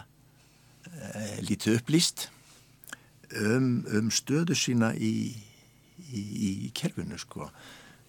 e, 0.89 1.43
lítið 1.45 1.83
upplýst 1.83 2.29
um, 3.43 3.85
um 3.93 4.09
stöðu 4.15 4.57
sína 4.57 4.95
í, 4.97 5.35
í, 6.09 6.23
í 6.49 6.71
kerfinu 6.77 7.19
sko. 7.21 7.51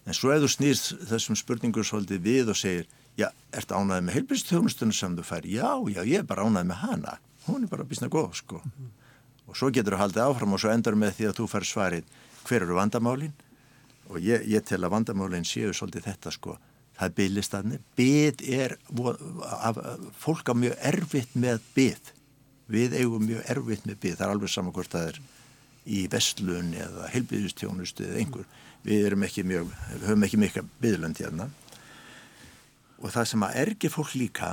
En 0.08 0.16
svo 0.16 0.32
ef 0.32 0.46
þú 0.46 0.52
snýrst 0.54 0.94
þessum 1.10 1.36
spurningur 1.36 1.88
svolítið 1.88 2.24
við 2.24 2.54
og 2.54 2.60
segir 2.60 2.88
já, 3.20 3.28
ert 3.52 3.74
ánaðið 3.74 4.06
með 4.08 4.18
heilbjörnstjónustunum 4.20 4.96
sem 4.96 5.18
þú 5.18 5.26
fær? 5.28 5.50
Já, 5.52 5.68
já, 5.92 6.00
ég 6.08 6.22
er 6.22 6.30
bara 6.30 6.48
ánaðið 6.48 6.72
með 6.72 6.82
hana. 6.86 7.18
Hún 7.50 7.66
er 7.66 7.74
bara 7.74 7.88
bísna 7.88 8.08
góð 8.08 8.32
sko. 8.40 8.62
Mm 8.64 8.72
-hmm. 8.72 8.94
Og 9.48 9.56
svo 9.58 9.72
getur 9.72 9.94
þú 9.94 9.98
haldið 9.98 10.24
áfram 10.24 10.54
og 10.54 10.60
svo 10.60 10.72
endar 10.72 10.96
með 10.96 11.12
því 11.18 11.28
að 11.28 11.38
þú 11.40 11.48
fær 11.48 11.64
svarið 11.64 12.04
hver 12.48 12.62
eru 12.62 12.76
vandamálinn? 12.76 13.34
Og 14.10 14.20
ég, 14.20 14.48
ég 14.48 14.64
tel 14.64 14.84
að 14.84 14.92
vandamálinn 14.92 15.44
séu 15.44 15.74
svolítið 15.74 16.04
þetta 16.04 16.32
sko 16.32 16.58
það 16.98 17.08
er 17.08 17.16
bygglistarnir. 17.20 17.82
Byggð 17.98 18.44
er, 18.58 18.76
fólk 20.18 20.50
á 20.50 20.54
mjög 20.58 20.78
erfitt 20.92 21.36
með 21.38 21.62
byggð. 21.76 22.14
Við 22.74 22.98
eigum 23.00 23.28
mjög 23.28 23.52
erfitt 23.54 23.86
með 23.88 24.00
byggð. 24.04 24.18
Það 24.18 24.26
er 24.28 24.34
alveg 24.36 24.54
saman 24.54 24.76
hvort 24.76 24.96
það 24.96 25.12
er 25.12 25.22
í 25.88 26.02
vestlun 26.12 26.74
eða 26.76 27.12
heilbygðustjónustu 27.14 28.08
eða 28.08 28.24
einhver. 28.24 28.50
Við 28.88 29.08
erum 29.08 29.24
ekki 29.28 29.46
mjög, 29.48 29.72
við 29.94 30.10
höfum 30.10 30.28
ekki 30.28 30.42
mikla 30.42 30.66
byggðlönd 30.82 31.22
hérna. 31.22 31.48
Og 32.98 33.14
það 33.14 33.32
sem 33.32 33.46
að 33.46 33.58
ergir 33.62 33.94
fólk 33.94 34.14
líka, 34.18 34.52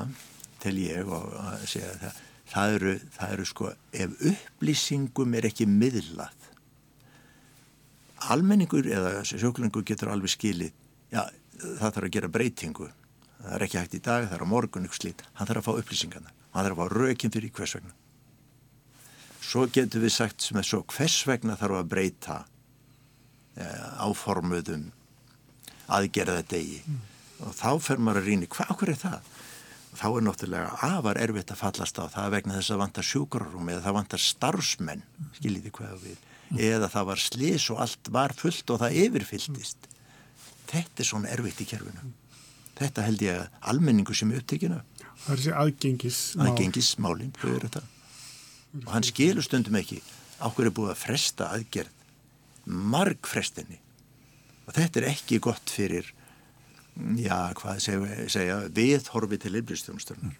tel 0.60 0.76
ég 0.80 1.08
og 1.08 1.32
að 1.40 1.66
segja 1.70 1.92
það, 2.00 2.18
það 2.52 2.74
eru, 2.78 2.94
það 3.14 3.36
eru 3.36 3.46
sko, 3.48 3.70
ef 4.04 4.18
upplýsingum 4.30 5.36
er 5.38 5.48
ekki 5.48 5.66
miðlað, 5.70 6.48
almenningur 8.34 8.88
eða 8.88 9.22
sjóklingur 9.28 9.84
getur 9.86 10.12
alveg 10.12 10.32
skilið, 10.32 10.76
já, 11.12 11.22
það 11.60 11.90
þarf 11.90 12.06
að 12.08 12.14
gera 12.16 12.32
breytingu. 12.32 12.88
Það 13.44 13.54
er 13.56 13.66
ekki 13.66 13.80
hægt 13.80 13.98
í 13.98 14.02
dag, 14.04 14.26
það 14.28 14.38
er 14.38 14.46
á 14.46 14.52
morgun 14.54 14.88
ykkur 14.88 15.00
slít 15.02 15.22
hann 15.36 15.48
þarf 15.50 15.60
að 15.60 15.66
fá 15.68 15.82
upplýsingarna 15.82 16.34
hann 16.54 16.66
þarf 16.66 16.78
að 16.78 16.80
fá 16.80 16.98
rökinn 16.98 17.34
fyrir 17.34 17.54
hvers 17.54 17.76
vegna. 17.76 17.94
Svo 19.44 19.66
getur 19.70 20.04
við 20.04 20.14
sagt 20.14 20.44
sem 20.44 20.58
er 20.58 20.66
svo 20.66 20.82
hvers 20.94 21.18
vegna 21.28 21.56
þarf 21.60 21.80
að 21.80 21.90
breyta 21.92 22.36
eh, 23.58 23.88
áformuðum 24.00 24.90
aðgerða 25.92 26.44
degi 26.48 26.80
mm. 26.80 27.00
og 27.44 27.56
þá 27.58 27.70
fer 27.84 28.00
maður 28.00 28.22
að 28.22 28.30
rýna 28.30 28.50
hvað 28.54 28.74
okkur 28.74 28.94
er 28.94 29.00
það? 29.02 29.32
Þá 29.94 30.06
er 30.08 30.24
náttúrulega 30.26 30.86
afar 30.88 31.20
erfitt 31.22 31.52
að 31.54 31.60
fallast 31.60 31.98
á 32.02 32.04
það 32.10 32.32
vegna 32.34 32.56
þess 32.58 32.74
að 32.74 32.80
vantar 32.80 33.06
sjúkrarum 33.06 33.68
eða 33.70 33.84
það 33.84 33.98
vantar 33.98 34.22
starfsmenn 34.24 35.04
skiljiði 35.36 35.74
hvað 35.76 35.98
við 36.06 36.16
mm. 36.16 36.62
eða 36.70 36.90
það 36.94 37.10
var 37.10 37.24
slis 37.26 37.66
og 37.74 37.82
allt 37.84 38.10
var 38.16 38.34
fullt 38.38 38.72
og 38.74 38.80
það 38.82 38.98
yfirfylltist 39.04 39.90
þetta 40.70 41.02
er 41.02 41.08
svona 41.08 41.32
erfitt 41.34 41.62
í 41.64 41.68
kerfinu. 41.68 42.12
Þetta 42.74 43.06
held 43.06 43.22
ég 43.22 43.38
að 43.38 43.70
almenningu 43.70 44.14
sem 44.16 44.32
er 44.32 44.42
upptekinu 44.42 44.80
það 45.24 45.32
er 45.32 45.40
þessi 45.40 45.54
aðgengismál. 45.60 46.48
Aðgengismálin 46.50 47.34
og 48.74 48.90
hann 48.90 49.06
skilur 49.06 49.46
stundum 49.46 49.78
ekki 49.78 50.00
áhverju 50.42 50.70
er 50.70 50.74
búið 50.74 50.92
að 50.92 51.02
fresta 51.04 51.50
aðgerð 51.54 52.02
marg 52.94 53.28
frestinni 53.28 53.78
og 54.64 54.74
þetta 54.74 55.00
er 55.00 55.08
ekki 55.12 55.38
gott 55.44 55.70
fyrir 55.70 56.08
já, 57.20 57.52
hvað 57.58 57.80
segja, 57.84 58.28
segja 58.32 58.58
við 58.74 59.10
horfi 59.12 59.38
til 59.42 59.52
heilbristjónusturnar. 59.56 60.36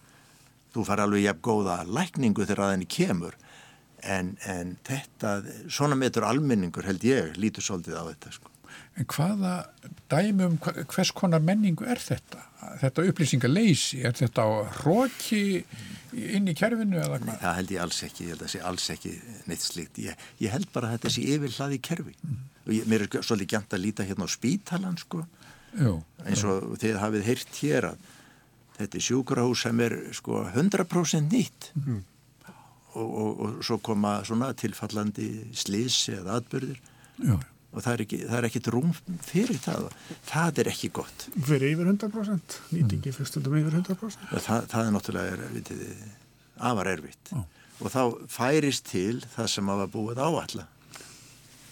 Þú 0.75 0.85
far 0.87 1.03
alveg 1.05 1.27
jafn 1.27 1.43
góða 1.45 1.77
lækningu 1.87 2.47
þegar 2.47 2.65
að 2.65 2.73
henni 2.75 2.89
kemur 2.91 3.37
en, 4.03 4.35
en 4.51 4.75
þetta, 4.87 5.37
svona 5.71 5.99
metur 5.99 6.27
almenningur 6.27 6.87
held 6.89 7.05
ég, 7.07 7.37
lítur 7.39 7.65
svolítið 7.65 8.01
á 8.01 8.05
þetta 8.11 8.35
sko. 8.39 8.54
En 8.95 9.07
hvaða 9.11 9.55
dæmum, 10.11 10.59
hvers 10.63 11.11
konar 11.17 11.43
menningu 11.43 11.87
er 11.91 11.99
þetta? 11.99 12.45
Þetta 12.81 13.05
upplýsingaleysi, 13.11 14.05
er 14.07 14.15
þetta 14.15 14.45
á 14.47 14.51
hróki 14.79 15.65
inn 16.15 16.47
í 16.47 16.55
kerfinu 16.55 17.01
eða 17.03 17.19
hvað? 17.19 17.41
Það 17.43 17.57
held 17.59 17.73
ég 17.75 17.83
alls 17.83 18.01
ekki, 18.07 18.27
ég 18.29 18.35
held 18.35 18.45
að 18.45 18.45
það 18.45 18.53
sé 18.53 18.61
alls 18.71 18.87
ekki 18.95 19.15
neitt 19.51 19.65
slikt. 19.65 20.01
Ég, 20.05 20.27
ég 20.45 20.55
held 20.55 20.69
bara 20.75 20.91
að 20.91 20.97
þetta 20.97 21.13
sé 21.15 21.25
yfir 21.35 21.57
hlaði 21.57 21.81
kerfi. 21.89 22.15
Mm. 22.23 22.37
Og 22.65 22.73
ég, 22.77 22.87
mér 22.93 23.05
er 23.07 23.27
svolítið 23.27 23.57
gænt 23.57 23.75
að 23.75 23.83
líta 23.83 24.07
hérna 24.07 24.29
á 24.31 24.35
spítalan 24.37 24.99
sko. 25.03 25.23
Jú. 25.75 25.95
Eins 26.23 26.45
og 26.47 26.77
þið 26.83 27.01
hafið 27.03 27.27
heyrt 27.27 27.59
hér 27.65 27.89
að 27.91 28.11
þetta 28.79 29.01
er 29.01 29.07
sjúkrahús 29.09 29.65
sem 29.67 29.83
er 29.83 29.97
sko 30.15 30.45
100% 30.53 31.35
nýtt. 31.35 31.73
Mm. 31.83 32.05
Og, 32.95 33.09
og, 33.09 33.43
og 33.43 33.59
svo 33.67 33.81
koma 33.83 34.21
svona 34.23 34.53
tilfallandi 34.55 35.33
slísi 35.51 36.15
eða 36.21 36.39
atbyrðir. 36.39 36.79
Jú 37.19 37.41
og 37.75 37.83
það 37.83 37.93
er, 37.93 38.03
ekki, 38.05 38.19
það 38.29 38.39
er 38.39 38.49
ekkit 38.49 38.71
rúm 38.75 38.93
fyrir 39.27 39.59
það 39.63 39.89
það 40.29 40.61
er 40.63 40.71
ekki 40.71 40.91
gott 40.95 41.27
fyrir 41.35 41.73
yfir 41.73 41.91
100% 41.91 42.59
nýtingi 42.71 43.11
mm. 43.11 43.17
fyrstöldum 43.19 43.57
yfir 43.61 43.79
100% 43.81 44.29
það, 44.47 44.69
það 44.71 44.81
er 44.81 44.95
náttúrulega 44.95 45.35
er, 45.35 45.45
vitið, 45.57 45.83
afar 46.71 46.93
erfitt 46.95 47.33
oh. 47.35 47.47
og 47.81 47.95
þá 47.95 48.03
færist 48.37 48.87
til 48.93 49.19
það 49.35 49.51
sem 49.57 49.73
hafa 49.75 49.89
búið 49.91 50.23
áalla 50.23 50.69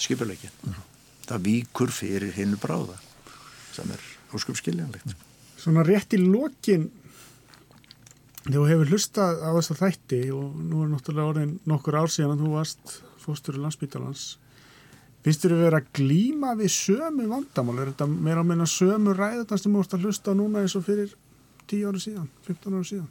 skipurleikin 0.02 0.56
mm. 0.66 0.80
það 1.28 1.46
víkur 1.46 1.94
fyrir 1.94 2.34
hinnu 2.36 2.58
bráða 2.62 2.98
sem 3.72 3.94
er 3.94 4.10
ósköpskiljanlegt 4.34 5.12
mm. 5.12 5.28
Svona 5.62 5.84
rétt 5.86 6.16
í 6.16 6.18
lokin 6.18 6.88
þú 8.48 8.64
hefur 8.66 8.88
hlustað 8.90 9.44
á 9.46 9.54
þessa 9.54 9.76
þætti 9.78 10.22
og 10.34 10.56
nú 10.58 10.82
er 10.82 10.88
náttúrulega 10.90 11.30
orðin 11.30 11.52
nokkur 11.70 12.00
ár 12.00 12.10
síðan 12.10 12.34
að 12.34 12.42
þú 12.42 12.54
varst 12.56 12.94
fóstur 13.22 13.58
í 13.58 13.62
landsbytalans 13.62 14.24
Finnst 15.22 15.44
þér 15.44 15.52
að 15.54 15.60
vera 15.62 15.78
að 15.78 15.90
glíma 15.94 16.52
við 16.58 16.70
sömu 16.74 17.28
vandamál? 17.30 17.76
Er 17.78 17.90
þetta 17.92 18.08
meira 18.10 18.42
að 18.42 18.48
minna 18.48 18.66
sömu 18.66 19.14
ræðarna 19.14 19.58
sem 19.60 19.74
þú 19.74 19.82
ætti 19.84 19.98
að 19.98 20.06
hlusta 20.06 20.34
núna 20.34 20.62
eins 20.64 20.74
og 20.78 20.86
fyrir 20.86 21.12
10 21.70 21.84
ára 21.86 22.00
síðan, 22.02 22.30
15 22.48 22.78
ára 22.78 22.88
síðan? 22.88 23.10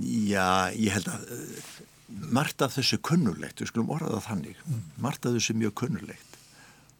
Já, 0.00 0.72
ég 0.72 0.96
held 0.96 1.10
að 1.12 1.26
uh, 1.36 1.74
margt 2.34 2.64
af 2.64 2.78
þessu 2.78 2.98
kunnulegt, 3.04 3.60
við 3.60 3.70
skulum 3.70 3.92
orða 3.94 4.16
það 4.16 4.24
þannig, 4.30 4.64
mm. 4.64 4.80
margt 5.04 5.28
af 5.28 5.36
þessu 5.36 5.58
mjög 5.60 5.76
kunnulegt 5.84 6.40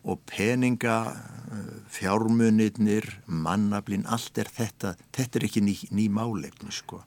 og 0.04 0.20
peninga, 0.28 0.98
uh, 1.08 1.64
fjármunirnir, 1.96 3.08
mannablin, 3.24 4.04
allt 4.04 4.36
er 4.38 4.52
þetta, 4.52 4.92
þetta 5.16 5.40
er 5.40 5.48
ekki 5.48 5.64
ný, 5.64 5.78
ný 5.88 6.06
málefni 6.12 6.68
sko 6.76 7.00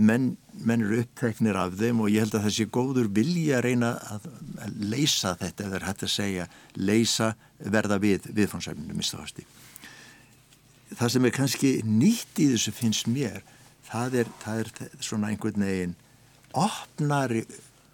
menn, 0.00 0.32
menn 0.64 0.84
eru 0.86 1.00
uppteknir 1.04 1.58
af 1.60 1.76
þeim 1.80 2.02
og 2.04 2.10
ég 2.12 2.24
held 2.24 2.36
að 2.38 2.50
sé 2.56 2.66
góður 2.72 3.10
vilja 3.14 3.60
reyna 3.64 3.94
að 4.14 4.28
leysa 4.80 5.36
þetta 5.40 5.68
eða 5.68 5.80
hægt 5.86 6.04
að 6.06 6.14
segja 6.14 6.48
leysa 6.76 7.32
verða 7.60 8.00
við 8.02 8.28
viðfónsæfninu 8.34 8.96
mistafasti. 8.96 9.46
Það 10.90 11.12
sem 11.14 11.26
er 11.26 11.34
kannski 11.36 11.72
nýtt 11.86 12.42
í 12.42 12.50
þessu 12.54 12.74
finnst 12.74 13.10
mér 13.10 13.42
það 13.90 14.22
er, 14.22 14.30
það 14.42 14.62
er 14.62 14.70
svona 15.02 15.30
einhvern 15.30 15.66
veginn 15.66 15.96
opnari 16.58 17.44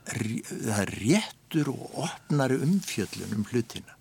það 0.06 0.80
er 0.80 0.92
réttur 1.00 1.70
og 1.72 2.00
opnari 2.06 2.58
umfjöllun 2.62 3.36
um 3.36 3.46
hlutina 3.50 3.96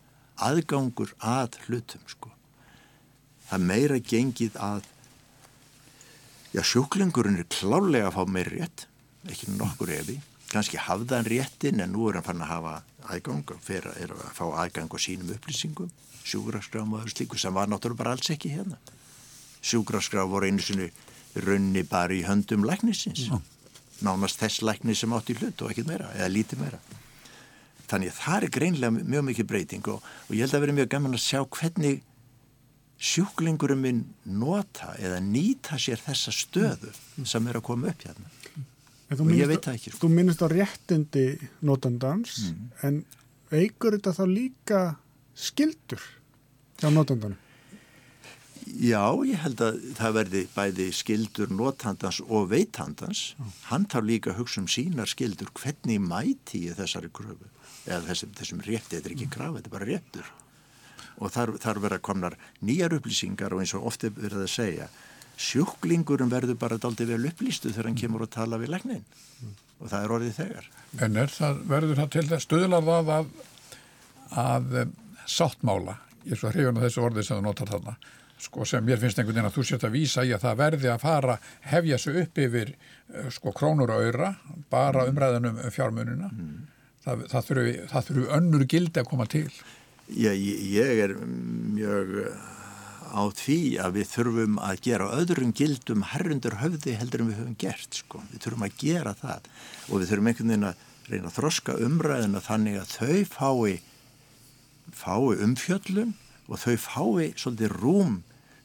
aðgangur 0.45 1.13
að 1.23 1.57
hlutum 1.65 2.03
sko 2.11 2.31
það 3.49 3.67
meira 3.71 3.99
gengið 4.11 4.59
að 4.61 4.89
Já, 6.55 6.61
sjúklingurinn 6.63 7.41
er 7.41 7.47
klálega 7.51 8.07
að 8.07 8.13
fá 8.15 8.31
meir 8.31 8.47
rétt, 8.47 8.85
ekki 9.27 9.51
nokkur 9.57 9.89
efi. 9.91 10.13
Kanski 10.47 10.79
hafða 10.79 11.17
hann 11.19 11.27
réttin 11.27 11.81
en 11.83 11.91
nú 11.91 12.05
er 12.07 12.15
hann 12.15 12.23
fann 12.23 12.43
að 12.45 12.51
hafa 12.53 12.75
aðgang 13.11 13.49
fyrir 13.65 14.13
að 14.15 14.21
fá 14.37 14.45
aðgang 14.63 14.93
og 14.95 15.01
sínum 15.03 15.33
upplýsingum. 15.35 15.89
Sjúkraskraf 16.23 16.87
og 16.87 17.01
öðru 17.01 17.11
slíku 17.11 17.41
sem 17.41 17.53
var 17.53 17.67
náttúrulega 17.67 17.99
bara 17.99 18.15
alls 18.15 18.31
ekki 18.31 18.53
hérna. 18.53 18.79
Sjúkraskraf 19.67 20.31
voru 20.31 20.47
einu 20.47 20.63
sinni 20.63 20.87
runni 21.43 21.83
bara 21.83 22.15
í 22.15 22.23
höndum 22.23 22.63
læknisins. 22.63 23.27
Já. 23.27 23.35
Nánast 24.05 24.39
þess 24.39 24.63
læknis 24.63 25.03
sem 25.03 25.11
átt 25.11 25.33
í 25.33 25.35
hlut 25.35 25.59
og 25.59 25.73
ekkit 25.73 25.91
meira, 25.91 26.07
eða 26.15 26.31
lítið 26.31 26.63
meira. 26.63 26.79
Þannig 27.91 28.13
að 28.13 28.21
það 28.21 28.47
er 28.47 28.55
greinlega 28.55 29.03
mjög 29.03 29.27
mikið 29.27 29.51
breyting 29.51 29.91
og, 29.91 30.07
og 30.29 30.31
ég 30.31 30.47
held 30.47 30.55
að 30.55 30.63
vera 30.63 30.79
mjög 30.79 30.91
gaman 30.95 31.19
að 31.19 31.25
sjá 31.25 31.43
hvernig 31.43 31.99
sjúklingurum 33.01 33.81
minn 33.83 34.03
nota 34.25 34.93
eða 35.01 35.19
nýta 35.23 35.79
sér 35.81 35.99
þessa 36.03 36.33
stöðu 36.33 36.91
mm. 36.91 37.27
sem 37.27 37.47
er 37.51 37.59
að 37.59 37.67
koma 37.67 37.91
upp 37.91 38.05
hérna 38.07 38.31
og 39.15 39.31
ég 39.35 39.49
veit 39.49 39.61
það 39.61 39.77
ekki 39.77 39.91
sko. 39.91 40.01
Þú 40.01 40.11
minnist 40.15 40.41
á 40.41 40.47
réttindi 40.49 41.25
notandans 41.65 42.37
mm. 42.49 42.69
en 42.87 43.01
eigur 43.53 43.97
þetta 43.97 44.15
þá 44.17 44.23
líka 44.31 44.83
skildur 45.37 46.05
hjá 46.79 46.87
notandan? 46.93 47.35
Já, 48.65 49.13
ég 49.27 49.37
held 49.43 49.61
að 49.61 49.75
það 49.99 50.15
verði 50.17 50.41
bæði 50.55 50.87
skildur 50.97 51.51
notandans 51.53 52.21
og 52.25 52.47
veitandans 52.49 53.27
mm. 53.37 53.51
hann 53.69 53.85
tar 53.91 54.07
líka 54.07 54.33
að 54.33 54.41
hugsa 54.41 54.63
um 54.63 54.71
sínar 54.71 55.11
skildur 55.11 55.51
hvernig 55.59 56.01
mæti 56.01 56.65
ég 56.69 56.79
þessari 56.79 57.11
kröfu 57.13 57.51
eða 57.85 58.01
þessum, 58.07 58.33
þessum 58.39 58.65
rétti, 58.65 58.95
þetta 58.95 59.11
er 59.11 59.13
ekki 59.13 59.29
kraf, 59.35 59.53
þetta 59.59 59.69
er 59.69 59.75
bara 59.75 59.89
réttur 59.91 60.33
og 61.17 61.31
þar, 61.31 61.55
þar 61.63 61.81
verða 61.83 62.03
komnar 62.03 62.37
nýjar 62.61 62.97
upplýsingar 62.97 63.55
og 63.55 63.63
eins 63.63 63.75
og 63.77 63.85
ofte 63.91 64.11
verða 64.15 64.45
að 64.45 64.55
segja 64.55 64.89
sjúklingurum 65.37 66.31
verður 66.31 66.57
bara 66.59 66.79
daldi 66.81 67.07
vel 67.09 67.23
upplýstu 67.29 67.71
þegar 67.71 67.89
hann 67.89 67.99
kemur 67.99 68.25
að 68.25 68.33
tala 68.37 68.59
við 68.61 68.71
legnin 68.75 69.03
mm. 69.03 69.55
og 69.79 69.91
það 69.91 70.03
er 70.03 70.13
orðið 70.17 70.37
þegar. 70.39 70.69
En 71.05 71.19
er 71.19 71.31
það, 71.33 71.63
verður 71.71 72.01
það 72.01 72.11
til 72.15 72.25
það 72.29 72.43
stuðlar 72.45 72.85
það 72.89 73.13
að, 73.15 73.31
að 74.43 74.77
um, 74.81 74.93
sáttmála, 75.35 75.97
ég 76.23 76.35
er 76.35 76.41
svo 76.41 76.53
hrifun 76.53 76.79
á 76.79 76.85
þessu 76.85 77.03
orðið 77.05 77.27
sem 77.27 77.41
þú 77.41 77.47
notar 77.47 77.73
þarna, 77.73 77.95
sko 78.45 78.67
sem 78.69 78.91
ég 78.91 79.01
finnst 79.01 79.19
einhvern 79.19 79.35
veginn 79.35 79.49
að 79.49 79.57
þú 79.57 79.65
sést 79.67 79.87
að 79.87 79.95
vísa 79.95 80.23
í 80.23 80.33
að 80.35 80.45
það 80.45 80.61
verði 80.63 80.91
að 80.93 81.03
fara, 81.03 81.39
hefja 81.67 81.99
sig 82.05 82.21
upp 82.23 82.43
yfir 82.45 82.75
uh, 82.75 83.29
sko 83.35 83.55
krónur 83.55 83.95
og 83.95 84.07
öyra, 84.07 84.35
bara 84.71 85.03
mm. 85.03 85.11
umræðunum 85.11 85.63
fjármununa, 85.75 86.31
mm. 86.31 86.53
það, 87.07 87.25
það 87.33 87.49
þurfu 87.49 88.29
önnur 88.39 88.69
gildi 88.71 89.03
að 89.03 89.11
koma 89.11 89.27
til. 89.27 89.49
Já, 90.05 90.29
ég 90.37 90.99
er 91.01 91.15
mjög 91.17 92.11
eh, 92.21 92.41
á 93.09 93.25
því 93.33 93.57
að 93.81 93.95
við 93.95 94.09
þurfum 94.11 94.59
að 94.61 94.81
gera 94.85 95.07
öðrum 95.17 95.53
gildum 95.57 96.03
herrundur 96.11 96.59
höfði 96.61 96.93
heldur 96.99 97.23
en 97.23 97.31
við 97.31 97.39
höfum 97.39 97.55
gert 97.57 97.97
sko. 97.97 98.21
Við 98.29 98.43
þurfum 98.43 98.67
að 98.67 98.75
gera 98.83 99.15
það 99.17 99.49
og 99.89 100.03
við 100.03 100.11
þurfum 100.11 100.29
einhvern 100.29 100.53
veginn 100.53 100.69
að 100.69 100.83
reyna 101.09 101.31
að 101.31 101.39
þroska 101.39 101.77
umræðina 101.87 102.43
þannig 102.45 102.77
að 102.83 102.93
þau 102.93 103.17
fái, 103.33 103.73
fái 104.93 105.41
umfjöllum 105.47 106.13
og 106.45 106.61
þau 106.61 106.75
fái 106.85 107.33
svolítið 107.33 107.75
rúm 107.79 108.15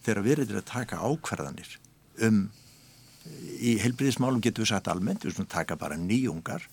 þegar 0.05 0.25
við 0.29 0.45
erum 0.45 0.61
að 0.61 0.71
taka 0.75 1.01
ákvarðanir 1.01 1.75
um, 2.21 2.45
í 3.65 3.79
helbriðismálum 3.81 4.45
getur 4.45 4.67
við 4.67 4.75
sagt 4.75 4.93
almennt, 4.93 5.25
við 5.25 5.41
taka 5.49 5.81
bara 5.81 5.97
nýjungar, 5.97 6.69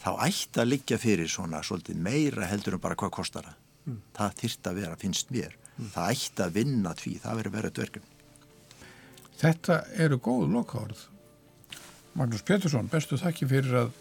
þá 0.00 0.10
ætti 0.24 0.60
að 0.64 0.70
liggja 0.72 1.00
fyrir 1.00 1.28
svona 1.28 1.60
svolítið 1.64 2.00
meira 2.00 2.48
heldur 2.48 2.76
en 2.76 2.84
bara 2.84 2.96
hvað 2.96 3.18
kostar 3.20 3.48
það 3.52 3.64
mm. 3.88 3.98
það 4.18 4.38
þýrt 4.42 4.70
að 4.70 4.80
vera, 4.82 5.00
finnst 5.00 5.34
mér. 5.34 5.58
Mm. 5.78 5.90
það 5.94 6.14
ætti 6.14 6.44
að 6.44 6.56
vinna 6.58 6.94
því, 6.98 7.12
það 7.24 7.40
verður 7.40 7.56
verið 7.58 7.76
dverkun 7.78 8.14
Þetta 9.38 9.74
eru 10.02 10.18
góð 10.18 10.48
lokáðurð 10.50 11.04
Magnús 12.18 12.42
Petursson, 12.42 12.88
bestu 12.90 13.18
þakki 13.20 13.46
fyrir 13.46 13.76
að, 13.84 13.92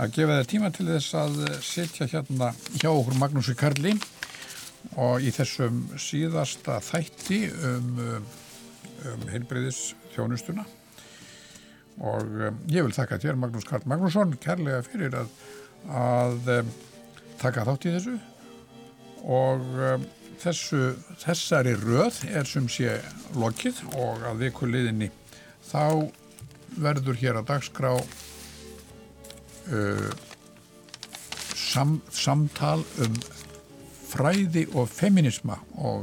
að 0.00 0.14
gefa 0.16 0.38
þér 0.38 0.48
tíma 0.48 0.70
til 0.72 0.86
þess 0.88 1.16
að 1.20 1.40
setja 1.66 2.08
hérna 2.08 2.54
hjá 2.78 2.88
okkur 2.88 3.18
Magnúsi 3.20 3.52
Karli. 3.58 3.92
Og 4.96 5.20
í 5.20 5.28
þessum 5.34 5.82
síðasta 6.00 6.78
þætti 6.80 7.42
um, 7.52 7.98
um 9.10 9.26
heilbreyðis 9.28 9.90
þjónustuna 10.14 10.64
og 12.00 12.24
um, 12.24 12.62
ég 12.72 12.86
vil 12.86 12.94
þakka 12.96 13.20
þér 13.20 13.36
Magnús 13.42 13.68
Karl 13.68 13.84
Magnússon 13.92 14.32
kærlega 14.40 14.80
fyrir 14.86 15.18
að, 15.20 15.34
að 15.92 16.52
um, 16.54 16.70
taka 17.42 17.66
þátt 17.68 17.84
í 17.90 17.94
þessu 17.98 18.16
og 19.24 19.60
um, 19.76 20.04
þessu, 20.40 20.94
þessari 21.20 21.74
röð 21.80 22.24
er 22.30 22.44
sem 22.48 22.68
sé 22.70 23.00
lokið 23.38 23.82
og 23.98 24.22
að 24.30 24.36
viku 24.46 24.66
liðinni 24.70 25.10
þá 25.70 26.10
verður 26.80 27.16
hér 27.20 27.36
að 27.40 27.48
dagskrá 27.50 27.92
uh, 27.98 28.04
sam, 31.56 32.00
samtal 32.10 32.80
um 33.04 33.14
fræði 34.10 34.64
og 34.74 34.88
feminisma 34.90 35.56
og 35.78 36.00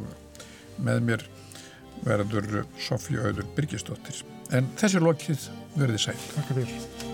með 0.83 0.97
mér 1.09 1.21
verður 2.05 2.65
Sofí 2.79 3.17
Auður 3.19 3.45
Byrkistóttir 3.57 4.17
en 4.55 4.63
þessi 4.79 4.99
lokið 5.03 5.39
verði 5.77 5.99
sæl. 6.07 6.17
Takk 6.35 6.47
fyrir. 6.53 7.06